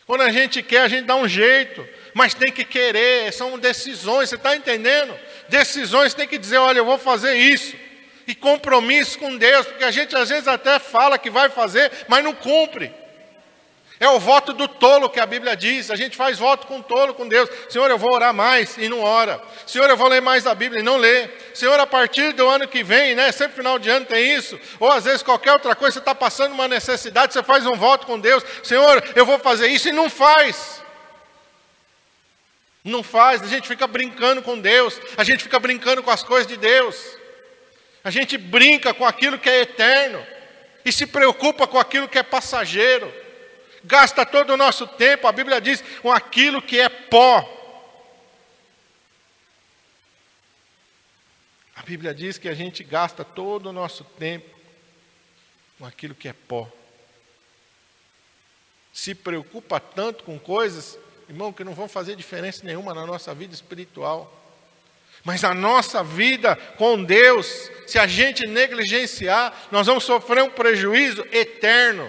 Quando 0.07 0.23
a 0.23 0.31
gente 0.31 0.63
quer, 0.63 0.83
a 0.83 0.89
gente 0.89 1.05
dá 1.05 1.17
um 1.17 1.29
jeito. 1.29 1.87
Mas 2.17 2.33
tem 2.33 2.51
que 2.51 2.65
querer, 2.65 3.31
são 3.31 3.59
decisões, 3.59 4.31
você 4.31 4.37
está 4.37 4.57
entendendo? 4.57 5.15
Decisões 5.51 6.15
tem 6.15 6.27
que 6.27 6.39
dizer, 6.39 6.57
olha, 6.57 6.79
eu 6.79 6.85
vou 6.87 6.97
fazer 6.97 7.35
isso. 7.35 7.77
E 8.27 8.35
compromisso 8.35 9.19
com 9.19 9.37
Deus, 9.37 9.67
porque 9.67 9.85
a 9.85 9.91
gente 9.91 10.17
às 10.17 10.31
vezes 10.31 10.49
até 10.49 10.79
fala 10.79 11.19
que 11.19 11.29
vai 11.29 11.51
fazer, 11.51 11.93
mas 12.09 12.25
não 12.25 12.33
cumpre. 12.33 12.91
É 14.01 14.09
o 14.09 14.19
voto 14.19 14.55
do 14.55 14.67
tolo 14.67 15.11
que 15.11 15.21
a 15.21 15.27
Bíblia 15.27 15.55
diz. 15.55 15.91
A 15.91 15.95
gente 15.95 16.17
faz 16.17 16.39
voto 16.39 16.67
com 16.67 16.81
tolo 16.81 17.13
com 17.13 17.29
Deus. 17.29 17.51
Senhor, 17.69 17.91
eu 17.91 17.99
vou 17.99 18.15
orar 18.15 18.33
mais 18.33 18.79
e 18.79 18.89
não 18.89 19.03
ora. 19.03 19.39
Senhor, 19.67 19.89
eu 19.91 19.97
vou 19.97 20.09
ler 20.09 20.23
mais 20.23 20.47
a 20.47 20.55
Bíblia 20.55 20.81
e 20.81 20.83
não 20.83 20.97
lê. 20.97 21.29
Senhor, 21.53 21.79
a 21.79 21.87
partir 21.87 22.33
do 22.33 22.49
ano 22.49 22.67
que 22.67 22.83
vem, 22.83 23.15
né? 23.15 23.31
Sempre 23.31 23.57
final 23.57 23.79
de 23.79 23.91
ano 23.91 24.07
tem 24.07 24.35
isso. 24.35 24.59
Ou 24.81 24.91
às 24.91 25.05
vezes 25.05 25.23
qualquer 25.23 25.53
outra 25.53 25.77
coisa, 25.77 25.93
você 25.93 25.99
está 25.99 26.15
passando 26.15 26.53
uma 26.53 26.67
necessidade, 26.67 27.35
você 27.35 27.43
faz 27.43 27.67
um 27.67 27.75
voto 27.75 28.07
com 28.07 28.19
Deus. 28.19 28.43
Senhor, 28.63 29.05
eu 29.15 29.27
vou 29.27 29.39
fazer 29.39 29.67
isso 29.67 29.91
e 29.91 29.93
não 29.93 30.09
faz. 30.09 30.86
Não 32.87 33.03
faz. 33.03 33.43
A 33.43 33.47
gente 33.47 33.69
fica 33.69 33.87
brincando 33.87 34.41
com 34.41 34.59
Deus. 34.59 34.99
A 35.17 35.25
gente 35.25 35.43
fica 35.43 35.59
brincando 35.59 36.03
com 36.03 36.11
as 36.11 36.23
coisas 36.23 36.47
de 36.47 36.57
Deus. 36.57 36.97
A 38.03 38.11
gente 38.11 38.39
brinca 38.39 38.95
com 38.95 39.05
aquilo 39.05 39.39
que 39.39 39.51
é 39.51 39.61
eterno 39.61 40.25
e 40.85 40.91
se 40.91 41.07
preocupa 41.07 41.67
com 41.67 41.79
aquilo 41.79 42.09
que 42.09 42.19
é 42.19 42.23
passageiro 42.23 43.13
gasta 43.87 44.27
todo 44.27 44.53
o 44.53 44.57
nosso 44.57 44.87
tempo, 44.87 45.29
a 45.29 45.33
Bíblia 45.33 45.61
diz, 45.61 45.83
com 46.03 46.11
aquilo 46.11 46.61
que 46.61 46.81
é 46.81 46.89
pó. 46.89 47.53
A 51.77 51.83
Bíblia 51.83 52.13
diz 52.13 52.37
que 52.37 52.49
a 52.49 52.55
gente 52.55 52.83
gasta 52.83 53.25
todo 53.25 53.67
o 53.67 53.73
nosso 53.73 54.03
tempo 54.03 54.51
com 55.79 55.87
aquilo 55.87 56.17
que 56.17 56.29
é 56.29 56.33
pó. 56.33 56.69
Se 58.93 59.15
preocupa 59.15 59.79
tanto 59.79 60.25
com 60.25 60.39
coisas, 60.39 60.99
irmão, 61.29 61.53
que 61.53 61.65
não 61.65 61.75
vão 61.75 61.89
fazer 61.89 62.17
diferença 62.17 62.65
nenhuma 62.65 62.95
na 62.95 63.05
nossa 63.07 63.35
vida 63.35 63.55
espiritual. 63.55 64.33
Mas 65.25 65.43
a 65.43 65.53
nossa 65.53 66.05
vida 66.05 66.55
com 66.77 67.03
Deus, 67.03 67.71
se 67.87 67.99
a 67.99 68.07
gente 68.07 68.47
negligenciar, 68.47 69.53
nós 69.73 69.87
vamos 69.87 70.05
sofrer 70.05 70.43
um 70.43 70.51
prejuízo 70.51 71.27
eterno. 71.33 72.09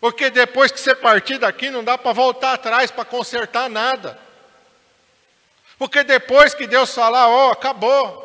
Porque 0.00 0.30
depois 0.30 0.70
que 0.70 0.78
você 0.78 0.94
partir 0.94 1.38
daqui, 1.38 1.70
não 1.70 1.82
dá 1.82 1.98
para 1.98 2.12
voltar 2.12 2.52
atrás 2.52 2.90
para 2.90 3.04
consertar 3.04 3.68
nada. 3.68 4.18
Porque 5.78 6.04
depois 6.04 6.54
que 6.54 6.66
Deus 6.66 6.94
falar, 6.94 7.28
ó, 7.28 7.48
oh, 7.48 7.52
acabou. 7.52 8.22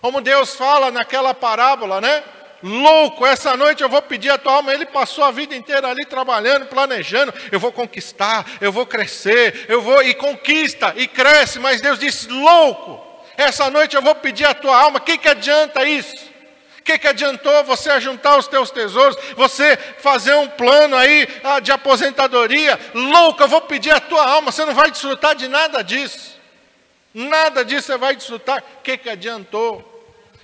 Como 0.00 0.20
Deus 0.20 0.54
fala 0.54 0.90
naquela 0.90 1.32
parábola, 1.34 2.00
né? 2.00 2.24
Louco, 2.62 3.26
essa 3.26 3.56
noite 3.56 3.82
eu 3.82 3.88
vou 3.88 4.02
pedir 4.02 4.30
a 4.30 4.38
tua 4.38 4.54
alma. 4.54 4.72
Ele 4.72 4.86
passou 4.86 5.24
a 5.24 5.30
vida 5.30 5.54
inteira 5.54 5.88
ali 5.88 6.04
trabalhando, 6.04 6.66
planejando. 6.66 7.32
Eu 7.52 7.60
vou 7.60 7.72
conquistar, 7.72 8.46
eu 8.60 8.72
vou 8.72 8.86
crescer, 8.86 9.66
eu 9.68 9.82
vou 9.82 10.02
e 10.02 10.14
conquista 10.14 10.92
e 10.96 11.06
cresce. 11.06 11.58
Mas 11.58 11.80
Deus 11.80 11.98
disse: 11.98 12.28
louco, 12.28 13.00
essa 13.36 13.70
noite 13.70 13.94
eu 13.94 14.02
vou 14.02 14.14
pedir 14.14 14.44
a 14.44 14.54
tua 14.54 14.76
alma. 14.76 14.98
O 14.98 15.02
que, 15.02 15.18
que 15.18 15.28
adianta 15.28 15.84
isso? 15.84 16.36
que, 16.86 16.98
que 17.00 17.08
adiantou 17.08 17.64
você 17.64 18.00
juntar 18.00 18.38
os 18.38 18.46
teus 18.46 18.70
tesouros, 18.70 19.16
você 19.34 19.76
fazer 19.98 20.34
um 20.36 20.46
plano 20.46 20.96
aí 20.96 21.28
ah, 21.42 21.58
de 21.58 21.72
aposentadoria? 21.72 22.78
Louco, 22.94 23.42
eu 23.42 23.48
vou 23.48 23.60
pedir 23.62 23.90
a 23.90 23.98
tua 23.98 24.24
alma, 24.24 24.52
você 24.52 24.64
não 24.64 24.72
vai 24.72 24.90
desfrutar 24.92 25.34
de 25.34 25.48
nada 25.48 25.82
disso. 25.82 26.36
Nada 27.12 27.64
disso 27.64 27.88
você 27.88 27.98
vai 27.98 28.14
desfrutar. 28.14 28.62
O 28.78 28.82
que, 28.82 28.96
que 28.96 29.10
adiantou? 29.10 29.95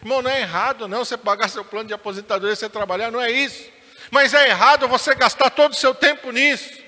Irmão, 0.03 0.21
não 0.21 0.31
é 0.31 0.41
errado 0.41 0.89
não 0.89 1.05
você 1.05 1.17
pagar 1.17 1.49
seu 1.49 1.65
plano 1.65 1.89
de 1.89 1.95
aposentadoria, 1.95 2.55
você 2.55 2.69
trabalhar, 2.69 3.11
não 3.11 3.21
é 3.21 3.31
isso. 3.31 3.71
Mas 4.11 4.35
é 4.35 4.49
errado 4.49 4.89
você 4.89 5.15
gastar 5.15 5.51
todo 5.51 5.73
o 5.73 5.77
seu 5.77 5.95
tempo 5.95 6.31
nisso. 6.31 6.83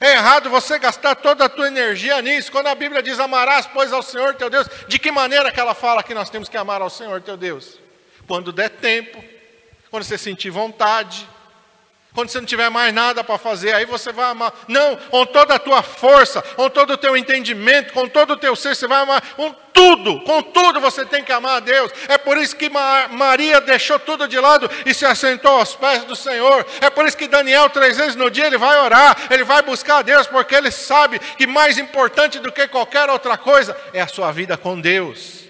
É 0.00 0.12
errado 0.12 0.50
você 0.50 0.78
gastar 0.78 1.14
toda 1.14 1.44
a 1.44 1.48
tua 1.48 1.68
energia 1.68 2.20
nisso. 2.20 2.50
Quando 2.50 2.66
a 2.66 2.74
Bíblia 2.74 3.02
diz 3.02 3.20
amarás, 3.20 3.66
pois, 3.66 3.92
ao 3.92 4.02
Senhor 4.02 4.34
teu 4.34 4.50
Deus, 4.50 4.66
de 4.88 4.98
que 4.98 5.12
maneira 5.12 5.52
que 5.52 5.60
ela 5.60 5.74
fala 5.74 6.02
que 6.02 6.14
nós 6.14 6.28
temos 6.28 6.48
que 6.48 6.56
amar 6.56 6.82
ao 6.82 6.90
Senhor 6.90 7.22
teu 7.22 7.36
Deus? 7.36 7.86
quando 8.26 8.52
der 8.52 8.70
tempo, 8.70 9.22
quando 9.90 10.02
você 10.02 10.18
sentir 10.18 10.50
vontade, 10.50 11.28
quando 12.16 12.30
você 12.30 12.38
não 12.38 12.46
tiver 12.46 12.70
mais 12.70 12.94
nada 12.94 13.22
para 13.22 13.36
fazer, 13.36 13.74
aí 13.74 13.84
você 13.84 14.10
vai 14.10 14.30
amar. 14.30 14.50
Não, 14.66 14.96
com 14.96 15.26
toda 15.26 15.54
a 15.54 15.58
tua 15.58 15.82
força, 15.82 16.40
com 16.40 16.70
todo 16.70 16.94
o 16.94 16.96
teu 16.96 17.14
entendimento, 17.14 17.92
com 17.92 18.08
todo 18.08 18.32
o 18.32 18.36
teu 18.38 18.56
ser, 18.56 18.74
você 18.74 18.86
vai 18.88 19.02
amar. 19.02 19.20
Com 19.36 19.54
tudo, 19.70 20.20
com 20.20 20.40
tudo 20.40 20.80
você 20.80 21.04
tem 21.04 21.22
que 21.22 21.30
amar 21.30 21.58
a 21.58 21.60
Deus. 21.60 21.92
É 22.08 22.16
por 22.16 22.38
isso 22.38 22.56
que 22.56 22.70
Maria 23.10 23.60
deixou 23.60 23.98
tudo 23.98 24.26
de 24.26 24.40
lado 24.40 24.66
e 24.86 24.94
se 24.94 25.04
assentou 25.04 25.58
aos 25.58 25.76
pés 25.76 26.04
do 26.04 26.16
Senhor. 26.16 26.66
É 26.80 26.88
por 26.88 27.06
isso 27.06 27.18
que 27.18 27.28
Daniel, 27.28 27.68
três 27.68 27.98
vezes 27.98 28.16
no 28.16 28.30
dia, 28.30 28.46
ele 28.46 28.56
vai 28.56 28.78
orar, 28.78 29.14
ele 29.30 29.44
vai 29.44 29.60
buscar 29.60 29.98
a 29.98 30.02
Deus, 30.02 30.26
porque 30.26 30.54
ele 30.54 30.70
sabe 30.70 31.18
que 31.18 31.46
mais 31.46 31.76
importante 31.76 32.38
do 32.38 32.50
que 32.50 32.66
qualquer 32.66 33.10
outra 33.10 33.36
coisa 33.36 33.76
é 33.92 34.00
a 34.00 34.08
sua 34.08 34.32
vida 34.32 34.56
com 34.56 34.80
Deus. 34.80 35.44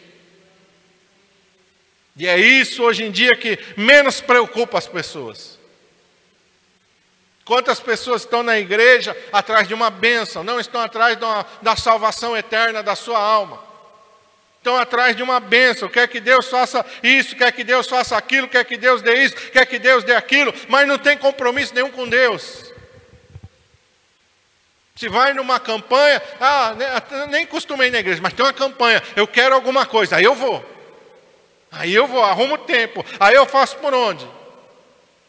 E 2.16 2.26
é 2.26 2.36
isso 2.36 2.82
hoje 2.82 3.04
em 3.04 3.12
dia 3.12 3.36
que 3.36 3.56
menos 3.76 4.20
preocupa 4.20 4.78
as 4.78 4.88
pessoas. 4.88 5.55
Quantas 7.46 7.78
pessoas 7.78 8.22
estão 8.22 8.42
na 8.42 8.58
igreja 8.58 9.16
atrás 9.32 9.68
de 9.68 9.72
uma 9.72 9.88
bênção, 9.88 10.42
não 10.42 10.58
estão 10.58 10.80
atrás 10.80 11.16
uma, 11.16 11.46
da 11.62 11.76
salvação 11.76 12.36
eterna 12.36 12.82
da 12.82 12.96
sua 12.96 13.20
alma. 13.20 13.64
Estão 14.58 14.76
atrás 14.76 15.14
de 15.14 15.22
uma 15.22 15.38
bênção, 15.38 15.88
quer 15.88 16.08
que 16.08 16.18
Deus 16.18 16.48
faça 16.48 16.84
isso, 17.04 17.36
quer 17.36 17.52
que 17.52 17.62
Deus 17.62 17.86
faça 17.86 18.16
aquilo, 18.16 18.48
quer 18.48 18.64
que 18.64 18.76
Deus 18.76 19.00
dê 19.00 19.22
isso, 19.22 19.36
quer 19.52 19.64
que 19.64 19.78
Deus 19.78 20.02
dê 20.02 20.12
aquilo, 20.16 20.52
mas 20.68 20.88
não 20.88 20.98
tem 20.98 21.16
compromisso 21.16 21.72
nenhum 21.72 21.88
com 21.88 22.08
Deus. 22.08 22.74
Se 24.96 25.08
vai 25.08 25.32
numa 25.32 25.60
campanha, 25.60 26.20
ah, 26.40 26.74
nem 27.30 27.46
costumei 27.46 27.92
na 27.92 28.00
igreja, 28.00 28.20
mas 28.20 28.32
tem 28.32 28.44
uma 28.44 28.52
campanha, 28.52 29.00
eu 29.14 29.28
quero 29.28 29.54
alguma 29.54 29.86
coisa, 29.86 30.16
aí 30.16 30.24
eu 30.24 30.34
vou. 30.34 30.64
Aí 31.70 31.94
eu 31.94 32.08
vou, 32.08 32.24
arrumo 32.24 32.58
tempo. 32.58 33.06
Aí 33.20 33.36
eu 33.36 33.46
faço 33.46 33.76
por 33.76 33.94
onde? 33.94 34.26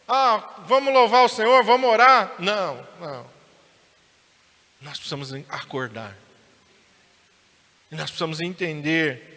Ah, 0.08 0.54
vamos 0.66 0.92
louvar 0.92 1.24
o 1.24 1.28
Senhor, 1.28 1.62
vamos 1.62 1.90
orar? 1.90 2.34
Não, 2.38 2.86
não. 2.98 3.26
Nós 4.80 4.96
precisamos 4.96 5.32
acordar. 5.48 6.16
E 7.90 7.94
nós 7.94 8.06
precisamos 8.06 8.40
entender 8.40 9.28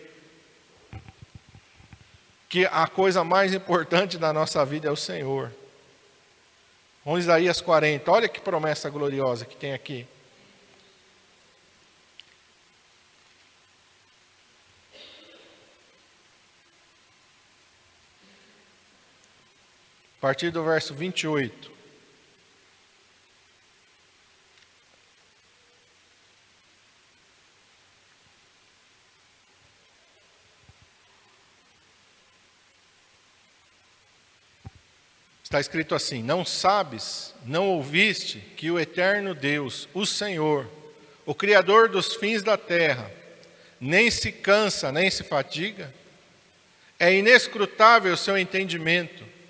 que 2.47 2.65
a 2.65 2.87
coisa 2.87 3.23
mais 3.23 3.53
importante 3.53 4.17
da 4.17 4.31
nossa 4.31 4.65
vida 4.65 4.87
é 4.87 4.91
o 4.91 4.95
Senhor. 4.95 5.51
Vamos 7.03 7.21
Isaías 7.21 7.59
40, 7.59 8.11
olha 8.11 8.29
que 8.29 8.39
promessa 8.39 8.89
gloriosa 8.89 9.45
que 9.45 9.55
tem 9.55 9.73
aqui. 9.73 10.07
A 20.21 20.27
partir 20.29 20.51
do 20.51 20.63
verso 20.63 20.93
28. 20.93 21.71
Está 35.41 35.59
escrito 35.59 35.95
assim: 35.95 36.21
Não 36.21 36.45
sabes, 36.45 37.33
não 37.43 37.69
ouviste 37.69 38.37
que 38.55 38.69
o 38.69 38.79
eterno 38.79 39.33
Deus, 39.33 39.89
o 39.91 40.05
Senhor, 40.05 40.69
o 41.25 41.33
Criador 41.33 41.89
dos 41.89 42.13
fins 42.13 42.43
da 42.43 42.55
terra, 42.55 43.11
nem 43.79 44.11
se 44.11 44.31
cansa, 44.31 44.91
nem 44.91 45.09
se 45.09 45.23
fatiga? 45.23 45.91
É 46.99 47.11
inescrutável 47.11 48.13
o 48.13 48.17
seu 48.17 48.37
entendimento 48.37 49.40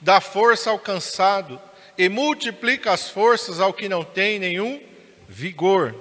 dá 0.00 0.20
força 0.20 0.70
ao 0.70 0.78
cansado 0.78 1.60
e 1.98 2.08
multiplica 2.08 2.92
as 2.92 3.08
forças 3.08 3.60
ao 3.60 3.72
que 3.72 3.88
não 3.88 4.04
tem 4.04 4.38
nenhum 4.38 4.82
vigor. 5.28 5.94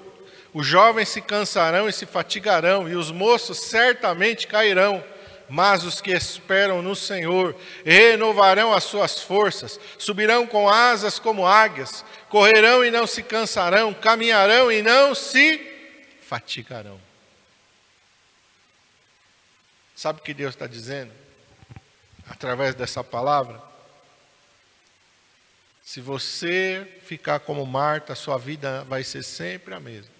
Os 0.53 0.65
jovens 0.65 1.09
se 1.09 1.21
cansarão 1.21 1.89
e 1.89 1.93
se 1.93 2.05
fatigarão, 2.05 2.87
e 2.87 2.95
os 2.95 3.11
moços 3.11 3.59
certamente 3.59 4.47
cairão. 4.47 5.03
Mas 5.47 5.83
os 5.83 6.01
que 6.01 6.11
esperam 6.11 6.81
no 6.81 6.95
Senhor 6.95 7.55
renovarão 7.85 8.73
as 8.73 8.83
suas 8.83 9.19
forças, 9.19 9.79
subirão 9.99 10.47
com 10.47 10.67
asas 10.67 11.19
como 11.19 11.45
águias, 11.45 12.03
correrão 12.29 12.83
e 12.83 12.89
não 12.89 13.05
se 13.05 13.21
cansarão, 13.21 13.93
caminharão 13.93 14.71
e 14.71 14.81
não 14.81 15.13
se 15.13 15.61
fatigarão. 16.21 16.99
Sabe 19.95 20.19
o 20.19 20.23
que 20.23 20.33
Deus 20.33 20.55
está 20.55 20.67
dizendo? 20.67 21.11
Através 22.27 22.73
dessa 22.73 23.03
palavra? 23.03 23.74
Se 25.85 26.01
você 26.01 26.99
ficar 27.03 27.41
como 27.41 27.63
Marta, 27.63 28.15
sua 28.15 28.39
vida 28.39 28.83
vai 28.85 29.03
ser 29.03 29.21
sempre 29.21 29.71
a 29.71 29.79
mesma. 29.79 30.11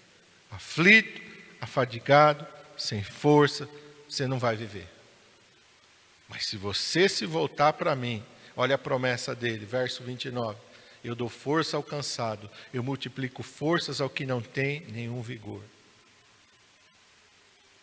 Aflito, 0.48 1.20
afadigado, 1.60 2.46
sem 2.78 3.02
força, 3.02 3.68
você 4.08 4.28
não 4.28 4.38
vai 4.38 4.54
viver. 4.54 4.86
Mas 6.28 6.46
se 6.46 6.56
você 6.56 7.08
se 7.08 7.26
voltar 7.26 7.72
para 7.72 7.96
mim, 7.96 8.24
olha 8.56 8.76
a 8.76 8.78
promessa 8.78 9.34
dele, 9.34 9.66
verso 9.66 10.04
29. 10.04 10.56
Eu 11.02 11.16
dou 11.16 11.28
força 11.28 11.76
ao 11.76 11.82
cansado, 11.82 12.48
eu 12.72 12.82
multiplico 12.82 13.42
forças 13.42 14.00
ao 14.00 14.08
que 14.08 14.24
não 14.24 14.40
tem 14.40 14.86
nenhum 14.92 15.20
vigor. 15.20 15.62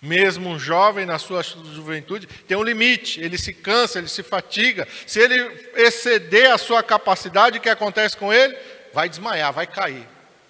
Mesmo 0.04 0.50
um 0.50 0.60
jovem 0.60 1.06
na 1.06 1.18
sua 1.18 1.42
juventude 1.42 2.28
tem 2.46 2.58
um 2.58 2.62
limite, 2.62 3.22
ele 3.22 3.38
se 3.38 3.54
cansa, 3.54 4.00
ele 4.00 4.10
se 4.10 4.22
fatiga. 4.22 4.86
Se 5.08 5.18
ele 5.18 5.40
exceder 5.76 6.52
a 6.52 6.58
sua 6.58 6.84
capacidade, 6.84 7.58
o 7.58 7.62
que 7.62 7.70
acontece 7.70 8.18
com 8.18 8.34
ele? 8.34 8.54
Vai 8.94 9.08
desmaiar, 9.08 9.54
vai 9.54 9.66
cair, 9.66 10.06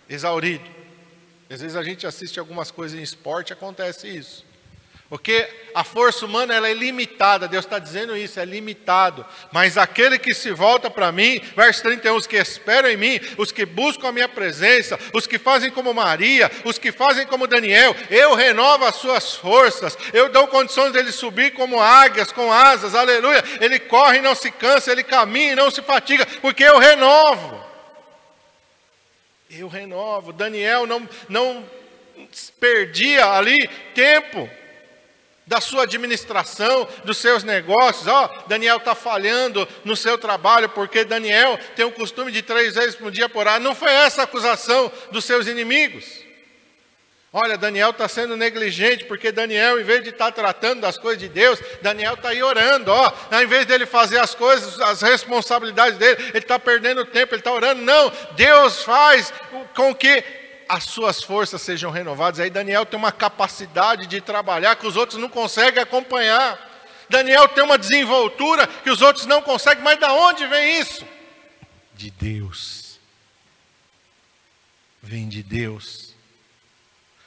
exaurido. 0.10 0.68
Às 1.52 1.62
vezes 1.62 1.78
a 1.78 1.84
gente 1.84 2.08
assiste 2.08 2.39
algumas 2.39 2.72
coisas 2.72 2.98
em 2.98 3.04
esporte, 3.04 3.54
acontece 3.54 4.08
isso. 4.08 4.44
Porque 5.13 5.47
a 5.76 5.84
força 5.84 6.26
humana 6.26 6.56
ela 6.56 6.67
é 6.67 6.73
limitada, 6.73 7.47
Deus 7.47 7.65
está 7.65 7.78
dizendo 7.78 8.17
isso, 8.17 8.39
é 8.39 8.45
limitado. 8.45 9.23
Mas 9.52 9.78
aquele 9.78 10.17
que 10.17 10.34
se 10.34 10.49
volta 10.49 10.89
para 10.89 11.12
mim, 11.12 11.39
verso 11.56 11.84
31, 11.84 12.15
os 12.15 12.26
que 12.26 12.36
esperam 12.36 12.89
em 12.89 12.97
mim, 12.97 13.19
os 13.38 13.52
que 13.52 13.63
buscam 13.63 14.08
a 14.08 14.12
minha 14.12 14.28
presença, 14.28 14.99
os 15.13 15.28
que 15.28 15.38
fazem 15.38 15.69
como 15.69 15.93
Maria, 15.93 16.49
os 16.65 16.80
que 16.80 16.91
fazem 16.91 17.28
como 17.28 17.45
Daniel, 17.45 17.95
eu 18.10 18.34
renovo 18.34 18.86
as 18.86 18.95
suas 18.95 19.36
forças, 19.36 19.95
eu 20.13 20.30
dou 20.30 20.47
condições 20.47 20.93
dele 20.93 21.12
subir 21.12 21.54
como 21.54 21.80
águias, 21.80 22.32
com 22.32 22.52
asas, 22.52 22.95
aleluia. 22.95 23.43
Ele 23.62 23.78
corre 23.78 24.17
e 24.17 24.23
não 24.23 24.34
se 24.34 24.49
cansa, 24.49 24.91
ele 24.91 25.04
caminha 25.04 25.52
e 25.52 25.56
não 25.56 25.69
se 25.69 25.84
fatiga, 25.84 26.26
porque 26.41 26.63
eu 26.63 26.80
renovo. 26.80 27.63
Eu 29.47 29.67
renovo. 29.67 30.34
Daniel 30.34 30.88
não, 30.88 31.08
não 31.30 31.63
perdia 32.60 33.28
ali 33.28 33.69
tempo 33.93 34.49
da 35.45 35.60
sua 35.60 35.84
administração, 35.84 36.88
dos 37.03 37.17
seus 37.17 37.43
negócios. 37.43 38.08
Ó, 38.08 38.25
oh, 38.25 38.47
Daniel 38.47 38.77
está 38.77 38.95
falhando 38.95 39.67
no 39.84 39.95
seu 39.95 40.17
trabalho 40.17 40.69
porque 40.69 41.03
Daniel 41.03 41.60
tem 41.75 41.86
o 41.86 41.91
costume 41.91 42.32
de 42.32 42.41
três 42.41 42.75
vezes 42.75 42.95
por 42.95 43.12
dia 43.12 43.29
orar. 43.34 43.60
Não 43.60 43.75
foi 43.75 43.91
essa 43.91 44.21
a 44.21 44.23
acusação 44.23 44.91
dos 45.12 45.25
seus 45.25 45.47
inimigos. 45.47 46.23
Olha, 47.36 47.58
Daniel 47.58 47.89
está 47.89 48.08
sendo 48.08 48.38
negligente, 48.38 49.06
porque 49.06 49.32
Daniel, 49.32 49.82
em 49.82 49.84
vez 49.84 50.03
de 50.03 50.12
estar 50.12 50.25
tá 50.25 50.32
tratando 50.32 50.82
das 50.82 50.99
coisas 50.99 51.19
de 51.19 51.27
Deus, 51.27 51.60
Daniel 51.82 52.13
está 52.13 52.29
aí 52.29 52.43
orando, 52.43 52.91
ó. 52.91 53.12
Ao 53.32 53.41
invés 53.41 53.65
dele 53.65 53.88
fazer 53.88 54.19
as 54.19 54.36
coisas, 54.36 54.79
as 54.79 55.01
responsabilidades 55.01 55.97
dele, 55.97 56.21
ele 56.29 56.38
está 56.38 56.60
perdendo 56.60 57.03
tempo, 57.06 57.34
ele 57.34 57.41
está 57.41 57.51
orando. 57.51 57.82
Não, 57.82 58.12
Deus 58.36 58.84
faz 58.84 59.34
com 59.73 59.95
que 59.95 60.23
as 60.67 60.86
suas 60.86 61.23
forças 61.23 61.62
sejam 61.62 61.91
renovadas. 61.91 62.39
Aí 62.39 62.49
Daniel 62.49 62.86
tem 62.86 62.97
uma 62.97 63.12
capacidade 63.12 64.08
de 64.08 64.21
trabalhar 64.21 64.76
que 64.76 64.88
os 64.88 64.95
outros 64.95 65.19
não 65.19 65.30
conseguem 65.30 65.82
acompanhar. 65.82 66.71
Daniel 67.10 67.47
tem 67.49 67.63
uma 67.63 67.78
desenvoltura 67.78 68.65
que 68.67 68.89
os 68.89 69.02
outros 69.02 69.26
não 69.26 69.41
conseguem, 69.41 69.84
mas 69.84 69.99
da 69.99 70.13
onde 70.13 70.45
vem 70.47 70.80
isso? 70.80 71.06
De 71.93 72.10
Deus. 72.10 72.99
Vem 75.02 75.28
de 75.28 75.43
Deus 75.43 76.12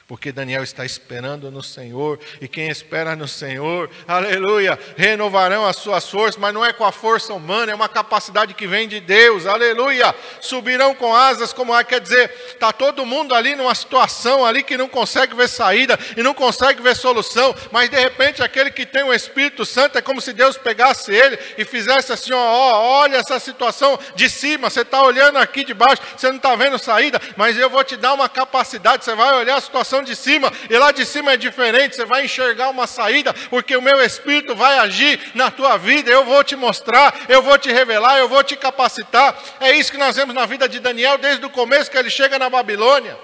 porque 0.07 0.31
Daniel 0.31 0.63
está 0.63 0.85
esperando 0.85 1.51
no 1.51 1.61
Senhor, 1.61 2.17
e 2.39 2.47
quem 2.47 2.69
espera 2.69 3.13
no 3.13 3.27
Senhor, 3.27 3.89
aleluia, 4.07 4.79
renovarão 4.95 5.65
as 5.65 5.75
suas 5.75 6.09
forças, 6.09 6.39
mas 6.39 6.53
não 6.53 6.63
é 6.63 6.71
com 6.71 6.85
a 6.85 6.93
força 6.93 7.33
humana, 7.33 7.73
é 7.73 7.75
uma 7.75 7.89
capacidade 7.89 8.53
que 8.53 8.65
vem 8.65 8.87
de 8.87 9.01
Deus, 9.01 9.45
aleluia, 9.45 10.15
subirão 10.39 10.95
com 10.95 11.13
asas 11.13 11.51
como 11.51 11.73
há, 11.73 11.83
quer 11.83 11.99
dizer, 11.99 12.33
está 12.47 12.71
todo 12.71 13.05
mundo 13.05 13.35
ali 13.35 13.53
numa 13.53 13.75
situação 13.75 14.45
ali 14.45 14.63
que 14.63 14.77
não 14.77 14.87
consegue 14.87 15.35
ver 15.35 15.49
saída 15.49 15.99
e 16.15 16.23
não 16.23 16.33
consegue 16.33 16.81
ver 16.81 16.95
solução, 16.95 17.53
mas 17.69 17.89
de 17.89 17.99
repente 17.99 18.41
aquele 18.41 18.71
que 18.71 18.85
tem 18.85 19.03
o 19.03 19.13
Espírito 19.13 19.65
Santo 19.65 19.97
é 19.97 20.01
como 20.01 20.21
se 20.21 20.31
Deus 20.31 20.57
pegasse 20.57 21.13
ele 21.13 21.37
e 21.57 21.65
fizesse 21.65 22.13
assim: 22.13 22.31
ó, 22.31 23.01
olha 23.01 23.17
essa 23.17 23.39
situação 23.39 23.99
de 24.15 24.29
cima, 24.29 24.69
você 24.69 24.81
está 24.81 25.03
olhando 25.03 25.37
aqui 25.37 25.65
de 25.65 25.73
baixo, 25.73 26.01
você 26.15 26.29
não 26.29 26.37
está 26.37 26.55
vendo 26.55 26.79
saída, 26.79 27.21
mas 27.35 27.57
eu 27.57 27.69
vou 27.69 27.83
te 27.83 27.97
dar 27.97 28.13
uma 28.13 28.29
capacidade, 28.29 29.03
você 29.03 29.13
vai 29.13 29.35
olhar 29.35 29.57
a 29.57 29.61
situação 29.61 29.96
de 30.03 30.15
cima, 30.15 30.51
e 30.69 30.77
lá 30.77 30.91
de 30.91 31.05
cima 31.05 31.33
é 31.33 31.37
diferente, 31.37 31.95
você 31.95 32.05
vai 32.05 32.25
enxergar 32.25 32.69
uma 32.69 32.87
saída, 32.87 33.33
porque 33.49 33.75
o 33.75 33.81
meu 33.81 34.01
Espírito 34.01 34.55
vai 34.55 34.77
agir 34.79 35.19
na 35.33 35.51
tua 35.51 35.77
vida, 35.77 36.09
eu 36.09 36.23
vou 36.23 36.43
te 36.43 36.55
mostrar, 36.55 37.13
eu 37.29 37.41
vou 37.41 37.57
te 37.57 37.71
revelar, 37.71 38.17
eu 38.17 38.29
vou 38.29 38.43
te 38.43 38.55
capacitar. 38.55 39.37
É 39.59 39.71
isso 39.71 39.91
que 39.91 39.97
nós 39.97 40.15
vemos 40.15 40.33
na 40.33 40.45
vida 40.45 40.67
de 40.67 40.79
Daniel 40.79 41.17
desde 41.17 41.45
o 41.45 41.49
começo 41.49 41.91
que 41.91 41.97
ele 41.97 42.09
chega 42.09 42.39
na 42.39 42.49
Babilônia. 42.49 43.17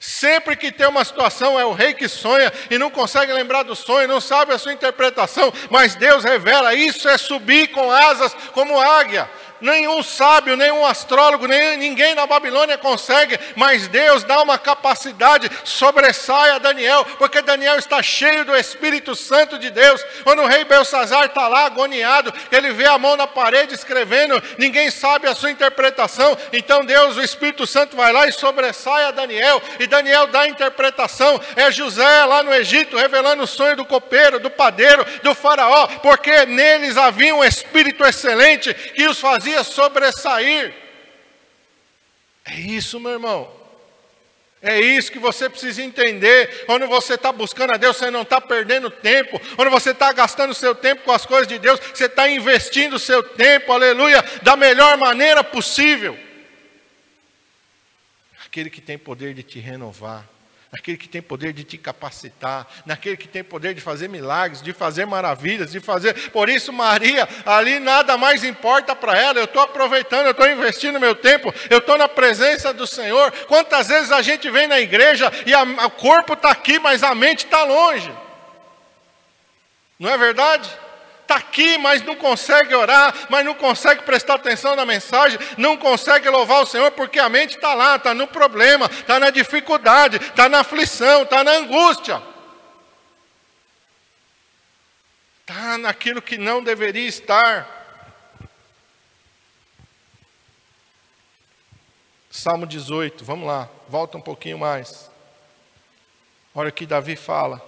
Sempre 0.00 0.54
que 0.54 0.70
tem 0.70 0.86
uma 0.86 1.04
situação, 1.04 1.58
é 1.58 1.64
o 1.64 1.72
rei 1.72 1.92
que 1.92 2.06
sonha 2.06 2.52
e 2.70 2.78
não 2.78 2.88
consegue 2.88 3.32
lembrar 3.32 3.64
do 3.64 3.74
sonho, 3.74 4.06
não 4.06 4.20
sabe 4.20 4.52
a 4.52 4.58
sua 4.58 4.72
interpretação, 4.72 5.52
mas 5.70 5.96
Deus 5.96 6.22
revela: 6.22 6.72
isso 6.72 7.08
é 7.08 7.18
subir 7.18 7.68
com 7.68 7.90
asas 7.90 8.32
como 8.52 8.80
águia 8.80 9.28
nenhum 9.60 10.02
sábio, 10.02 10.56
nenhum 10.56 10.84
astrólogo, 10.84 11.46
nem 11.46 11.76
ninguém 11.76 12.14
na 12.14 12.26
Babilônia 12.26 12.78
consegue, 12.78 13.38
mas 13.56 13.88
Deus 13.88 14.24
dá 14.24 14.42
uma 14.42 14.58
capacidade, 14.58 15.50
sobressai 15.64 16.50
a 16.50 16.58
Daniel, 16.58 17.04
porque 17.18 17.42
Daniel 17.42 17.78
está 17.78 18.02
cheio 18.02 18.44
do 18.44 18.56
Espírito 18.56 19.14
Santo 19.14 19.58
de 19.58 19.70
Deus. 19.70 20.04
Quando 20.24 20.42
o 20.42 20.46
rei 20.46 20.64
Belsazar 20.64 21.26
está 21.26 21.48
lá 21.48 21.66
agoniado, 21.66 22.32
ele 22.50 22.72
vê 22.72 22.86
a 22.86 22.98
mão 22.98 23.16
na 23.16 23.26
parede 23.26 23.74
escrevendo, 23.74 24.42
ninguém 24.58 24.90
sabe 24.90 25.28
a 25.28 25.34
sua 25.34 25.50
interpretação, 25.50 26.36
então 26.52 26.84
Deus, 26.84 27.16
o 27.16 27.22
Espírito 27.22 27.66
Santo, 27.66 27.96
vai 27.96 28.12
lá 28.12 28.26
e 28.26 28.32
sobressai 28.32 29.04
a 29.04 29.10
Daniel, 29.10 29.62
e 29.78 29.86
Daniel 29.86 30.26
dá 30.26 30.42
a 30.42 30.48
interpretação. 30.48 31.40
É 31.56 31.70
José 31.70 32.24
lá 32.24 32.42
no 32.42 32.54
Egito 32.54 32.96
revelando 32.96 33.42
o 33.42 33.46
sonho 33.46 33.76
do 33.76 33.84
copeiro, 33.84 34.38
do 34.38 34.50
padeiro, 34.50 35.04
do 35.22 35.34
faraó, 35.34 35.86
porque 36.02 36.46
neles 36.46 36.96
havia 36.96 37.34
um 37.34 37.44
espírito 37.44 38.04
excelente 38.04 38.72
que 38.74 39.06
os 39.06 39.18
fazia 39.18 39.47
fazia 39.48 39.64
sobressair. 39.64 40.74
É 42.44 42.54
isso, 42.54 43.00
meu 43.00 43.12
irmão. 43.12 43.56
É 44.60 44.80
isso 44.80 45.12
que 45.12 45.18
você 45.18 45.48
precisa 45.48 45.82
entender. 45.82 46.66
Quando 46.66 46.86
você 46.88 47.14
está 47.14 47.30
buscando 47.30 47.72
a 47.72 47.76
Deus, 47.76 47.96
você 47.96 48.10
não 48.10 48.22
está 48.22 48.40
perdendo 48.40 48.90
tempo. 48.90 49.40
Quando 49.54 49.70
você 49.70 49.90
está 49.90 50.12
gastando 50.12 50.52
seu 50.52 50.74
tempo 50.74 51.02
com 51.04 51.12
as 51.12 51.24
coisas 51.24 51.46
de 51.46 51.58
Deus, 51.58 51.78
você 51.78 52.06
está 52.06 52.28
investindo 52.28 52.98
seu 52.98 53.22
tempo, 53.22 53.72
aleluia, 53.72 54.22
da 54.42 54.56
melhor 54.56 54.96
maneira 54.96 55.44
possível. 55.44 56.18
Aquele 58.44 58.68
que 58.68 58.80
tem 58.80 58.98
poder 58.98 59.34
de 59.34 59.42
te 59.42 59.60
renovar 59.60 60.28
naquele 60.70 60.98
que 60.98 61.08
tem 61.08 61.22
poder 61.22 61.52
de 61.52 61.64
te 61.64 61.78
capacitar, 61.78 62.66
naquele 62.84 63.16
que 63.16 63.26
tem 63.26 63.42
poder 63.42 63.74
de 63.74 63.80
fazer 63.80 64.08
milagres, 64.08 64.62
de 64.62 64.72
fazer 64.72 65.06
maravilhas, 65.06 65.72
de 65.72 65.80
fazer. 65.80 66.30
Por 66.30 66.48
isso, 66.48 66.72
Maria, 66.72 67.26
ali 67.46 67.78
nada 67.78 68.18
mais 68.18 68.44
importa 68.44 68.94
para 68.94 69.18
ela. 69.18 69.38
Eu 69.38 69.44
estou 69.44 69.62
aproveitando, 69.62 70.26
eu 70.26 70.32
estou 70.32 70.48
investindo 70.48 71.00
meu 71.00 71.14
tempo, 71.14 71.52
eu 71.70 71.78
estou 71.78 71.96
na 71.96 72.08
presença 72.08 72.72
do 72.72 72.86
Senhor. 72.86 73.32
Quantas 73.46 73.88
vezes 73.88 74.12
a 74.12 74.20
gente 74.20 74.50
vem 74.50 74.68
na 74.68 74.78
igreja 74.78 75.32
e 75.46 75.54
a, 75.54 75.62
o 75.62 75.90
corpo 75.90 76.34
está 76.34 76.50
aqui, 76.50 76.78
mas 76.78 77.02
a 77.02 77.14
mente 77.14 77.46
está 77.46 77.64
longe? 77.64 78.12
Não 79.98 80.10
é 80.10 80.18
verdade? 80.18 80.68
Está 81.28 81.36
aqui, 81.36 81.76
mas 81.76 82.02
não 82.02 82.16
consegue 82.16 82.74
orar, 82.74 83.14
mas 83.28 83.44
não 83.44 83.54
consegue 83.54 84.02
prestar 84.02 84.36
atenção 84.36 84.74
na 84.74 84.86
mensagem, 84.86 85.38
não 85.58 85.76
consegue 85.76 86.26
louvar 86.30 86.62
o 86.62 86.66
Senhor, 86.66 86.90
porque 86.92 87.18
a 87.18 87.28
mente 87.28 87.56
está 87.56 87.74
lá, 87.74 87.96
está 87.96 88.14
no 88.14 88.26
problema, 88.26 88.86
está 88.86 89.20
na 89.20 89.28
dificuldade, 89.28 90.16
está 90.16 90.48
na 90.48 90.60
aflição, 90.60 91.24
está 91.24 91.44
na 91.44 91.52
angústia. 91.52 92.22
Está 95.40 95.76
naquilo 95.76 96.22
que 96.22 96.38
não 96.38 96.62
deveria 96.62 97.06
estar. 97.06 97.76
Salmo 102.30 102.66
18, 102.66 103.22
vamos 103.22 103.46
lá, 103.46 103.68
volta 103.86 104.16
um 104.16 104.22
pouquinho 104.22 104.58
mais. 104.58 105.10
Olha 106.54 106.70
o 106.70 106.72
que 106.72 106.86
Davi 106.86 107.16
fala. 107.16 107.60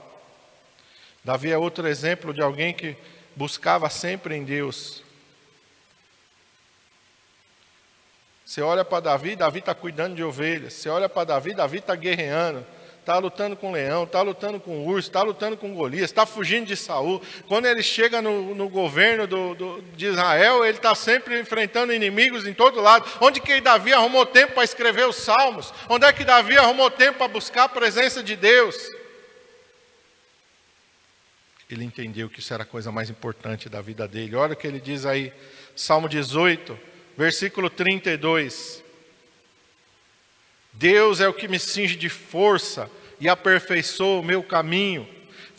Davi 1.22 1.50
é 1.50 1.58
outro 1.58 1.86
exemplo 1.86 2.32
de 2.32 2.40
alguém 2.40 2.72
que 2.72 2.96
buscava 3.40 3.88
sempre 3.88 4.36
em 4.36 4.44
Deus. 4.44 5.02
Você 8.44 8.60
olha 8.60 8.84
para 8.84 9.00
Davi, 9.00 9.34
Davi 9.34 9.60
está 9.60 9.74
cuidando 9.74 10.14
de 10.14 10.22
ovelhas. 10.22 10.74
Você 10.74 10.90
olha 10.90 11.08
para 11.08 11.24
Davi, 11.24 11.54
Davi 11.54 11.78
está 11.78 11.94
guerreando. 11.94 12.66
Está 12.98 13.16
lutando 13.16 13.56
com 13.56 13.72
leão, 13.72 14.04
está 14.04 14.20
lutando 14.20 14.60
com 14.60 14.86
urso, 14.86 15.08
está 15.08 15.22
lutando 15.22 15.56
com 15.56 15.74
Golias, 15.74 16.10
está 16.10 16.26
fugindo 16.26 16.66
de 16.66 16.76
Saul. 16.76 17.22
Quando 17.48 17.64
ele 17.64 17.82
chega 17.82 18.20
no, 18.20 18.54
no 18.54 18.68
governo 18.68 19.26
do, 19.26 19.54
do, 19.54 19.82
de 19.96 20.08
Israel, 20.08 20.62
ele 20.62 20.76
está 20.76 20.94
sempre 20.94 21.40
enfrentando 21.40 21.94
inimigos 21.94 22.46
em 22.46 22.52
todo 22.52 22.78
lado. 22.78 23.06
Onde 23.22 23.40
que 23.40 23.58
Davi 23.58 23.94
arrumou 23.94 24.26
tempo 24.26 24.52
para 24.52 24.64
escrever 24.64 25.08
os 25.08 25.16
salmos? 25.16 25.72
Onde 25.88 26.04
é 26.04 26.12
que 26.12 26.24
Davi 26.24 26.58
arrumou 26.58 26.90
tempo 26.90 27.16
para 27.16 27.28
buscar 27.28 27.64
a 27.64 27.68
presença 27.70 28.22
de 28.22 28.36
Deus? 28.36 28.99
Ele 31.74 31.84
entendeu 31.84 32.28
que 32.28 32.40
isso 32.40 32.52
era 32.52 32.62
a 32.62 32.66
coisa 32.66 32.90
mais 32.90 33.10
importante 33.10 33.68
da 33.68 33.80
vida 33.80 34.06
dele. 34.06 34.36
Olha 34.36 34.54
o 34.54 34.56
que 34.56 34.66
ele 34.66 34.80
diz 34.80 35.06
aí, 35.06 35.32
Salmo 35.74 36.08
18 36.08 36.90
versículo 37.20 37.68
32. 37.68 38.82
Deus 40.72 41.20
é 41.20 41.28
o 41.28 41.34
que 41.34 41.48
me 41.48 41.58
cinge 41.58 41.94
de 41.94 42.08
força 42.08 42.90
e 43.20 43.28
aperfeiçoa 43.28 44.20
o 44.20 44.24
meu 44.24 44.42
caminho 44.42 45.06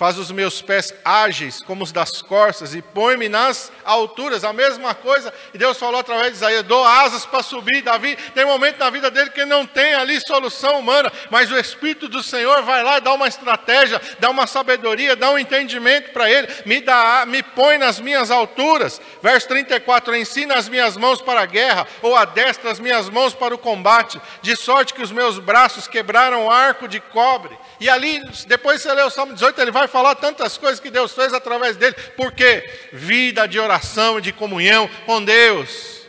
faz 0.02 0.18
os 0.18 0.32
meus 0.32 0.64
pés 0.64 0.92
ágeis 1.06 1.62
como 1.62 1.84
os 1.84 1.92
das 1.92 2.24
corças 2.24 2.74
e 2.74 2.82
põe-me 2.82 3.30
nas 3.30 3.72
alturas. 3.86 4.44
A 4.44 4.52
mesma 4.52 4.96
coisa, 4.96 5.32
e 5.54 5.60
Deus 5.60 5.78
falou 5.78 6.00
através 6.00 6.32
de 6.32 6.38
Isaías: 6.38 6.64
dou 6.64 6.84
asas 6.84 7.24
para 7.24 7.44
subir. 7.44 7.84
Davi 7.84 8.18
tem 8.34 8.44
momento 8.44 8.80
na 8.80 8.90
vida 8.90 9.12
dele 9.12 9.30
que 9.30 9.46
não 9.46 9.64
tem 9.64 9.94
ali 9.94 10.20
solução 10.20 10.80
humana, 10.80 11.14
mas 11.30 11.52
o 11.52 11.56
Espírito 11.56 12.08
do 12.08 12.24
Senhor 12.24 12.64
vai 12.64 12.82
lá 12.84 12.98
e 12.98 13.02
dá 13.02 13.14
uma 13.14 13.28
estratégia, 13.28 14.02
dá 14.18 14.32
uma 14.32 14.48
sabedoria, 14.48 15.16
dá 15.16 15.30
um 15.30 15.38
entendimento 15.38 16.10
para 16.10 16.28
ele, 16.28 16.48
me, 16.66 16.82
dá, 16.82 17.24
me 17.28 17.44
põe 17.44 17.78
nas 17.78 18.00
minhas 18.00 18.32
alturas. 18.32 19.00
Verso 19.22 19.50
34: 19.50 20.16
ensina 20.16 20.56
as 20.56 20.68
minhas 20.68 20.98
mãos 20.98 21.22
para 21.22 21.42
a 21.42 21.46
guerra, 21.46 21.86
ou 22.02 22.16
adestra 22.16 22.72
as 22.72 22.80
minhas 22.80 23.08
mãos 23.08 23.36
para 23.36 23.54
o 23.54 23.60
combate, 23.60 24.20
de 24.42 24.56
sorte 24.56 24.96
que 24.96 25.04
os 25.04 25.12
meus 25.12 25.38
braços 25.38 25.88
quebraram 25.88 26.48
o 26.48 26.50
arco 26.50 26.88
de 26.88 27.00
cobre. 27.00 27.56
E 27.82 27.90
ali, 27.90 28.22
depois 28.46 28.80
você 28.80 28.94
lê 28.94 29.02
o 29.02 29.10
Salmo 29.10 29.34
18, 29.34 29.60
ele 29.60 29.72
vai 29.72 29.88
falar 29.88 30.14
tantas 30.14 30.56
coisas 30.56 30.80
que 30.80 30.92
Deus 30.92 31.14
fez 31.14 31.34
através 31.34 31.76
dele, 31.76 31.96
porque 32.16 32.64
vida 32.94 33.48
de 33.48 33.60
oração 33.60 34.20
e 34.20 34.22
de 34.22 34.32
comunhão 34.32 34.88
com 35.08 35.26
Deus, 35.26 36.06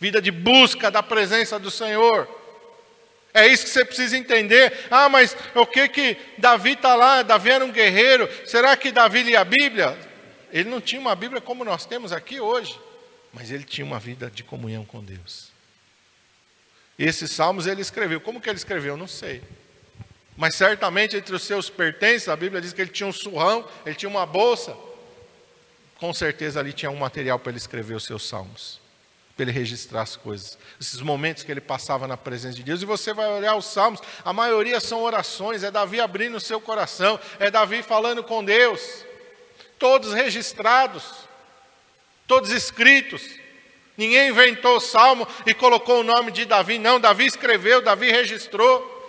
vida 0.00 0.18
de 0.18 0.30
busca 0.30 0.90
da 0.90 1.02
presença 1.02 1.58
do 1.58 1.70
Senhor. 1.70 2.26
É 3.34 3.46
isso 3.48 3.64
que 3.64 3.70
você 3.70 3.84
precisa 3.84 4.16
entender. 4.16 4.86
Ah, 4.90 5.10
mas 5.10 5.36
o 5.54 5.66
que 5.66 5.86
que 5.90 6.16
Davi 6.38 6.72
está 6.72 6.94
lá? 6.94 7.20
Davi 7.20 7.50
era 7.50 7.62
um 7.62 7.70
guerreiro. 7.70 8.26
Será 8.46 8.74
que 8.78 8.90
Davi 8.90 9.22
lia 9.24 9.40
a 9.40 9.44
Bíblia? 9.44 9.94
Ele 10.50 10.70
não 10.70 10.80
tinha 10.80 11.02
uma 11.02 11.14
Bíblia 11.14 11.42
como 11.42 11.66
nós 11.66 11.84
temos 11.84 12.12
aqui 12.14 12.40
hoje, 12.40 12.80
mas 13.30 13.50
ele 13.50 13.62
tinha 13.62 13.84
uma 13.84 13.98
vida 13.98 14.30
de 14.30 14.42
comunhão 14.42 14.86
com 14.86 15.04
Deus. 15.04 15.50
Esses 16.98 17.30
salmos 17.30 17.66
ele 17.66 17.82
escreveu. 17.82 18.22
Como 18.22 18.40
que 18.40 18.48
ele 18.48 18.56
escreveu? 18.56 18.96
Não 18.96 19.06
sei. 19.06 19.42
Mas 20.40 20.54
certamente 20.54 21.18
entre 21.18 21.34
os 21.34 21.42
seus 21.42 21.68
pertences, 21.68 22.26
a 22.26 22.34
Bíblia 22.34 22.62
diz 22.62 22.72
que 22.72 22.80
ele 22.80 22.90
tinha 22.90 23.06
um 23.06 23.12
surrão, 23.12 23.62
ele 23.84 23.94
tinha 23.94 24.08
uma 24.08 24.24
bolsa. 24.24 24.74
Com 25.98 26.14
certeza 26.14 26.58
ali 26.58 26.72
tinha 26.72 26.90
um 26.90 26.96
material 26.96 27.38
para 27.38 27.50
ele 27.50 27.58
escrever 27.58 27.92
os 27.92 28.04
seus 28.04 28.26
salmos, 28.26 28.80
para 29.36 29.42
ele 29.42 29.52
registrar 29.52 30.00
as 30.00 30.16
coisas, 30.16 30.56
esses 30.80 31.02
momentos 31.02 31.42
que 31.42 31.52
ele 31.52 31.60
passava 31.60 32.08
na 32.08 32.16
presença 32.16 32.56
de 32.56 32.62
Deus. 32.62 32.80
E 32.80 32.86
você 32.86 33.12
vai 33.12 33.30
olhar 33.30 33.54
os 33.54 33.66
salmos, 33.66 34.00
a 34.24 34.32
maioria 34.32 34.80
são 34.80 35.02
orações, 35.02 35.62
é 35.62 35.70
Davi 35.70 36.00
abrindo 36.00 36.38
o 36.38 36.40
seu 36.40 36.58
coração, 36.58 37.20
é 37.38 37.50
Davi 37.50 37.82
falando 37.82 38.24
com 38.24 38.42
Deus, 38.42 39.04
todos 39.78 40.14
registrados, 40.14 41.04
todos 42.26 42.50
escritos. 42.50 43.22
Ninguém 43.94 44.30
inventou 44.30 44.78
o 44.78 44.80
salmo 44.80 45.28
e 45.44 45.52
colocou 45.52 46.00
o 46.00 46.02
nome 46.02 46.32
de 46.32 46.46
Davi, 46.46 46.78
não, 46.78 46.98
Davi 46.98 47.26
escreveu, 47.26 47.82
Davi 47.82 48.10
registrou. 48.10 48.99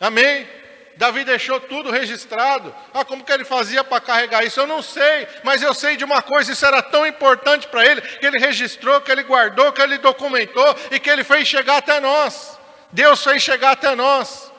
Amém? 0.00 0.48
Davi 0.96 1.24
deixou 1.24 1.60
tudo 1.60 1.90
registrado. 1.90 2.74
Ah, 2.92 3.04
como 3.04 3.22
que 3.22 3.30
ele 3.30 3.44
fazia 3.44 3.84
para 3.84 4.00
carregar 4.00 4.44
isso? 4.44 4.58
Eu 4.58 4.66
não 4.66 4.80
sei, 4.80 5.28
mas 5.42 5.62
eu 5.62 5.74
sei 5.74 5.96
de 5.96 6.04
uma 6.04 6.22
coisa: 6.22 6.52
isso 6.52 6.64
era 6.64 6.82
tão 6.82 7.06
importante 7.06 7.68
para 7.68 7.84
ele, 7.84 8.00
que 8.00 8.26
ele 8.26 8.38
registrou, 8.38 9.00
que 9.00 9.12
ele 9.12 9.22
guardou, 9.22 9.72
que 9.72 9.82
ele 9.82 9.98
documentou 9.98 10.74
e 10.90 10.98
que 10.98 11.10
ele 11.10 11.22
fez 11.22 11.46
chegar 11.46 11.76
até 11.76 12.00
nós. 12.00 12.58
Deus 12.90 13.22
fez 13.22 13.42
chegar 13.42 13.72
até 13.72 13.94
nós. 13.94 14.50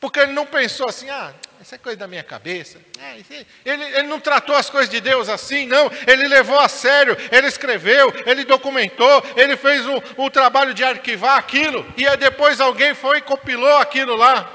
Porque 0.00 0.20
ele 0.20 0.32
não 0.32 0.46
pensou 0.46 0.88
assim, 0.88 1.08
ah, 1.10 1.32
isso 1.60 1.74
é 1.74 1.78
coisa 1.78 1.98
da 1.98 2.06
minha 2.06 2.22
cabeça. 2.22 2.78
É, 3.00 3.16
ele, 3.64 3.84
ele 3.84 4.08
não 4.08 4.20
tratou 4.20 4.54
as 4.54 4.70
coisas 4.70 4.88
de 4.88 5.00
Deus 5.00 5.28
assim, 5.28 5.66
não. 5.66 5.90
Ele 6.06 6.28
levou 6.28 6.58
a 6.58 6.68
sério, 6.68 7.16
ele 7.32 7.46
escreveu, 7.46 8.12
ele 8.26 8.44
documentou, 8.44 9.24
ele 9.36 9.56
fez 9.56 9.84
o, 9.86 10.02
o 10.16 10.30
trabalho 10.30 10.72
de 10.72 10.84
arquivar 10.84 11.36
aquilo. 11.36 11.84
E 11.96 12.16
depois 12.16 12.60
alguém 12.60 12.94
foi 12.94 13.18
e 13.18 13.22
compilou 13.22 13.76
aquilo 13.78 14.14
lá. 14.14 14.50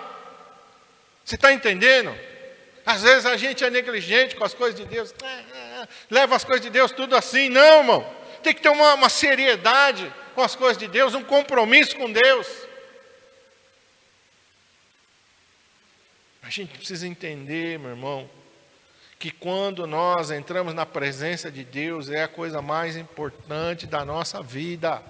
Você 1.26 1.36
está 1.36 1.52
entendendo? 1.52 2.16
Às 2.86 3.02
vezes 3.02 3.26
a 3.26 3.38
gente 3.38 3.64
é 3.64 3.70
negligente 3.70 4.36
com 4.36 4.44
as 4.44 4.54
coisas 4.54 4.80
de 4.80 4.86
Deus. 4.86 5.14
É, 5.22 5.28
é, 5.28 5.88
leva 6.10 6.36
as 6.36 6.44
coisas 6.44 6.62
de 6.62 6.70
Deus 6.70 6.92
tudo 6.92 7.16
assim. 7.16 7.50
Não, 7.50 7.80
irmão. 7.80 8.14
Tem 8.42 8.54
que 8.54 8.62
ter 8.62 8.70
uma, 8.70 8.94
uma 8.94 9.10
seriedade 9.10 10.12
com 10.36 10.42
as 10.42 10.56
coisas 10.56 10.78
de 10.78 10.88
Deus, 10.88 11.14
um 11.14 11.24
compromisso 11.24 11.96
com 11.96 12.12
Deus. 12.12 12.48
Gente 16.54 16.78
precisa 16.78 17.08
entender, 17.08 17.80
meu 17.80 17.90
irmão, 17.90 18.30
que 19.18 19.32
quando 19.32 19.88
nós 19.88 20.30
entramos 20.30 20.74
na 20.74 20.86
presença 20.86 21.50
de 21.50 21.64
Deus 21.64 22.10
é 22.10 22.24
a 22.24 22.28
coisa 22.28 22.62
mais 22.62 22.96
importante 22.96 23.88
da 23.88 24.06
nossa 24.06 24.44
vida. 24.44 25.02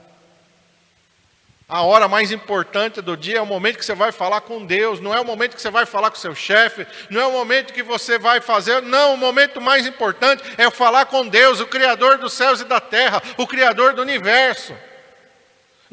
A 1.68 1.82
hora 1.82 2.08
mais 2.08 2.32
importante 2.32 3.02
do 3.02 3.18
dia 3.18 3.40
é 3.40 3.42
o 3.42 3.46
momento 3.46 3.78
que 3.78 3.86
você 3.86 3.96
vai 3.96 4.12
falar 4.12 4.42
com 4.42 4.66
Deus, 4.66 5.02
não 5.02 5.14
é 5.14 5.20
o 5.20 5.26
momento 5.26 5.56
que 5.56 5.62
você 5.62 5.72
vai 5.72 5.86
falar 5.86 6.12
com 6.12 6.16
seu 6.16 6.36
chefe, 6.36 6.88
não 7.10 7.20
é 7.20 7.26
o 7.26 7.32
momento 7.32 7.74
que 7.74 7.84
você 7.84 8.18
vai 8.18 8.40
fazer, 8.40 8.82
não, 8.82 9.16
o 9.16 9.18
momento 9.18 9.60
mais 9.60 9.86
importante 9.86 10.44
é 10.58 10.70
falar 10.70 11.08
com 11.08 11.28
Deus, 11.28 11.60
o 11.60 11.68
Criador 11.68 12.20
dos 12.20 12.34
céus 12.34 12.62
e 12.62 12.66
da 12.66 12.80
terra, 12.80 13.22
o 13.38 13.48
Criador 13.48 13.94
do 13.94 14.02
universo. 14.02 14.74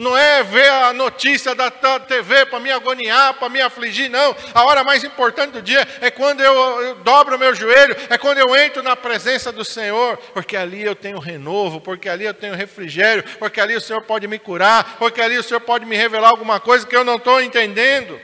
Não 0.01 0.17
é 0.17 0.43
ver 0.43 0.67
a 0.71 0.95
notícia 0.95 1.55
da 1.55 1.71
TV 1.71 2.47
para 2.47 2.59
me 2.59 2.71
agoniar, 2.73 3.35
para 3.35 3.51
me 3.51 3.61
afligir, 3.61 4.09
não. 4.09 4.35
A 4.55 4.65
hora 4.65 4.83
mais 4.83 5.05
importante 5.05 5.53
do 5.53 5.61
dia 5.61 5.87
é 6.01 6.11
quando 6.11 6.41
eu, 6.41 6.95
dobro 7.05 7.37
o 7.37 7.39
meu 7.39 7.55
joelho, 7.55 7.95
é 8.09 8.17
quando 8.17 8.39
eu 8.39 8.57
entro 8.57 8.83
na 8.83 8.97
presença 8.97 9.53
do 9.53 9.63
Senhor, 9.63 10.17
porque 10.33 10.57
ali 10.57 10.83
eu 10.83 10.95
tenho 10.95 11.19
renovo, 11.19 11.83
porque 11.83 12.09
ali 12.09 12.25
eu 12.25 12.33
tenho 12.33 12.55
refrigério, 12.55 13.23
porque 13.39 13.61
ali 13.61 13.77
o 13.77 13.81
Senhor 13.81 14.01
pode 14.01 14.27
me 14.27 14.39
curar, 14.39 14.97
porque 14.99 15.21
ali 15.21 15.37
o 15.37 15.43
Senhor 15.43 15.61
pode 15.61 15.85
me 15.85 15.97
revelar 15.99 16.31
alguma 16.31 16.59
coisa 16.59 16.87
que 16.87 16.97
eu 16.97 17.05
não 17.05 17.17
estou 17.17 17.43
entendendo. 17.43 18.19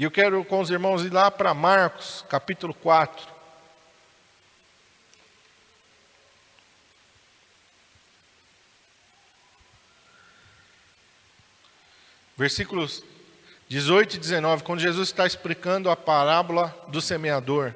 E 0.00 0.02
eu 0.02 0.10
quero 0.10 0.44
com 0.44 0.58
os 0.58 0.68
irmãos 0.68 1.04
ir 1.04 1.12
lá 1.12 1.30
para 1.30 1.54
Marcos, 1.54 2.24
capítulo 2.28 2.74
4. 2.74 3.31
Versículos 12.36 13.04
18 13.68 14.16
e 14.16 14.18
19, 14.18 14.62
quando 14.64 14.80
Jesus 14.80 15.08
está 15.08 15.26
explicando 15.26 15.90
a 15.90 15.96
parábola 15.96 16.76
do 16.88 17.00
semeador. 17.00 17.74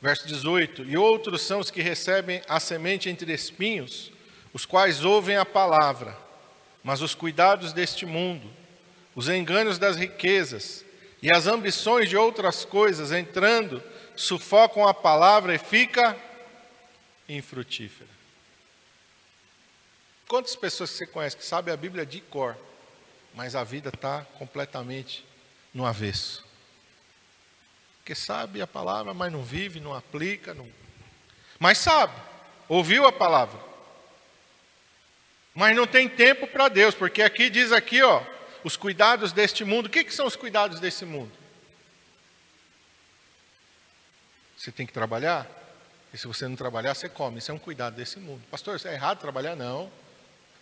Verso 0.00 0.26
18: 0.26 0.84
E 0.84 0.96
outros 0.96 1.42
são 1.42 1.60
os 1.60 1.70
que 1.70 1.82
recebem 1.82 2.40
a 2.48 2.58
semente 2.58 3.08
entre 3.08 3.32
espinhos, 3.32 4.10
os 4.52 4.64
quais 4.64 5.04
ouvem 5.04 5.36
a 5.36 5.44
palavra, 5.44 6.16
mas 6.82 7.02
os 7.02 7.14
cuidados 7.14 7.72
deste 7.72 8.06
mundo 8.06 8.59
os 9.14 9.28
enganos 9.28 9.78
das 9.78 9.96
riquezas 9.96 10.84
e 11.22 11.30
as 11.30 11.46
ambições 11.46 12.08
de 12.08 12.16
outras 12.16 12.64
coisas 12.64 13.12
entrando, 13.12 13.82
sufocam 14.16 14.86
a 14.86 14.94
palavra 14.94 15.54
e 15.54 15.58
fica 15.58 16.16
infrutífera. 17.28 18.08
Quantas 20.26 20.54
pessoas 20.54 20.90
você 20.90 21.06
conhece 21.06 21.36
que 21.36 21.44
sabem 21.44 21.74
a 21.74 21.76
Bíblia 21.76 22.06
de 22.06 22.20
cor, 22.20 22.56
mas 23.34 23.56
a 23.56 23.64
vida 23.64 23.88
está 23.88 24.24
completamente 24.38 25.24
no 25.74 25.84
avesso? 25.84 26.44
Que 28.04 28.14
sabe 28.14 28.62
a 28.62 28.66
palavra, 28.66 29.12
mas 29.12 29.32
não 29.32 29.42
vive, 29.42 29.80
não 29.80 29.94
aplica, 29.94 30.54
não... 30.54 30.68
mas 31.58 31.78
sabe, 31.78 32.14
ouviu 32.68 33.06
a 33.06 33.12
palavra, 33.12 33.60
mas 35.54 35.74
não 35.74 35.86
tem 35.86 36.08
tempo 36.08 36.46
para 36.46 36.68
Deus, 36.68 36.94
porque 36.94 37.22
aqui 37.22 37.50
diz 37.50 37.72
aqui, 37.72 38.00
ó, 38.02 38.22
os 38.64 38.76
cuidados 38.76 39.32
deste 39.32 39.64
mundo. 39.64 39.86
O 39.86 39.90
que, 39.90 40.04
que 40.04 40.14
são 40.14 40.26
os 40.26 40.36
cuidados 40.36 40.80
desse 40.80 41.04
mundo? 41.04 41.32
Você 44.56 44.70
tem 44.70 44.86
que 44.86 44.92
trabalhar, 44.92 45.46
e 46.12 46.18
se 46.18 46.26
você 46.26 46.46
não 46.46 46.56
trabalhar, 46.56 46.94
você 46.94 47.08
come. 47.08 47.38
Isso 47.38 47.50
é 47.50 47.54
um 47.54 47.58
cuidado 47.58 47.94
desse 47.94 48.18
mundo. 48.18 48.42
Pastor, 48.50 48.76
isso 48.76 48.88
é 48.88 48.92
errado 48.92 49.18
trabalhar? 49.18 49.56
Não. 49.56 49.90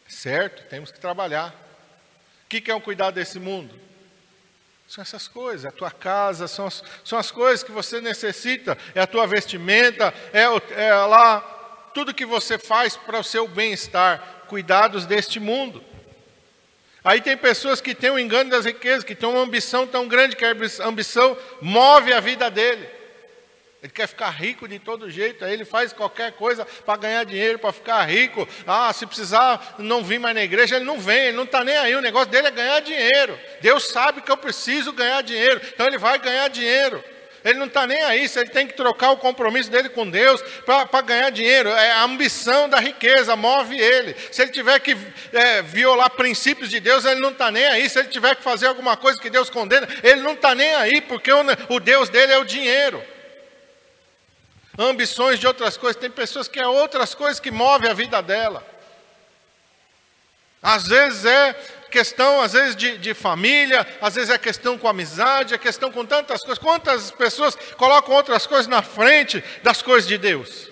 Certo? 0.06 0.68
Temos 0.68 0.92
que 0.92 1.00
trabalhar. 1.00 1.54
O 2.44 2.48
que 2.48 2.70
é 2.70 2.74
um 2.74 2.80
cuidado 2.80 3.14
desse 3.14 3.38
mundo? 3.38 3.74
São 4.88 5.02
essas 5.02 5.28
coisas, 5.28 5.66
é 5.66 5.68
a 5.68 5.72
tua 5.72 5.90
casa, 5.90 6.48
são 6.48 6.66
as, 6.66 6.82
são 7.04 7.18
as 7.18 7.30
coisas 7.30 7.62
que 7.62 7.70
você 7.70 8.00
necessita, 8.00 8.78
é 8.94 9.02
a 9.02 9.06
tua 9.06 9.26
vestimenta, 9.26 10.14
é, 10.32 10.44
é 10.82 10.94
lá 10.94 11.40
tudo 11.92 12.14
que 12.14 12.24
você 12.24 12.58
faz 12.58 12.96
para 12.96 13.18
o 13.18 13.24
seu 13.24 13.46
bem-estar, 13.46 14.44
cuidados 14.48 15.04
deste 15.04 15.38
mundo. 15.38 15.84
Aí 17.04 17.20
tem 17.20 17.36
pessoas 17.36 17.80
que 17.80 17.94
têm 17.94 18.10
o 18.10 18.18
engano 18.18 18.50
das 18.50 18.64
riquezas, 18.64 19.04
que 19.04 19.14
têm 19.14 19.28
uma 19.28 19.40
ambição 19.40 19.86
tão 19.86 20.08
grande 20.08 20.36
que 20.36 20.44
a 20.44 20.54
ambição 20.84 21.36
move 21.60 22.12
a 22.12 22.20
vida 22.20 22.50
dele. 22.50 22.98
Ele 23.80 23.92
quer 23.92 24.08
ficar 24.08 24.30
rico 24.30 24.66
de 24.66 24.80
todo 24.80 25.08
jeito, 25.08 25.44
aí 25.44 25.52
ele 25.52 25.64
faz 25.64 25.92
qualquer 25.92 26.32
coisa 26.32 26.64
para 26.64 26.98
ganhar 26.98 27.24
dinheiro, 27.24 27.60
para 27.60 27.72
ficar 27.72 28.04
rico. 28.04 28.46
Ah, 28.66 28.92
se 28.92 29.06
precisar 29.06 29.76
não 29.78 30.02
vir 30.02 30.18
mais 30.18 30.34
na 30.34 30.42
igreja, 30.42 30.76
ele 30.76 30.84
não 30.84 30.98
vem, 30.98 31.26
ele 31.26 31.36
não 31.36 31.44
está 31.44 31.62
nem 31.62 31.76
aí. 31.76 31.94
O 31.94 32.00
negócio 32.00 32.28
dele 32.28 32.48
é 32.48 32.50
ganhar 32.50 32.80
dinheiro. 32.80 33.38
Deus 33.60 33.88
sabe 33.88 34.20
que 34.20 34.32
eu 34.32 34.36
preciso 34.36 34.92
ganhar 34.92 35.22
dinheiro, 35.22 35.60
então 35.62 35.86
ele 35.86 35.98
vai 35.98 36.18
ganhar 36.18 36.48
dinheiro. 36.48 37.02
Ele 37.48 37.58
não 37.58 37.66
está 37.66 37.86
nem 37.86 38.02
aí, 38.02 38.28
se 38.28 38.38
ele 38.38 38.50
tem 38.50 38.66
que 38.66 38.74
trocar 38.74 39.10
o 39.10 39.16
compromisso 39.16 39.70
dele 39.70 39.88
com 39.88 40.08
Deus 40.08 40.42
para 40.64 41.00
ganhar 41.02 41.30
dinheiro. 41.30 41.68
É 41.70 41.92
a 41.92 42.04
ambição 42.04 42.68
da 42.68 42.78
riqueza, 42.78 43.34
move 43.36 43.78
ele. 43.78 44.14
Se 44.30 44.42
ele 44.42 44.52
tiver 44.52 44.78
que 44.80 44.96
é, 45.32 45.62
violar 45.62 46.10
princípios 46.10 46.70
de 46.70 46.80
Deus, 46.80 47.04
ele 47.04 47.20
não 47.20 47.30
está 47.30 47.50
nem 47.50 47.66
aí. 47.66 47.88
Se 47.88 47.98
ele 47.98 48.08
tiver 48.08 48.36
que 48.36 48.42
fazer 48.42 48.66
alguma 48.66 48.96
coisa 48.96 49.20
que 49.20 49.30
Deus 49.30 49.48
condena, 49.50 49.88
ele 50.02 50.20
não 50.20 50.32
está 50.32 50.54
nem 50.54 50.74
aí, 50.74 51.00
porque 51.00 51.32
o, 51.32 51.42
o 51.68 51.80
Deus 51.80 52.08
dele 52.08 52.32
é 52.32 52.38
o 52.38 52.44
dinheiro 52.44 53.02
ambições 54.78 55.40
de 55.40 55.46
outras 55.46 55.76
coisas. 55.76 56.00
Tem 56.00 56.10
pessoas 56.10 56.46
que 56.46 56.60
é 56.60 56.66
outras 56.66 57.14
coisas 57.14 57.40
que 57.40 57.50
movem 57.50 57.90
a 57.90 57.94
vida 57.94 58.22
dela. 58.22 58.64
Às 60.62 60.86
vezes 60.86 61.24
é 61.24 61.56
questão, 61.90 62.40
às 62.40 62.52
vezes, 62.52 62.76
de, 62.76 62.98
de, 62.98 63.14
família, 63.14 63.86
às 64.00 64.14
vezes 64.14 64.30
é 64.30 64.38
questão 64.38 64.78
com 64.78 64.88
amizade, 64.88 65.54
é 65.54 65.58
questão 65.58 65.90
com 65.90 66.04
tantas 66.04 66.40
coisas. 66.42 66.58
Quantas 66.58 67.10
pessoas 67.10 67.56
colocam 67.76 68.14
outras 68.14 68.46
coisas 68.46 68.66
na 68.66 68.82
frente 68.82 69.42
das 69.62 69.82
coisas 69.82 70.08
de 70.08 70.18
Deus? 70.18 70.67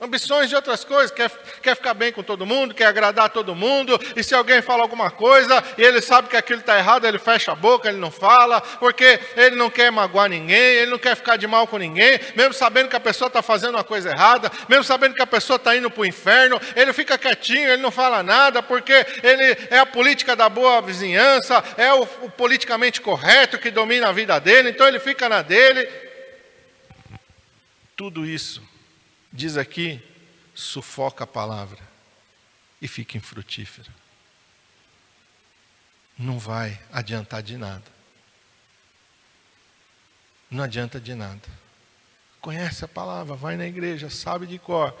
Ambições 0.00 0.48
de 0.48 0.54
outras 0.54 0.84
coisas, 0.84 1.10
quer, 1.10 1.28
quer 1.60 1.74
ficar 1.74 1.92
bem 1.92 2.12
com 2.12 2.22
todo 2.22 2.46
mundo, 2.46 2.72
quer 2.72 2.84
agradar 2.84 3.30
todo 3.30 3.52
mundo, 3.52 3.98
e 4.14 4.22
se 4.22 4.32
alguém 4.32 4.62
fala 4.62 4.82
alguma 4.82 5.10
coisa 5.10 5.60
e 5.76 5.82
ele 5.82 6.00
sabe 6.00 6.28
que 6.28 6.36
aquilo 6.36 6.60
está 6.60 6.78
errado, 6.78 7.04
ele 7.04 7.18
fecha 7.18 7.50
a 7.50 7.56
boca, 7.56 7.88
ele 7.88 7.98
não 7.98 8.08
fala, 8.08 8.60
porque 8.60 9.18
ele 9.36 9.56
não 9.56 9.68
quer 9.68 9.90
magoar 9.90 10.28
ninguém, 10.28 10.56
ele 10.56 10.92
não 10.92 11.00
quer 11.00 11.16
ficar 11.16 11.34
de 11.34 11.48
mal 11.48 11.66
com 11.66 11.78
ninguém, 11.78 12.20
mesmo 12.36 12.54
sabendo 12.54 12.88
que 12.88 12.94
a 12.94 13.00
pessoa 13.00 13.26
está 13.26 13.42
fazendo 13.42 13.74
uma 13.74 13.82
coisa 13.82 14.10
errada, 14.10 14.52
mesmo 14.68 14.84
sabendo 14.84 15.16
que 15.16 15.22
a 15.22 15.26
pessoa 15.26 15.56
está 15.56 15.76
indo 15.76 15.90
para 15.90 16.02
o 16.02 16.06
inferno, 16.06 16.60
ele 16.76 16.92
fica 16.92 17.18
quietinho, 17.18 17.68
ele 17.68 17.82
não 17.82 17.90
fala 17.90 18.22
nada, 18.22 18.62
porque 18.62 19.04
ele 19.20 19.56
é 19.68 19.80
a 19.80 19.86
política 19.86 20.36
da 20.36 20.48
boa 20.48 20.80
vizinhança, 20.80 21.60
é 21.76 21.92
o, 21.92 22.02
o 22.22 22.30
politicamente 22.30 23.00
correto 23.00 23.58
que 23.58 23.68
domina 23.68 24.10
a 24.10 24.12
vida 24.12 24.38
dele, 24.38 24.70
então 24.70 24.86
ele 24.86 25.00
fica 25.00 25.28
na 25.28 25.42
dele. 25.42 25.88
Tudo 27.96 28.24
isso 28.24 28.67
diz 29.38 29.56
aqui, 29.56 30.02
sufoca 30.52 31.22
a 31.22 31.26
palavra 31.26 31.78
e 32.82 32.88
fica 32.88 33.16
infrutífera. 33.16 33.88
Não 36.18 36.40
vai 36.40 36.80
adiantar 36.92 37.40
de 37.40 37.56
nada. 37.56 37.84
Não 40.50 40.64
adianta 40.64 41.00
de 41.00 41.14
nada. 41.14 41.48
Conhece 42.40 42.84
a 42.84 42.88
palavra, 42.88 43.36
vai 43.36 43.56
na 43.56 43.64
igreja, 43.64 44.10
sabe 44.10 44.44
de 44.44 44.58
cor. 44.58 44.92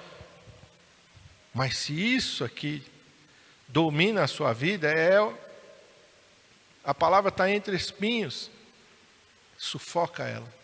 Mas 1.52 1.76
se 1.76 1.92
isso 1.92 2.44
aqui 2.44 2.86
domina 3.66 4.22
a 4.22 4.28
sua 4.28 4.52
vida, 4.52 4.88
é 4.88 5.18
a 6.84 6.94
palavra 6.94 7.30
está 7.30 7.50
entre 7.50 7.74
espinhos, 7.74 8.48
sufoca 9.58 10.22
ela. 10.22 10.57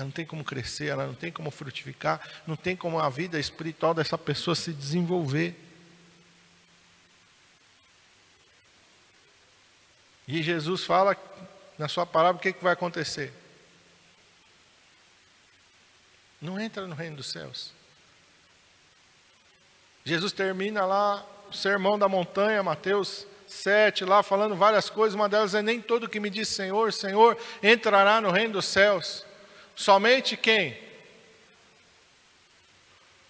Ela 0.00 0.06
não 0.06 0.12
tem 0.12 0.24
como 0.24 0.42
crescer, 0.42 0.86
ela 0.86 1.06
não 1.06 1.14
tem 1.14 1.30
como 1.30 1.50
frutificar, 1.50 2.26
não 2.46 2.56
tem 2.56 2.74
como 2.74 2.98
a 2.98 3.10
vida 3.10 3.38
espiritual 3.38 3.92
dessa 3.92 4.16
pessoa 4.16 4.54
se 4.54 4.72
desenvolver. 4.72 5.54
E 10.26 10.42
Jesus 10.42 10.84
fala 10.84 11.14
na 11.76 11.86
sua 11.86 12.06
palavra 12.06 12.38
o 12.38 12.40
que, 12.40 12.50
que 12.50 12.64
vai 12.64 12.72
acontecer. 12.72 13.30
Não 16.40 16.58
entra 16.58 16.86
no 16.86 16.94
reino 16.94 17.16
dos 17.16 17.30
céus. 17.30 17.74
Jesus 20.02 20.32
termina 20.32 20.86
lá 20.86 21.26
o 21.50 21.52
sermão 21.52 21.98
da 21.98 22.08
montanha, 22.08 22.62
Mateus 22.62 23.26
7, 23.46 24.06
lá 24.06 24.22
falando 24.22 24.56
várias 24.56 24.88
coisas. 24.88 25.14
Uma 25.14 25.28
delas 25.28 25.54
é: 25.54 25.60
Nem 25.60 25.78
todo 25.78 26.08
que 26.08 26.18
me 26.18 26.30
diz 26.30 26.48
Senhor, 26.48 26.90
Senhor 26.90 27.36
entrará 27.62 28.18
no 28.18 28.30
reino 28.30 28.54
dos 28.54 28.64
céus 28.64 29.28
Somente 29.74 30.36
quem? 30.36 30.76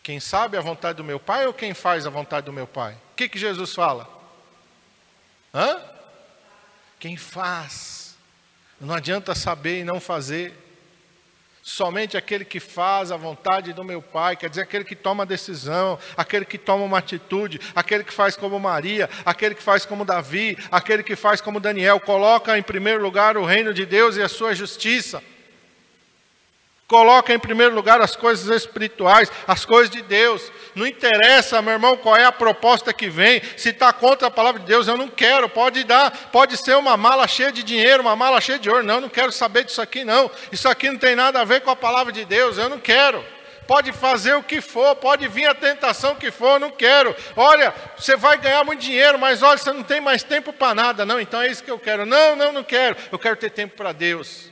Quem 0.03 0.19
sabe 0.19 0.57
a 0.57 0.61
vontade 0.61 0.97
do 0.97 1.05
meu 1.05 1.21
pai 1.21 1.47
ou 1.47 1.53
quem 1.53 1.75
faz 1.75 2.07
a 2.07 2.11
vontade 2.11 2.47
do 2.47 2.53
meu 2.53 2.67
pai? 2.67 2.95
O 3.13 3.15
que, 3.17 3.29
que 3.29 3.39
Jesus 3.39 3.75
fala? 3.75 4.09
Hã? 5.55 5.81
Quem 6.99 7.17
faz. 7.17 8.17
Não 8.81 8.95
adianta 8.95 9.35
saber 9.35 9.81
e 9.81 9.85
não 9.85 10.01
fazer. 10.01 10.55
Somente 11.63 12.17
aquele 12.17 12.45
que 12.45 12.59
faz 12.59 13.13
a 13.13 13.17
vontade 13.17 13.73
do 13.73 13.85
meu 13.85 14.01
Pai, 14.01 14.35
quer 14.35 14.49
dizer, 14.49 14.63
aquele 14.63 14.83
que 14.83 14.97
toma 14.97 15.27
decisão, 15.27 15.99
aquele 16.17 16.47
que 16.47 16.57
toma 16.57 16.85
uma 16.85 16.99
atitude, 16.99 17.61
aquele 17.75 18.03
que 18.03 18.13
faz 18.13 18.35
como 18.35 18.59
Maria, 18.59 19.09
aquele 19.25 19.55
que 19.55 19.63
faz 19.63 19.85
como 19.85 20.05
Davi, 20.05 20.57
aquele 20.73 21.03
que 21.03 21.15
faz 21.15 21.41
como 21.41 21.61
Daniel, 21.61 22.01
coloca 22.01 22.57
em 22.57 22.63
primeiro 22.63 23.03
lugar 23.03 23.37
o 23.37 23.45
reino 23.45 23.75
de 23.75 23.85
Deus 23.85 24.17
e 24.17 24.23
a 24.23 24.29
sua 24.29 24.55
justiça. 24.55 25.23
Coloca 26.91 27.33
em 27.33 27.39
primeiro 27.39 27.73
lugar 27.73 28.01
as 28.01 28.17
coisas 28.17 28.49
espirituais, 28.49 29.31
as 29.47 29.65
coisas 29.65 29.89
de 29.89 30.03
Deus. 30.03 30.51
Não 30.75 30.85
interessa, 30.85 31.63
meu 31.63 31.75
irmão, 31.75 31.97
qual 31.97 32.17
é 32.17 32.25
a 32.25 32.33
proposta 32.33 32.93
que 32.93 33.09
vem. 33.09 33.41
Se 33.57 33.69
está 33.69 33.93
contra 33.93 34.27
a 34.27 34.31
palavra 34.31 34.61
de 34.61 34.67
Deus, 34.67 34.89
eu 34.89 34.97
não 34.97 35.07
quero. 35.07 35.49
Pode 35.49 35.85
dar, 35.85 36.11
pode 36.33 36.57
ser 36.57 36.77
uma 36.77 36.97
mala 36.97 37.29
cheia 37.29 37.53
de 37.53 37.63
dinheiro, 37.63 38.03
uma 38.03 38.17
mala 38.17 38.41
cheia 38.41 38.59
de 38.59 38.69
ouro. 38.69 38.83
Não, 38.83 38.97
eu 38.97 39.03
não 39.03 39.09
quero 39.09 39.31
saber 39.31 39.63
disso 39.63 39.81
aqui, 39.81 40.03
não. 40.03 40.29
Isso 40.51 40.69
aqui 40.69 40.91
não 40.91 40.99
tem 40.99 41.15
nada 41.15 41.41
a 41.41 41.45
ver 41.45 41.61
com 41.61 41.71
a 41.71 41.77
palavra 41.77 42.13
de 42.13 42.25
Deus. 42.25 42.59
Eu 42.59 42.69
não 42.69 42.81
quero. 42.81 43.25
Pode 43.69 43.93
fazer 43.93 44.35
o 44.35 44.43
que 44.43 44.61
for, 44.61 44.97
pode 44.97 45.29
vir 45.29 45.47
a 45.47 45.55
tentação 45.55 46.17
que 46.17 46.33
for, 46.33 46.55
eu 46.55 46.59
não 46.59 46.71
quero. 46.73 47.15
Olha, 47.37 47.73
você 47.97 48.17
vai 48.17 48.37
ganhar 48.37 48.65
muito 48.65 48.81
dinheiro, 48.81 49.17
mas 49.17 49.45
olha, 49.45 49.59
você 49.59 49.73
não 49.73 49.85
tem 49.85 50.01
mais 50.01 50.25
tempo 50.25 50.53
para 50.53 50.75
nada. 50.75 51.07
Não, 51.07 51.21
então 51.21 51.41
é 51.41 51.47
isso 51.47 51.63
que 51.63 51.71
eu 51.71 51.79
quero. 51.79 52.05
Não, 52.05 52.35
não, 52.35 52.51
não 52.51 52.65
quero. 52.65 52.97
Eu 53.13 53.19
quero 53.21 53.37
ter 53.37 53.51
tempo 53.51 53.77
para 53.77 53.93
Deus. 53.93 54.51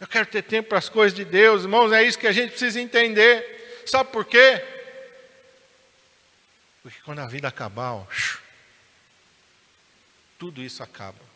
Eu 0.00 0.08
quero 0.08 0.24
ter 0.24 0.42
tempo 0.42 0.70
para 0.70 0.78
as 0.78 0.88
coisas 0.88 1.14
de 1.14 1.26
Deus, 1.26 1.62
irmãos, 1.62 1.92
é 1.92 2.02
isso 2.02 2.18
que 2.18 2.26
a 2.26 2.32
gente 2.32 2.50
precisa 2.50 2.80
entender. 2.80 3.82
Sabe 3.84 4.10
por 4.10 4.24
quê? 4.24 4.64
Porque 6.82 6.98
quando 7.04 7.18
a 7.18 7.26
vida 7.26 7.46
acabar, 7.46 7.92
ó, 7.92 8.06
tudo 10.38 10.62
isso 10.62 10.82
acaba. 10.82 11.30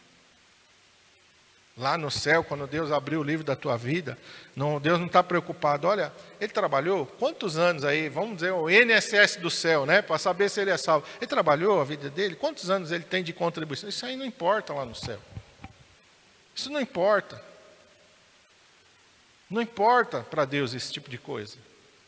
Lá 1.77 1.99
no 1.99 2.11
céu, 2.11 2.43
quando 2.43 2.67
Deus 2.67 2.91
abriu 2.91 3.21
o 3.21 3.23
livro 3.23 3.45
da 3.45 3.55
tua 3.55 3.77
vida, 3.77 4.17
não, 4.55 4.81
Deus 4.81 4.99
não 4.99 5.09
está 5.09 5.23
preocupado. 5.23 5.87
Olha, 5.89 6.11
ele 6.41 6.53
trabalhou 6.53 7.05
quantos 7.05 7.59
anos 7.59 7.85
aí? 7.85 8.09
Vamos 8.09 8.37
dizer, 8.37 8.53
o 8.53 8.71
INSS 8.71 9.37
do 9.37 9.51
céu, 9.51 9.85
né? 9.85 10.01
Para 10.01 10.17
saber 10.17 10.49
se 10.49 10.61
ele 10.61 10.71
é 10.71 10.77
salvo. 10.79 11.07
Ele 11.19 11.27
trabalhou 11.27 11.81
a 11.81 11.85
vida 11.85 12.09
dele? 12.09 12.37
Quantos 12.37 12.71
anos 12.71 12.93
ele 12.93 13.05
tem 13.05 13.23
de 13.23 13.33
contribuição? 13.33 13.89
Isso 13.89 14.07
aí 14.07 14.17
não 14.17 14.25
importa 14.25 14.73
lá 14.73 14.87
no 14.87 14.95
céu. 14.95 15.21
Isso 16.55 16.71
não 16.71 16.81
importa. 16.81 17.54
Não 19.51 19.63
importa 19.63 20.21
para 20.21 20.45
Deus 20.45 20.75
esse 20.75 20.93
tipo 20.93 21.09
de 21.09 21.19
coisa. 21.19 21.57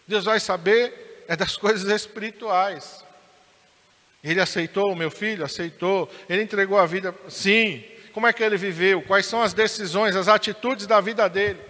Deus 0.07 0.25
vai 0.25 0.41
saber 0.41 1.25
é 1.29 1.37
das 1.37 1.57
coisas 1.59 1.89
espirituais. 1.91 3.05
Ele 4.23 4.41
aceitou 4.41 4.91
o 4.91 4.97
meu 4.97 5.11
filho? 5.11 5.45
Aceitou. 5.45 6.11
Ele 6.29 6.43
entregou 6.43 6.79
a 6.79 6.87
vida? 6.87 7.15
Sim. 7.29 7.85
Como 8.13 8.27
é 8.27 8.33
que 8.33 8.43
ele 8.43 8.57
viveu? 8.57 9.03
Quais 9.03 9.27
são 9.27 9.43
as 9.43 9.53
decisões, 9.53 10.17
as 10.17 10.27
atitudes 10.27 10.87
da 10.87 11.01
vida 11.01 11.29
dele? 11.29 11.61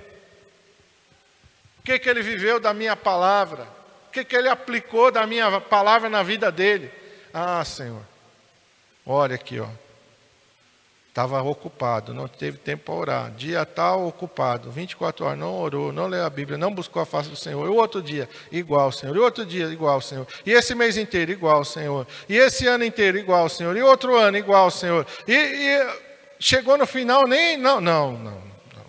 O 1.81 1.83
que, 1.83 1.99
que 1.99 2.09
ele 2.09 2.23
viveu 2.23 2.59
da 2.61 2.73
minha 2.73 2.97
palavra? 2.97 3.64
O 4.09 4.11
que, 4.12 4.25
que 4.25 4.37
ele 4.37 4.49
aplicou 4.49 5.11
da 5.11 5.27
minha 5.27 5.61
palavra 5.61 6.09
na 6.09 6.23
vida 6.23 6.51
dele? 6.51 6.91
Ah, 7.35 7.64
Senhor, 7.64 8.03
olha 9.05 9.35
aqui, 9.35 9.61
ó. 9.61 9.69
Estava 11.17 11.41
ocupado, 11.41 12.12
não 12.12 12.29
teve 12.29 12.59
tempo 12.59 12.85
para 12.85 12.95
orar. 12.95 13.31
Dia 13.31 13.64
tal, 13.64 14.07
ocupado, 14.07 14.71
24 14.71 15.25
horas, 15.25 15.39
não 15.39 15.59
orou, 15.59 15.91
não 15.91 16.09
leu 16.09 16.23
a 16.23 16.29
Bíblia, 16.29 16.59
não 16.59 16.71
buscou 16.71 17.01
a 17.01 17.07
face 17.07 17.31
do 17.31 17.37
Senhor. 17.37 17.64
E 17.64 17.71
outro 17.71 18.03
dia, 18.03 18.29
igual, 18.53 18.93
Senhor. 18.93 19.17
E 19.17 19.19
outro 19.19 19.47
dia, 19.47 19.64
igual, 19.69 19.99
Senhor. 20.03 20.27
E 20.45 20.53
esse 20.53 20.75
mês 20.75 20.99
inteiro, 20.99 21.33
igual, 21.33 21.64
Senhor. 21.64 22.07
E 22.29 22.37
esse 22.37 22.67
ano 22.67 22.85
inteiro, 22.85 23.17
igual, 23.17 23.49
Senhor. 23.49 23.75
E 23.75 23.83
outro 23.83 24.14
ano, 24.14 24.37
igual, 24.37 24.71
Senhor. 24.71 25.07
E, 25.27 25.33
e 25.33 26.01
chegou 26.39 26.77
no 26.77 26.87
final, 26.87 27.27
nem. 27.27 27.57
Não, 27.57 27.81
não, 27.81 28.12
não. 28.12 28.31
não. 28.33 28.83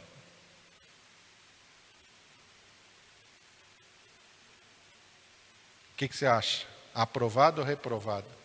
O 5.93 5.95
que, 5.95 6.09
que 6.09 6.17
você 6.17 6.25
acha? 6.25 6.65
Aprovado 6.93 7.61
ou 7.61 7.65
reprovado? 7.65 8.36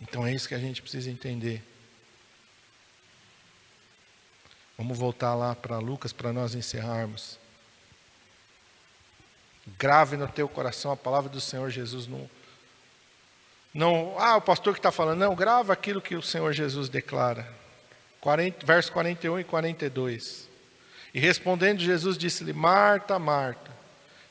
Então 0.00 0.26
é 0.26 0.32
isso 0.32 0.48
que 0.48 0.54
a 0.54 0.58
gente 0.58 0.80
precisa 0.80 1.10
entender. 1.10 1.62
Vamos 4.76 4.96
voltar 4.96 5.34
lá 5.34 5.56
para 5.56 5.78
Lucas 5.78 6.12
para 6.12 6.32
nós 6.32 6.54
encerrarmos. 6.54 7.38
Grave 9.76 10.16
no 10.16 10.28
teu 10.28 10.48
coração 10.48 10.92
a 10.92 10.96
palavra 10.96 11.28
do 11.28 11.40
Senhor 11.40 11.68
Jesus. 11.68 12.06
Não, 12.06 12.30
não 13.74 14.14
ah, 14.18 14.36
o 14.36 14.40
pastor 14.40 14.72
que 14.72 14.78
está 14.78 14.92
falando. 14.92 15.18
Não, 15.18 15.34
grava 15.34 15.72
aquilo 15.72 16.00
que 16.00 16.14
o 16.14 16.22
Senhor 16.22 16.52
Jesus 16.52 16.88
declara. 16.88 17.52
40, 18.20 18.64
verso 18.64 18.92
41 18.92 19.40
e 19.40 19.44
42. 19.44 20.48
E 21.12 21.18
respondendo, 21.18 21.80
Jesus 21.80 22.16
disse-lhe: 22.16 22.52
Marta, 22.52 23.18
Marta, 23.18 23.70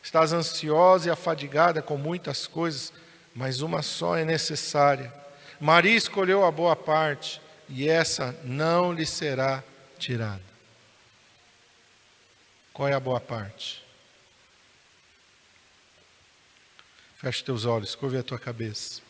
estás 0.02 0.32
ansiosa 0.32 1.10
e 1.10 1.12
afadigada 1.12 1.82
com 1.82 1.98
muitas 1.98 2.48
coisas, 2.48 2.94
mas 3.36 3.60
uma 3.60 3.82
só 3.82 4.18
é 4.18 4.24
necessária. 4.24 5.14
Maria 5.60 5.96
escolheu 5.96 6.46
a 6.46 6.52
boa 6.52 6.76
parte, 6.76 7.42
e 7.70 7.88
essa 7.88 8.32
não 8.44 8.94
lhe 8.94 9.06
será 9.06 9.64
tirada. 9.98 10.42
Qual 12.72 12.88
é 12.88 12.94
a 12.94 13.00
boa 13.00 13.20
parte? 13.20 13.84
Feche 17.16 17.44
teus 17.44 17.66
olhos, 17.66 17.96
curve 17.96 18.18
a 18.18 18.24
tua 18.24 18.38
cabeça. 18.38 19.02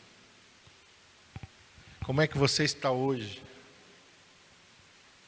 Como 2.05 2.21
é 2.21 2.27
que 2.27 2.37
você 2.37 2.63
está 2.63 2.89
hoje? 2.89 3.43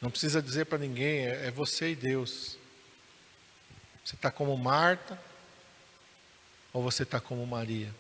Não 0.02 0.10
precisa 0.10 0.42
dizer 0.42 0.66
para 0.66 0.78
ninguém, 0.78 1.28
é, 1.28 1.48
é 1.48 1.52
você 1.52 1.92
e 1.92 1.96
Deus. 1.96 2.58
Você 4.06 4.16
está 4.16 4.32
como 4.32 4.58
Marta 4.58 5.22
ou 6.72 6.82
você 6.82 7.04
está 7.04 7.20
como 7.20 7.46
Maria? 7.46 7.94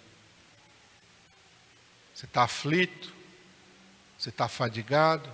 Você 2.19 2.25
está 2.25 2.43
aflito? 2.43 3.13
Você 4.17 4.27
está 4.27 4.49
fadigado? 4.49 5.33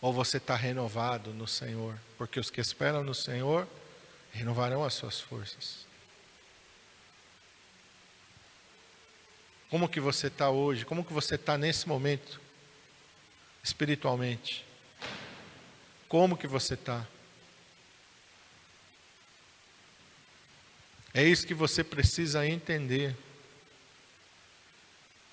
Ou 0.00 0.12
você 0.12 0.36
está 0.36 0.54
renovado 0.54 1.34
no 1.34 1.48
Senhor? 1.48 1.98
Porque 2.16 2.38
os 2.38 2.48
que 2.48 2.60
esperam 2.60 3.02
no 3.02 3.12
Senhor 3.12 3.66
renovarão 4.30 4.84
as 4.84 4.94
suas 4.94 5.20
forças. 5.20 5.84
Como 9.68 9.88
que 9.88 9.98
você 9.98 10.28
está 10.28 10.48
hoje? 10.48 10.84
Como 10.84 11.04
que 11.04 11.12
você 11.12 11.34
está 11.34 11.58
nesse 11.58 11.88
momento? 11.88 12.40
Espiritualmente. 13.64 14.64
Como 16.08 16.36
que 16.36 16.46
você 16.46 16.74
está? 16.74 17.04
É 21.12 21.24
isso 21.24 21.44
que 21.44 21.52
você 21.52 21.82
precisa 21.82 22.46
entender. 22.46 23.16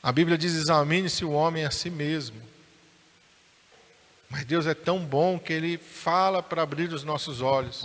A 0.07 0.11
Bíblia 0.13 0.37
diz: 0.37 0.53
examine-se 0.53 1.25
o 1.25 1.31
homem 1.31 1.65
a 1.65 1.69
si 1.69 1.89
mesmo. 1.89 2.41
Mas 4.29 4.45
Deus 4.45 4.65
é 4.65 4.73
tão 4.73 5.05
bom 5.05 5.37
que 5.37 5.51
Ele 5.51 5.77
fala 5.77 6.41
para 6.41 6.61
abrir 6.61 6.93
os 6.93 7.03
nossos 7.03 7.41
olhos. 7.41 7.83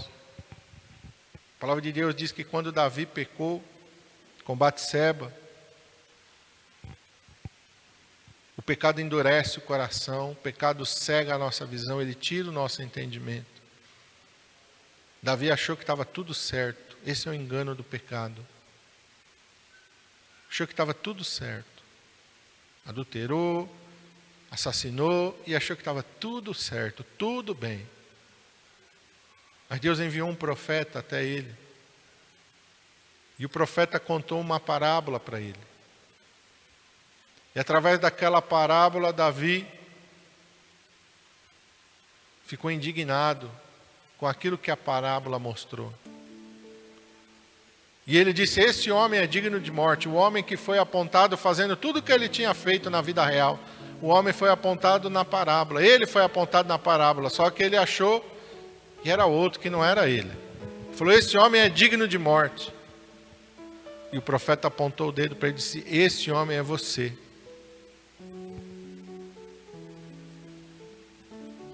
A 1.57 1.61
palavra 1.61 1.83
de 1.83 1.91
Deus 1.91 2.15
diz 2.15 2.31
que 2.31 2.45
quando 2.45 2.71
Davi 2.71 3.07
pecou 3.07 3.61
com 4.45 4.57
Batseba, 4.57 5.33
O 8.57 8.63
pecado 8.63 9.01
endurece 9.01 9.59
o 9.59 9.63
coração, 9.63 10.31
o 10.31 10.37
pecado 10.37 10.87
cega 10.87 11.35
a 11.35 11.39
nossa 11.39 11.67
visão, 11.67 12.01
ele 12.01 12.15
tira 12.15 12.49
o 12.49 12.53
nosso 12.53 12.81
entendimento. 12.81 13.61
Davi 15.21 15.51
achou 15.51 15.77
que 15.77 15.83
estava 15.83 16.05
tudo 16.05 16.33
certo. 16.33 16.97
Esse 17.05 17.27
é 17.27 17.33
o 17.33 17.35
engano 17.35 17.75
do 17.75 17.83
pecado. 17.83 18.47
Achou 20.49 20.65
que 20.65 20.73
estava 20.73 20.95
tudo 20.95 21.25
certo. 21.25 21.72
Adulterou, 22.85 23.73
assassinou 24.51 25.41
e 25.47 25.55
achou 25.55 25.77
que 25.77 25.83
estava 25.83 26.03
tudo 26.03 26.53
certo, 26.53 27.05
tudo 27.17 27.55
bem. 27.55 27.87
Mas 29.69 29.81
Deus 29.81 29.99
enviou 30.01 30.29
um 30.29 30.35
profeta 30.35 30.99
até 30.99 31.25
ele. 31.25 31.55
E 33.39 33.47
o 33.47 33.49
profeta 33.49 33.99
contou 33.99 34.41
uma 34.41 34.61
parábola 34.61 35.19
para 35.19 35.41
ele. 35.41 35.59
E 37.55 37.61
através 37.61 37.99
daquela 37.99 38.43
parábola, 38.43 39.13
Davi 39.13 39.67
ficou 42.45 42.71
indignado 42.71 43.51
com 44.19 44.27
aquilo 44.27 44.59
que 44.59 44.71
a 44.71 44.77
parábola 44.77 45.39
mostrou. 45.39 45.93
E 48.07 48.17
ele 48.17 48.33
disse: 48.33 48.61
Esse 48.61 48.91
homem 48.91 49.21
é 49.21 49.27
digno 49.27 49.61
de 49.61 49.71
morte. 49.71 50.09
O 50.09 50.15
homem 50.15 50.43
que 50.43 50.57
foi 50.57 50.79
apontado 50.79 51.37
fazendo 51.37 51.77
tudo 51.77 51.99
o 51.99 52.03
que 52.03 52.13
ele 52.13 52.29
tinha 52.29 52.53
feito 52.55 52.91
na 52.91 53.01
vida 53.01 53.25
real. 53.25 53.59
O 54.01 54.09
homem 54.09 54.33
foi 54.33 54.51
apontado 54.51 55.09
na 55.09 55.25
parábola. 55.25 55.85
Ele 55.85 56.07
foi 56.07 56.23
apontado 56.23 56.69
na 56.69 56.79
parábola. 56.79 57.31
Só 57.31 57.49
que 57.51 57.63
ele 57.63 57.77
achou 57.77 58.25
que 59.03 59.11
era 59.11 59.27
outro, 59.27 59.61
que 59.61 59.71
não 59.71 59.85
era 59.85 60.09
ele. 60.09 60.31
Falou: 60.95 61.13
Esse 61.13 61.37
homem 61.37 61.61
é 61.61 61.69
digno 61.69 62.09
de 62.09 62.19
morte. 62.19 62.73
E 64.13 64.19
o 64.19 64.23
profeta 64.23 64.69
apontou 64.69 65.09
o 65.09 65.13
dedo 65.13 65.37
para 65.37 65.49
ele 65.49 65.57
e 65.57 65.61
disse: 65.61 65.85
Esse 65.89 66.31
homem 66.31 66.59
é 66.59 66.63
você. 66.63 67.13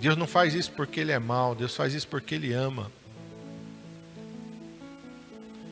Deus 0.00 0.16
não 0.16 0.26
faz 0.26 0.54
isso 0.54 0.70
porque 0.72 1.00
Ele 1.00 1.10
é 1.10 1.18
mau, 1.18 1.54
Deus 1.54 1.74
faz 1.74 1.92
isso 1.92 2.06
porque 2.06 2.34
Ele 2.34 2.52
ama. 2.52 2.90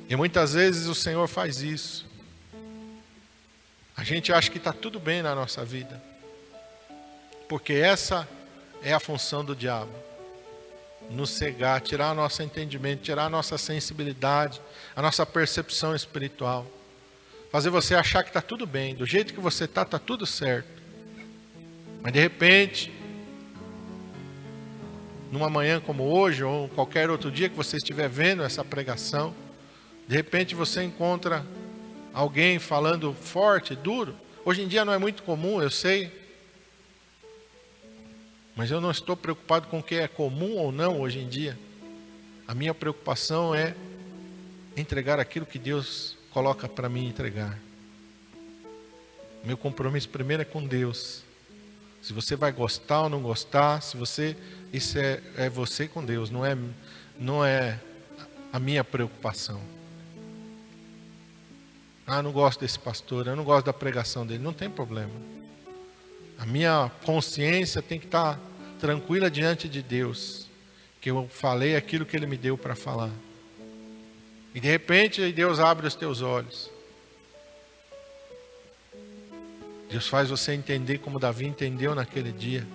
E 0.08 0.14
muitas 0.14 0.54
vezes 0.54 0.86
o 0.86 0.94
Senhor 0.94 1.26
faz 1.26 1.62
isso. 1.62 2.06
A 3.96 4.04
gente 4.04 4.32
acha 4.32 4.50
que 4.50 4.58
está 4.58 4.72
tudo 4.72 5.00
bem 5.00 5.22
na 5.22 5.34
nossa 5.34 5.64
vida, 5.64 6.02
porque 7.48 7.72
essa 7.72 8.28
é 8.82 8.92
a 8.92 9.00
função 9.00 9.44
do 9.44 9.56
diabo. 9.56 9.92
Nos 11.10 11.30
cegar, 11.30 11.80
tirar 11.80 12.14
nosso 12.14 12.42
entendimento, 12.42 13.02
tirar 13.02 13.30
nossa 13.30 13.56
sensibilidade, 13.56 14.60
a 14.94 15.00
nossa 15.00 15.24
percepção 15.24 15.94
espiritual, 15.94 16.66
fazer 17.50 17.70
você 17.70 17.94
achar 17.94 18.22
que 18.22 18.30
está 18.30 18.42
tudo 18.42 18.66
bem, 18.66 18.94
do 18.94 19.06
jeito 19.06 19.32
que 19.32 19.40
você 19.40 19.64
está, 19.64 19.82
está 19.82 19.98
tudo 19.98 20.26
certo, 20.26 20.68
mas 22.02 22.12
de 22.12 22.20
repente 22.20 22.92
numa 25.30 25.50
manhã 25.50 25.80
como 25.80 26.04
hoje, 26.04 26.44
ou 26.44 26.68
qualquer 26.68 27.10
outro 27.10 27.30
dia 27.30 27.48
que 27.48 27.56
você 27.56 27.76
estiver 27.76 28.08
vendo 28.08 28.42
essa 28.42 28.64
pregação, 28.64 29.34
de 30.08 30.14
repente 30.14 30.54
você 30.54 30.82
encontra 30.82 31.44
alguém 32.12 32.58
falando 32.58 33.12
forte, 33.12 33.74
duro. 33.74 34.14
Hoje 34.44 34.62
em 34.62 34.68
dia 34.68 34.84
não 34.84 34.92
é 34.92 34.98
muito 34.98 35.22
comum, 35.22 35.60
eu 35.60 35.70
sei. 35.70 36.12
Mas 38.54 38.70
eu 38.70 38.80
não 38.80 38.90
estou 38.90 39.16
preocupado 39.16 39.66
com 39.68 39.80
o 39.80 39.82
que 39.82 39.96
é 39.96 40.08
comum 40.08 40.56
ou 40.56 40.70
não 40.70 41.00
hoje 41.00 41.18
em 41.18 41.28
dia. 41.28 41.58
A 42.46 42.54
minha 42.54 42.72
preocupação 42.72 43.54
é 43.54 43.74
entregar 44.76 45.18
aquilo 45.18 45.44
que 45.44 45.58
Deus 45.58 46.16
coloca 46.30 46.68
para 46.68 46.88
mim 46.88 47.08
entregar. 47.08 47.58
Meu 49.44 49.56
compromisso 49.56 50.08
primeiro 50.08 50.42
é 50.42 50.44
com 50.46 50.64
Deus. 50.64 51.22
Se 52.00 52.12
você 52.12 52.36
vai 52.36 52.52
gostar 52.52 53.02
ou 53.02 53.08
não 53.08 53.20
gostar, 53.20 53.82
se 53.82 53.96
você 53.96 54.36
isso 54.72 54.98
é, 54.98 55.20
é 55.36 55.50
você 55.50 55.88
com 55.88 56.04
Deus, 56.04 56.30
não 56.30 56.46
é 56.46 56.56
não 57.18 57.44
é 57.44 57.80
a 58.52 58.60
minha 58.60 58.84
preocupação. 58.84 59.75
Ah, 62.06 62.22
não 62.22 62.30
gosto 62.30 62.60
desse 62.60 62.78
pastor, 62.78 63.26
eu 63.26 63.34
não 63.34 63.42
gosto 63.42 63.66
da 63.66 63.72
pregação 63.72 64.24
dele, 64.24 64.42
não 64.42 64.52
tem 64.52 64.70
problema. 64.70 65.10
A 66.38 66.46
minha 66.46 66.90
consciência 67.04 67.82
tem 67.82 67.98
que 67.98 68.06
estar 68.06 68.38
tranquila 68.78 69.30
diante 69.30 69.68
de 69.68 69.82
Deus, 69.82 70.46
que 71.00 71.10
eu 71.10 71.28
falei 71.28 71.74
aquilo 71.74 72.06
que 72.06 72.16
ele 72.16 72.26
me 72.26 72.36
deu 72.36 72.56
para 72.56 72.76
falar. 72.76 73.10
E 74.54 74.60
de 74.60 74.68
repente 74.68 75.32
Deus 75.32 75.58
abre 75.58 75.86
os 75.86 75.94
teus 75.94 76.22
olhos. 76.22 76.70
Deus 79.90 80.06
faz 80.08 80.28
você 80.28 80.52
entender 80.52 80.98
como 80.98 81.18
Davi 81.18 81.46
entendeu 81.46 81.94
naquele 81.94 82.32
dia. 82.32 82.66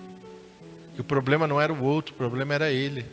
Que 0.94 1.00
o 1.00 1.04
problema 1.04 1.46
não 1.46 1.60
era 1.60 1.72
o 1.72 1.82
outro, 1.82 2.14
o 2.14 2.16
problema 2.16 2.54
era 2.54 2.70
ele. 2.70 3.04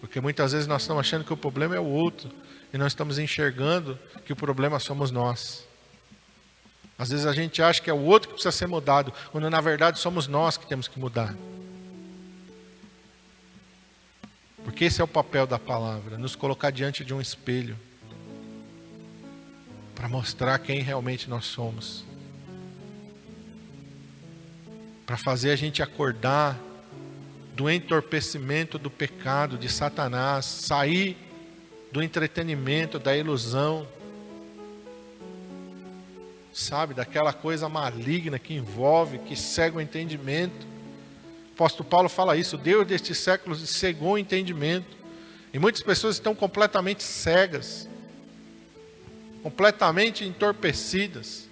Porque 0.00 0.20
muitas 0.20 0.52
vezes 0.52 0.66
nós 0.66 0.82
estamos 0.82 1.00
achando 1.00 1.24
que 1.24 1.32
o 1.32 1.36
problema 1.36 1.76
é 1.76 1.80
o 1.80 1.86
outro. 1.86 2.30
E 2.72 2.78
nós 2.78 2.92
estamos 2.92 3.18
enxergando 3.18 3.98
que 4.24 4.32
o 4.32 4.36
problema 4.36 4.78
somos 4.78 5.10
nós. 5.10 5.66
Às 6.98 7.10
vezes 7.10 7.26
a 7.26 7.32
gente 7.32 7.62
acha 7.62 7.80
que 7.80 7.88
é 7.88 7.92
o 7.92 8.02
outro 8.02 8.28
que 8.28 8.34
precisa 8.34 8.52
ser 8.52 8.66
mudado, 8.66 9.12
quando 9.30 9.48
na 9.48 9.60
verdade 9.60 9.98
somos 9.98 10.26
nós 10.26 10.56
que 10.56 10.66
temos 10.66 10.88
que 10.88 10.98
mudar. 10.98 11.34
Porque 14.64 14.84
esse 14.84 15.00
é 15.00 15.04
o 15.04 15.08
papel 15.08 15.46
da 15.46 15.58
palavra, 15.58 16.18
nos 16.18 16.36
colocar 16.36 16.70
diante 16.70 17.04
de 17.04 17.14
um 17.14 17.20
espelho 17.20 17.76
para 19.94 20.08
mostrar 20.08 20.58
quem 20.58 20.80
realmente 20.82 21.30
nós 21.30 21.46
somos 21.46 22.04
para 25.08 25.16
fazer 25.16 25.52
a 25.52 25.56
gente 25.56 25.82
acordar 25.82 26.60
do 27.54 27.70
entorpecimento 27.70 28.78
do 28.78 28.90
pecado 28.90 29.56
de 29.56 29.66
Satanás, 29.66 30.44
sair 30.44 31.16
do 31.90 32.02
entretenimento, 32.02 32.98
da 32.98 33.16
ilusão, 33.16 33.86
sabe, 36.52 36.92
daquela 36.92 37.32
coisa 37.32 37.68
maligna 37.68 38.38
que 38.38 38.54
envolve, 38.54 39.18
que 39.18 39.36
cega 39.36 39.78
o 39.78 39.80
entendimento. 39.80 40.66
O 41.50 41.54
apóstolo 41.54 41.88
Paulo 41.88 42.08
fala 42.08 42.36
isso, 42.36 42.56
Deus 42.56 42.86
destes 42.86 43.18
séculos 43.18 43.60
cegou 43.68 44.12
o 44.12 44.18
entendimento. 44.18 44.96
E 45.52 45.58
muitas 45.58 45.82
pessoas 45.82 46.16
estão 46.16 46.34
completamente 46.34 47.02
cegas, 47.02 47.88
completamente 49.42 50.24
entorpecidas, 50.24 51.48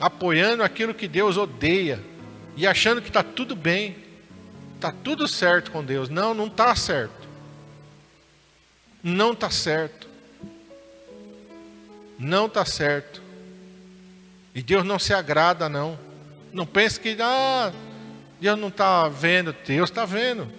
apoiando 0.00 0.62
aquilo 0.62 0.92
que 0.92 1.06
Deus 1.06 1.36
odeia 1.36 2.00
e 2.56 2.66
achando 2.66 3.00
que 3.00 3.08
está 3.08 3.22
tudo 3.22 3.54
bem, 3.54 3.96
está 4.74 4.90
tudo 4.90 5.28
certo 5.28 5.70
com 5.70 5.84
Deus. 5.84 6.08
Não, 6.08 6.34
não 6.34 6.46
está 6.46 6.74
certo. 6.74 7.23
Não 9.04 9.32
está 9.32 9.50
certo. 9.50 10.08
Não 12.18 12.46
está 12.46 12.64
certo. 12.64 13.22
E 14.54 14.62
Deus 14.62 14.82
não 14.82 14.98
se 14.98 15.12
agrada, 15.12 15.68
não. 15.68 15.98
Não 16.50 16.64
pense 16.64 16.98
que 16.98 17.14
ah, 17.20 17.70
Deus 18.40 18.58
não 18.58 18.68
está 18.68 19.06
vendo. 19.10 19.54
Deus 19.66 19.90
está 19.90 20.06
vendo. 20.06 20.50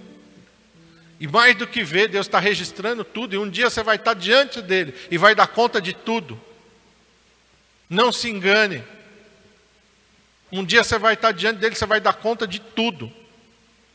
E 1.19 1.27
mais 1.27 1.55
do 1.55 1.65
que 1.65 1.83
ver, 1.83 2.07
Deus 2.07 2.27
está 2.27 2.37
registrando 2.37 3.03
tudo. 3.03 3.33
E 3.33 3.37
um 3.39 3.49
dia 3.49 3.67
você 3.67 3.81
vai 3.81 3.95
estar 3.95 4.13
diante 4.13 4.61
dele 4.61 4.93
e 5.09 5.17
vai 5.17 5.33
dar 5.33 5.47
conta 5.47 5.81
de 5.81 5.93
tudo. 5.93 6.39
Não 7.89 8.13
se 8.13 8.29
engane. 8.29 8.83
Um 10.51 10.63
dia 10.63 10.83
você 10.83 10.99
vai 10.99 11.15
estar 11.15 11.31
diante 11.31 11.57
dele, 11.59 11.73
você 11.73 11.87
vai 11.87 11.99
dar 11.99 12.13
conta 12.13 12.45
de 12.45 12.59
tudo. 12.59 13.11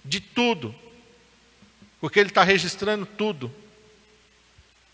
De 0.05 0.19
tudo. 0.19 0.75
Porque 2.01 2.19
ele 2.19 2.31
está 2.31 2.43
registrando 2.43 3.07
tudo. 3.07 3.55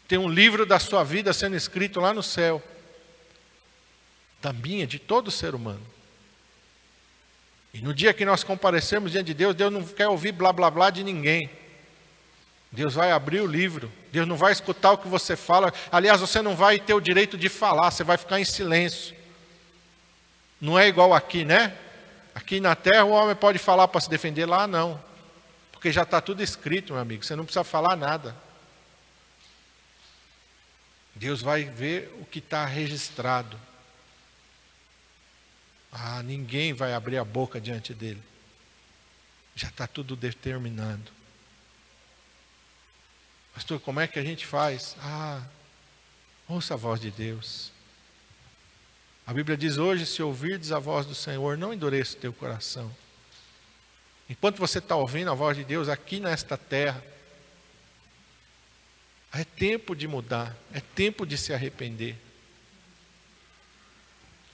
Tem 0.09 0.19
um 0.19 0.29
livro 0.29 0.65
da 0.65 0.79
sua 0.79 1.03
vida 1.03 1.33
sendo 1.33 1.57
escrito 1.57 2.01
lá 2.01 2.15
no 2.15 2.23
céu. 2.23 2.63
Da 4.41 4.53
minha, 4.53 4.87
de 4.87 4.99
todo 4.99 5.31
ser 5.31 5.55
humano. 5.55 5.85
E 7.75 7.81
no 7.81 7.93
dia 7.93 8.15
que 8.15 8.25
nós 8.25 8.45
comparecermos 8.45 9.13
diante 9.13 9.27
de 9.27 9.35
Deus, 9.35 9.55
Deus 9.55 9.73
não 9.73 9.85
quer 9.85 10.09
ouvir 10.09 10.33
blá 10.33 10.53
blá 10.53 10.71
blá 10.71 10.91
de 10.91 11.03
ninguém. 11.03 11.51
Deus 12.71 12.95
vai 12.95 13.11
abrir 13.11 13.41
o 13.41 13.47
livro. 13.47 13.93
Deus 14.13 14.27
não 14.27 14.37
vai 14.37 14.53
escutar 14.53 14.93
o 14.93 14.99
que 14.99 15.09
você 15.09 15.37
fala. 15.37 15.73
Aliás, 15.91 16.21
você 16.21 16.41
não 16.41 16.55
vai 16.55 16.79
ter 16.79 16.95
o 16.95 17.01
direito 17.01 17.37
de 17.37 17.49
falar, 17.49 17.91
você 17.91 18.05
vai 18.05 18.17
ficar 18.17 18.41
em 18.41 18.45
silêncio. 18.45 19.17
Não 20.61 20.79
é 20.79 20.87
igual 20.87 21.13
aqui, 21.13 21.45
né? 21.45 21.77
Aqui 22.35 22.61
na 22.61 22.75
terra 22.75 23.05
o 23.05 23.11
homem 23.11 23.35
pode 23.35 23.59
falar 23.59 23.89
para 23.89 24.01
se 24.01 24.09
defender, 24.09 24.47
lá 24.47 24.67
não. 24.67 25.03
Porque 25.73 25.91
já 25.91 26.03
está 26.03 26.21
tudo 26.21 26.43
escrito, 26.43 26.93
meu 26.93 27.03
amigo. 27.03 27.25
Você 27.25 27.37
não 27.37 27.45
precisa 27.45 27.65
falar 27.65 27.97
nada. 27.97 28.37
Deus 31.17 31.41
vai 31.41 31.65
ver 31.65 32.15
o 32.21 32.27
que 32.27 32.41
está 32.41 32.67
registrado. 32.67 33.59
Ah, 35.91 36.23
ninguém 36.23 36.75
vai 36.75 36.93
abrir 36.93 37.17
a 37.17 37.25
boca 37.25 37.59
diante 37.59 37.95
dele. 37.95 38.23
Já 39.55 39.69
está 39.69 39.87
tudo 39.87 40.15
determinado. 40.15 41.11
Pastor, 43.55 43.81
como 43.81 43.99
é 43.99 44.07
que 44.07 44.19
a 44.19 44.23
gente 44.23 44.45
faz? 44.45 44.95
Ah, 45.01 45.43
ouça 46.47 46.75
a 46.75 46.77
voz 46.77 47.01
de 47.01 47.11
Deus. 47.11 47.73
A 49.27 49.33
Bíblia 49.33 49.57
diz 49.57 49.79
hoje: 49.79 50.05
se 50.05 50.23
ouvirdes 50.23 50.71
a 50.71 50.79
voz 50.79 51.07
do 51.07 51.15
Senhor, 51.15 51.57
não 51.57 51.73
endureça 51.73 52.15
o 52.15 52.21
teu 52.21 52.33
coração. 52.35 52.95
Enquanto 54.29 54.59
você 54.59 54.79
está 54.79 54.95
ouvindo 54.97 55.31
a 55.31 55.35
voz 55.35 55.57
de 55.57 55.65
Deus 55.65 55.89
aqui 55.89 56.21
nesta 56.21 56.59
terra, 56.59 57.03
é 59.41 59.45
tempo 59.45 59.95
de 59.95 60.07
mudar, 60.09 60.57
é 60.73 60.81
tempo 60.81 61.27
de 61.27 61.37
se 61.37 61.53
arrepender. 61.53 62.17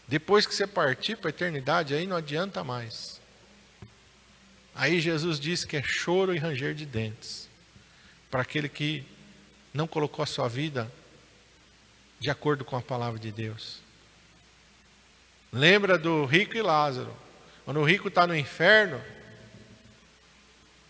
Depois 0.08 0.46
que 0.46 0.54
você 0.54 0.66
partir 0.66 1.16
para 1.16 1.28
a 1.28 1.30
eternidade, 1.30 1.94
aí 1.94 2.06
não 2.06 2.16
adianta 2.16 2.62
mais. 2.62 3.20
Aí 4.74 5.00
Jesus 5.00 5.38
disse 5.38 5.66
que 5.66 5.76
é 5.76 5.82
choro 5.82 6.34
e 6.34 6.38
ranger 6.38 6.74
de 6.74 6.86
dentes 6.86 7.48
para 8.30 8.42
aquele 8.42 8.68
que 8.68 9.04
não 9.72 9.86
colocou 9.86 10.22
a 10.22 10.26
sua 10.26 10.48
vida 10.48 10.90
de 12.18 12.30
acordo 12.30 12.64
com 12.64 12.76
a 12.76 12.82
palavra 12.82 13.18
de 13.18 13.30
Deus. 13.30 13.80
Lembra 15.52 15.98
do 15.98 16.24
rico 16.24 16.56
e 16.56 16.62
Lázaro. 16.62 17.14
Quando 17.64 17.80
o 17.80 17.84
rico 17.84 18.08
está 18.08 18.26
no 18.26 18.34
inferno, 18.34 18.96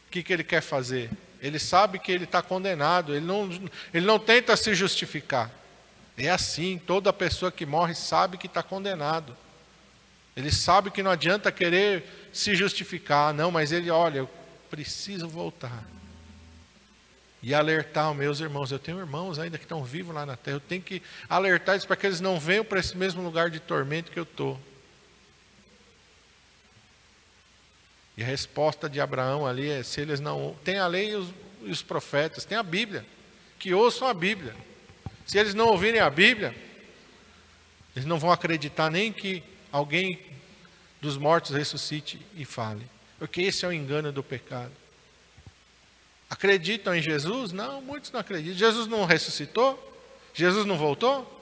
o 0.07 0.11
que, 0.11 0.23
que 0.23 0.33
ele 0.33 0.45
quer 0.45 0.63
fazer? 0.63 1.11
Ele 1.43 1.59
sabe 1.59 1.99
que 1.99 2.13
ele 2.13 2.25
está 2.25 2.41
condenado, 2.41 3.15
ele 3.15 3.27
não, 3.27 3.51
ele 3.93 4.07
não 4.07 4.19
tenta 4.19 4.57
se 4.57 4.73
justificar. 4.75 5.51
É 6.17 6.31
assim, 6.31 6.81
toda 6.87 7.13
pessoa 7.13 7.51
que 7.51 7.67
morre 7.67 7.95
sabe 7.95 8.39
que 8.39 8.47
está 8.47 8.63
condenado. 8.63 9.37
Ele 10.37 10.53
sabe 10.53 10.91
que 10.91 11.03
não 11.03 11.11
adianta 11.11 11.51
querer 11.51 12.05
se 12.33 12.55
justificar, 12.55 13.35
não, 13.35 13.51
mas 13.51 13.73
ele, 13.73 13.91
olha, 13.91 14.19
eu 14.19 14.31
preciso 14.71 15.29
voltar 15.29 15.85
e 17.43 17.53
alertar 17.53 18.15
meus 18.15 18.39
irmãos. 18.39 18.71
Eu 18.71 18.79
tenho 18.79 19.01
irmãos 19.01 19.39
ainda 19.39 19.59
que 19.59 19.65
estão 19.65 19.83
vivos 19.83 20.15
lá 20.15 20.25
na 20.25 20.37
terra. 20.37 20.57
Eu 20.57 20.61
tenho 20.61 20.81
que 20.81 21.03
alertar 21.29 21.75
eles 21.75 21.85
para 21.85 21.97
que 21.97 22.07
eles 22.07 22.21
não 22.21 22.39
venham 22.39 22.65
para 22.65 22.79
esse 22.79 22.97
mesmo 22.97 23.21
lugar 23.23 23.51
de 23.51 23.59
tormento 23.59 24.13
que 24.13 24.19
eu 24.19 24.23
estou. 24.23 24.61
E 28.17 28.23
a 28.23 28.27
resposta 28.27 28.89
de 28.89 29.01
Abraão 29.01 29.47
ali 29.47 29.71
é: 29.71 29.83
se 29.83 30.01
eles 30.01 30.21
não. 30.21 30.57
Tem 30.65 30.79
a 30.79 30.87
lei 30.87 31.13
e 31.13 31.17
os, 31.17 31.29
e 31.63 31.71
os 31.71 31.83
profetas, 31.83 32.45
tem 32.45 32.57
a 32.57 32.63
Bíblia. 32.63 33.05
Que 33.59 33.73
ouçam 33.73 34.09
a 34.09 34.15
Bíblia. 34.15 34.55
Se 35.27 35.39
eles 35.39 35.55
não 35.55 35.69
ouvirem 35.69 36.01
a 36.01 36.11
Bíblia, 36.11 36.55
eles 37.95 38.07
não 38.07 38.19
vão 38.19 38.33
acreditar 38.33 38.91
nem 38.91 39.13
que 39.13 39.43
alguém 39.71 40.21
dos 41.01 41.17
mortos 41.17 41.53
ressuscite 41.53 42.21
e 42.37 42.45
fale. 42.45 42.87
Porque 43.19 43.43
esse 43.43 43.65
é 43.65 43.69
o 43.69 43.73
engano 43.73 44.11
do 44.13 44.23
pecado. 44.23 44.73
Acreditam 46.29 46.95
em 46.95 47.03
Jesus? 47.03 47.53
Não, 47.53 47.81
muitos 47.83 48.11
não 48.11 48.21
acreditam. 48.21 48.59
Jesus 48.59 48.87
não 48.87 49.05
ressuscitou? 49.05 49.79
Jesus 50.33 50.65
não 50.65 50.79
voltou? 50.79 51.41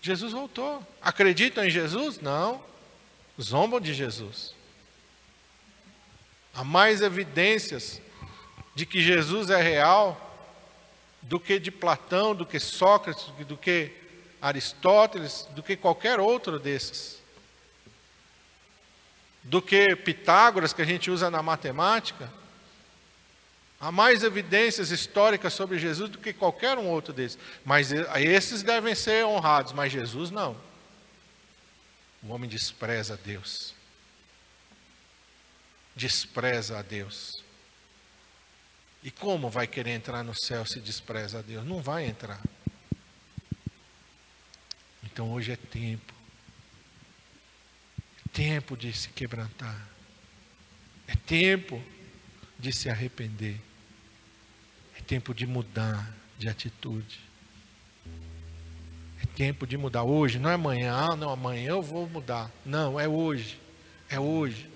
Jesus 0.00 0.32
voltou. 0.32 0.82
Acreditam 1.02 1.64
em 1.64 1.70
Jesus? 1.70 2.18
Não. 2.20 2.62
Zombam 3.40 3.80
de 3.80 3.92
Jesus. 3.92 4.54
Há 6.54 6.64
mais 6.64 7.02
evidências 7.02 8.00
de 8.74 8.86
que 8.86 9.02
Jesus 9.02 9.50
é 9.50 9.60
real 9.60 10.22
do 11.22 11.38
que 11.40 11.58
de 11.58 11.70
Platão, 11.70 12.34
do 12.34 12.46
que 12.46 12.58
Sócrates, 12.58 13.26
do 13.46 13.56
que 13.56 13.92
Aristóteles, 14.40 15.46
do 15.50 15.62
que 15.62 15.76
qualquer 15.76 16.20
outro 16.20 16.58
desses. 16.58 17.20
Do 19.42 19.60
que 19.60 19.94
Pitágoras, 19.96 20.72
que 20.72 20.82
a 20.82 20.86
gente 20.86 21.10
usa 21.10 21.30
na 21.30 21.42
matemática. 21.42 22.32
Há 23.80 23.92
mais 23.92 24.22
evidências 24.22 24.90
históricas 24.90 25.52
sobre 25.52 25.78
Jesus 25.78 26.08
do 26.08 26.18
que 26.18 26.32
qualquer 26.32 26.78
um 26.78 26.88
outro 26.88 27.12
desses. 27.12 27.38
Mas 27.64 27.92
esses 27.92 28.62
devem 28.62 28.94
ser 28.94 29.26
honrados, 29.26 29.72
mas 29.72 29.92
Jesus 29.92 30.30
não. 30.30 30.56
O 32.28 32.32
homem 32.32 32.50
despreza 32.50 33.14
a 33.14 33.16
Deus. 33.16 33.72
Despreza 35.94 36.78
a 36.78 36.82
Deus. 36.82 37.42
E 39.02 39.10
como 39.10 39.48
vai 39.48 39.68
querer 39.68 39.92
entrar 39.92 40.24
no 40.24 40.34
céu 40.34 40.66
se 40.66 40.80
despreza 40.80 41.38
a 41.38 41.42
Deus? 41.42 41.64
Não 41.64 41.80
vai 41.80 42.04
entrar. 42.04 42.42
Então 45.04 45.32
hoje 45.32 45.52
é 45.52 45.56
tempo. 45.56 46.12
É 48.24 48.28
tempo 48.32 48.76
de 48.76 48.92
se 48.92 49.08
quebrantar. 49.10 49.88
É 51.06 51.14
tempo 51.14 51.80
de 52.58 52.72
se 52.72 52.90
arrepender. 52.90 53.60
É 54.98 55.00
tempo 55.02 55.32
de 55.32 55.46
mudar 55.46 56.12
de 56.36 56.48
atitude. 56.48 57.20
É 59.36 59.44
tempo 59.46 59.66
de 59.66 59.76
mudar. 59.76 60.02
Hoje, 60.02 60.38
não 60.38 60.48
é 60.48 60.54
amanhã. 60.54 60.94
Ah, 60.94 61.14
não, 61.14 61.28
amanhã 61.28 61.68
eu 61.68 61.82
vou 61.82 62.08
mudar. 62.08 62.50
Não, 62.64 62.98
é 62.98 63.06
hoje. 63.06 63.60
É 64.08 64.18
hoje. 64.18 64.66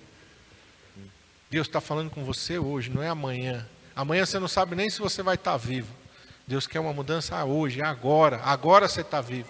Deus 1.50 1.66
está 1.66 1.80
falando 1.80 2.10
com 2.10 2.22
você 2.22 2.58
hoje, 2.58 2.90
não 2.90 3.02
é 3.02 3.08
amanhã. 3.08 3.66
Amanhã 3.96 4.26
você 4.26 4.38
não 4.38 4.46
sabe 4.46 4.76
nem 4.76 4.90
se 4.90 5.00
você 5.00 5.22
vai 5.22 5.36
estar 5.36 5.56
vivo. 5.56 5.94
Deus 6.46 6.66
quer 6.66 6.78
uma 6.78 6.92
mudança 6.92 7.42
hoje, 7.42 7.80
agora. 7.80 8.38
Agora 8.44 8.86
você 8.86 9.00
está 9.00 9.22
vivo. 9.22 9.48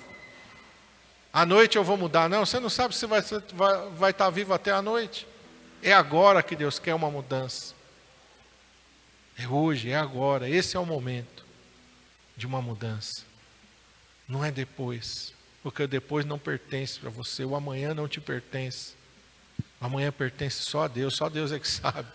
À 1.32 1.44
noite 1.44 1.76
eu 1.76 1.82
vou 1.82 1.96
mudar. 1.96 2.28
Não, 2.28 2.46
você 2.46 2.60
não 2.60 2.70
sabe 2.70 2.94
se 2.94 3.04
vai, 3.06 3.20
vai, 3.52 3.90
vai 3.90 4.10
estar 4.12 4.30
vivo 4.30 4.54
até 4.54 4.70
a 4.70 4.80
noite. 4.80 5.26
É 5.82 5.92
agora 5.92 6.40
que 6.40 6.54
Deus 6.54 6.78
quer 6.78 6.94
uma 6.94 7.10
mudança. 7.10 7.74
É 9.36 9.48
hoje, 9.48 9.90
é 9.90 9.96
agora. 9.96 10.48
Esse 10.48 10.76
é 10.76 10.80
o 10.80 10.86
momento 10.86 11.44
de 12.36 12.46
uma 12.46 12.62
mudança. 12.62 13.29
Não 14.30 14.44
é 14.44 14.52
depois. 14.52 15.34
Porque 15.60 15.88
depois 15.88 16.24
não 16.24 16.38
pertence 16.38 17.00
para 17.00 17.10
você. 17.10 17.44
O 17.44 17.56
amanhã 17.56 17.92
não 17.92 18.06
te 18.06 18.20
pertence. 18.20 18.94
O 19.80 19.84
amanhã 19.84 20.12
pertence 20.12 20.62
só 20.62 20.84
a 20.84 20.88
Deus. 20.88 21.16
Só 21.16 21.28
Deus 21.28 21.50
é 21.50 21.58
que 21.58 21.66
sabe. 21.68 22.08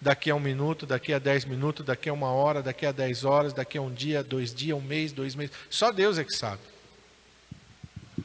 Daqui 0.00 0.30
a 0.30 0.34
um 0.34 0.40
minuto, 0.40 0.84
daqui 0.84 1.12
a 1.12 1.18
dez 1.18 1.44
minutos, 1.44 1.86
daqui 1.86 2.08
a 2.08 2.12
uma 2.12 2.32
hora, 2.32 2.62
daqui 2.62 2.86
a 2.86 2.92
dez 2.92 3.24
horas, 3.24 3.52
daqui 3.52 3.78
a 3.78 3.82
um 3.82 3.92
dia, 3.92 4.24
dois 4.24 4.52
dias, 4.52 4.76
um 4.76 4.80
mês, 4.80 5.12
dois 5.12 5.34
meses. 5.34 5.54
Só 5.68 5.92
Deus 5.92 6.18
é 6.18 6.24
que 6.24 6.34
sabe. 6.34 6.62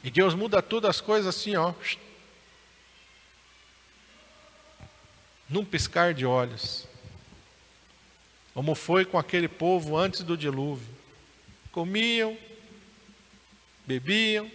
E 0.02 0.10
Deus 0.10 0.34
muda 0.34 0.60
todas 0.60 0.90
as 0.90 1.00
coisas 1.00 1.26
assim, 1.34 1.54
ó. 1.54 1.72
Num 5.48 5.64
piscar 5.64 6.12
de 6.12 6.26
olhos. 6.26 6.88
Como 8.54 8.74
foi 8.74 9.04
com 9.04 9.18
aquele 9.18 9.48
povo 9.48 9.96
antes 9.96 10.22
do 10.22 10.36
dilúvio. 10.36 10.88
Comiam, 11.70 12.36
bebiam, 13.86 14.50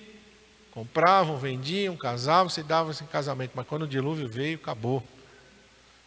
compravam, 0.72 1.38
vendiam, 1.38 1.96
casavam, 1.96 2.50
se 2.50 2.62
davam 2.62 2.92
em 2.92 3.06
casamento. 3.06 3.52
Mas 3.56 3.68
quando 3.68 3.84
o 3.84 3.88
dilúvio 3.88 4.28
veio, 4.28 4.58
acabou. 4.58 5.04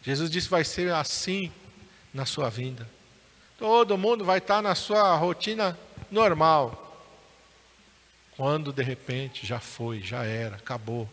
Jesus 0.01 0.29
disse: 0.29 0.47
vai 0.47 0.63
ser 0.63 0.93
assim 0.93 1.51
na 2.13 2.25
sua 2.25 2.49
vida. 2.49 2.87
Todo 3.57 3.97
mundo 3.97 4.23
vai 4.23 4.37
estar 4.37 4.61
na 4.61 4.75
sua 4.75 5.15
rotina 5.15 5.77
normal. 6.11 6.81
Quando 8.35 8.73
de 8.73 8.83
repente 8.83 9.45
já 9.45 9.59
foi, 9.59 10.01
já 10.01 10.23
era, 10.23 10.57
acabou. 10.57 11.09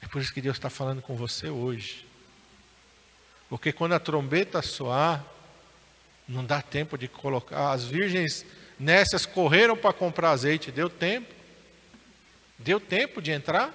É 0.00 0.08
por 0.08 0.22
isso 0.22 0.32
que 0.32 0.40
Deus 0.40 0.56
está 0.56 0.70
falando 0.70 1.02
com 1.02 1.14
você 1.14 1.48
hoje. 1.48 2.06
Porque 3.48 3.72
quando 3.72 3.92
a 3.92 4.00
trombeta 4.00 4.62
soar, 4.62 5.24
não 6.26 6.44
dá 6.44 6.62
tempo 6.62 6.96
de 6.96 7.08
colocar. 7.08 7.72
As 7.72 7.84
virgens 7.84 8.44
nessas 8.78 9.26
correram 9.26 9.76
para 9.76 9.92
comprar 9.92 10.30
azeite, 10.30 10.70
deu 10.70 10.88
tempo. 10.88 11.34
Deu 12.58 12.80
tempo 12.80 13.22
de 13.22 13.30
entrar. 13.30 13.72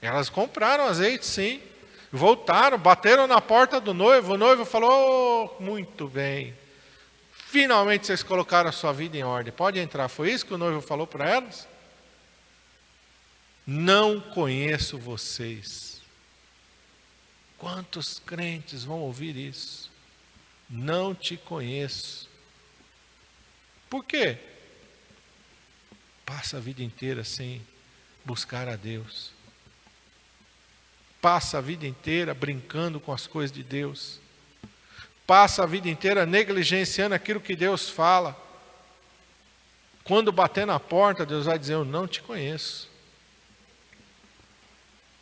Elas 0.00 0.28
compraram 0.28 0.84
azeite, 0.84 1.26
sim. 1.26 1.60
Voltaram, 2.10 2.78
bateram 2.78 3.26
na 3.26 3.40
porta 3.40 3.80
do 3.80 3.92
noivo. 3.92 4.34
O 4.34 4.38
noivo 4.38 4.64
falou: 4.64 5.56
oh, 5.58 5.62
Muito 5.62 6.08
bem. 6.08 6.54
Finalmente 7.32 8.06
vocês 8.06 8.22
colocaram 8.22 8.68
a 8.68 8.72
sua 8.72 8.92
vida 8.92 9.16
em 9.16 9.24
ordem. 9.24 9.52
Pode 9.52 9.78
entrar. 9.78 10.08
Foi 10.08 10.30
isso 10.30 10.46
que 10.46 10.54
o 10.54 10.58
noivo 10.58 10.80
falou 10.80 11.06
para 11.06 11.28
elas? 11.28 11.66
Não 13.66 14.20
conheço 14.20 14.98
vocês. 14.98 16.00
Quantos 17.58 18.18
crentes 18.18 18.84
vão 18.84 19.00
ouvir 19.00 19.36
isso? 19.36 19.90
Não 20.70 21.14
te 21.14 21.36
conheço. 21.36 22.27
Por 23.88 24.04
quê? 24.04 24.38
Passa 26.24 26.58
a 26.58 26.60
vida 26.60 26.82
inteira 26.82 27.24
sem 27.24 27.62
buscar 28.24 28.68
a 28.68 28.76
Deus 28.76 29.38
passa 31.20 31.58
a 31.58 31.60
vida 31.60 31.86
inteira 31.86 32.34
brincando 32.34 33.00
com 33.00 33.12
as 33.12 33.26
coisas 33.26 33.54
de 33.54 33.62
Deus, 33.62 34.20
passa 35.26 35.62
a 35.62 35.66
vida 35.66 35.88
inteira 35.88 36.24
negligenciando 36.24 37.14
aquilo 37.14 37.40
que 37.40 37.56
Deus 37.56 37.88
fala. 37.88 38.36
Quando 40.04 40.32
bater 40.32 40.66
na 40.66 40.80
porta, 40.80 41.26
Deus 41.26 41.46
vai 41.46 41.58
dizer: 41.58 41.74
Eu 41.74 41.84
não 41.84 42.06
te 42.06 42.22
conheço. 42.22 42.88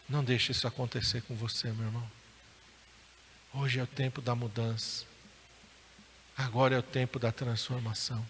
Não 0.09 0.23
deixe 0.23 0.53
isso 0.53 0.69
acontecer 0.69 1.23
com 1.23 1.35
você, 1.35 1.73
meu 1.73 1.87
irmão. 1.87 2.11
Hoje 3.53 3.81
é 3.81 3.83
o 3.83 3.87
tempo 3.87 4.21
da 4.21 4.35
mudança. 4.35 5.05
Agora 6.37 6.77
é 6.77 6.79
o 6.79 6.83
tempo 6.83 7.19
da 7.19 7.33
transformação. 7.33 8.25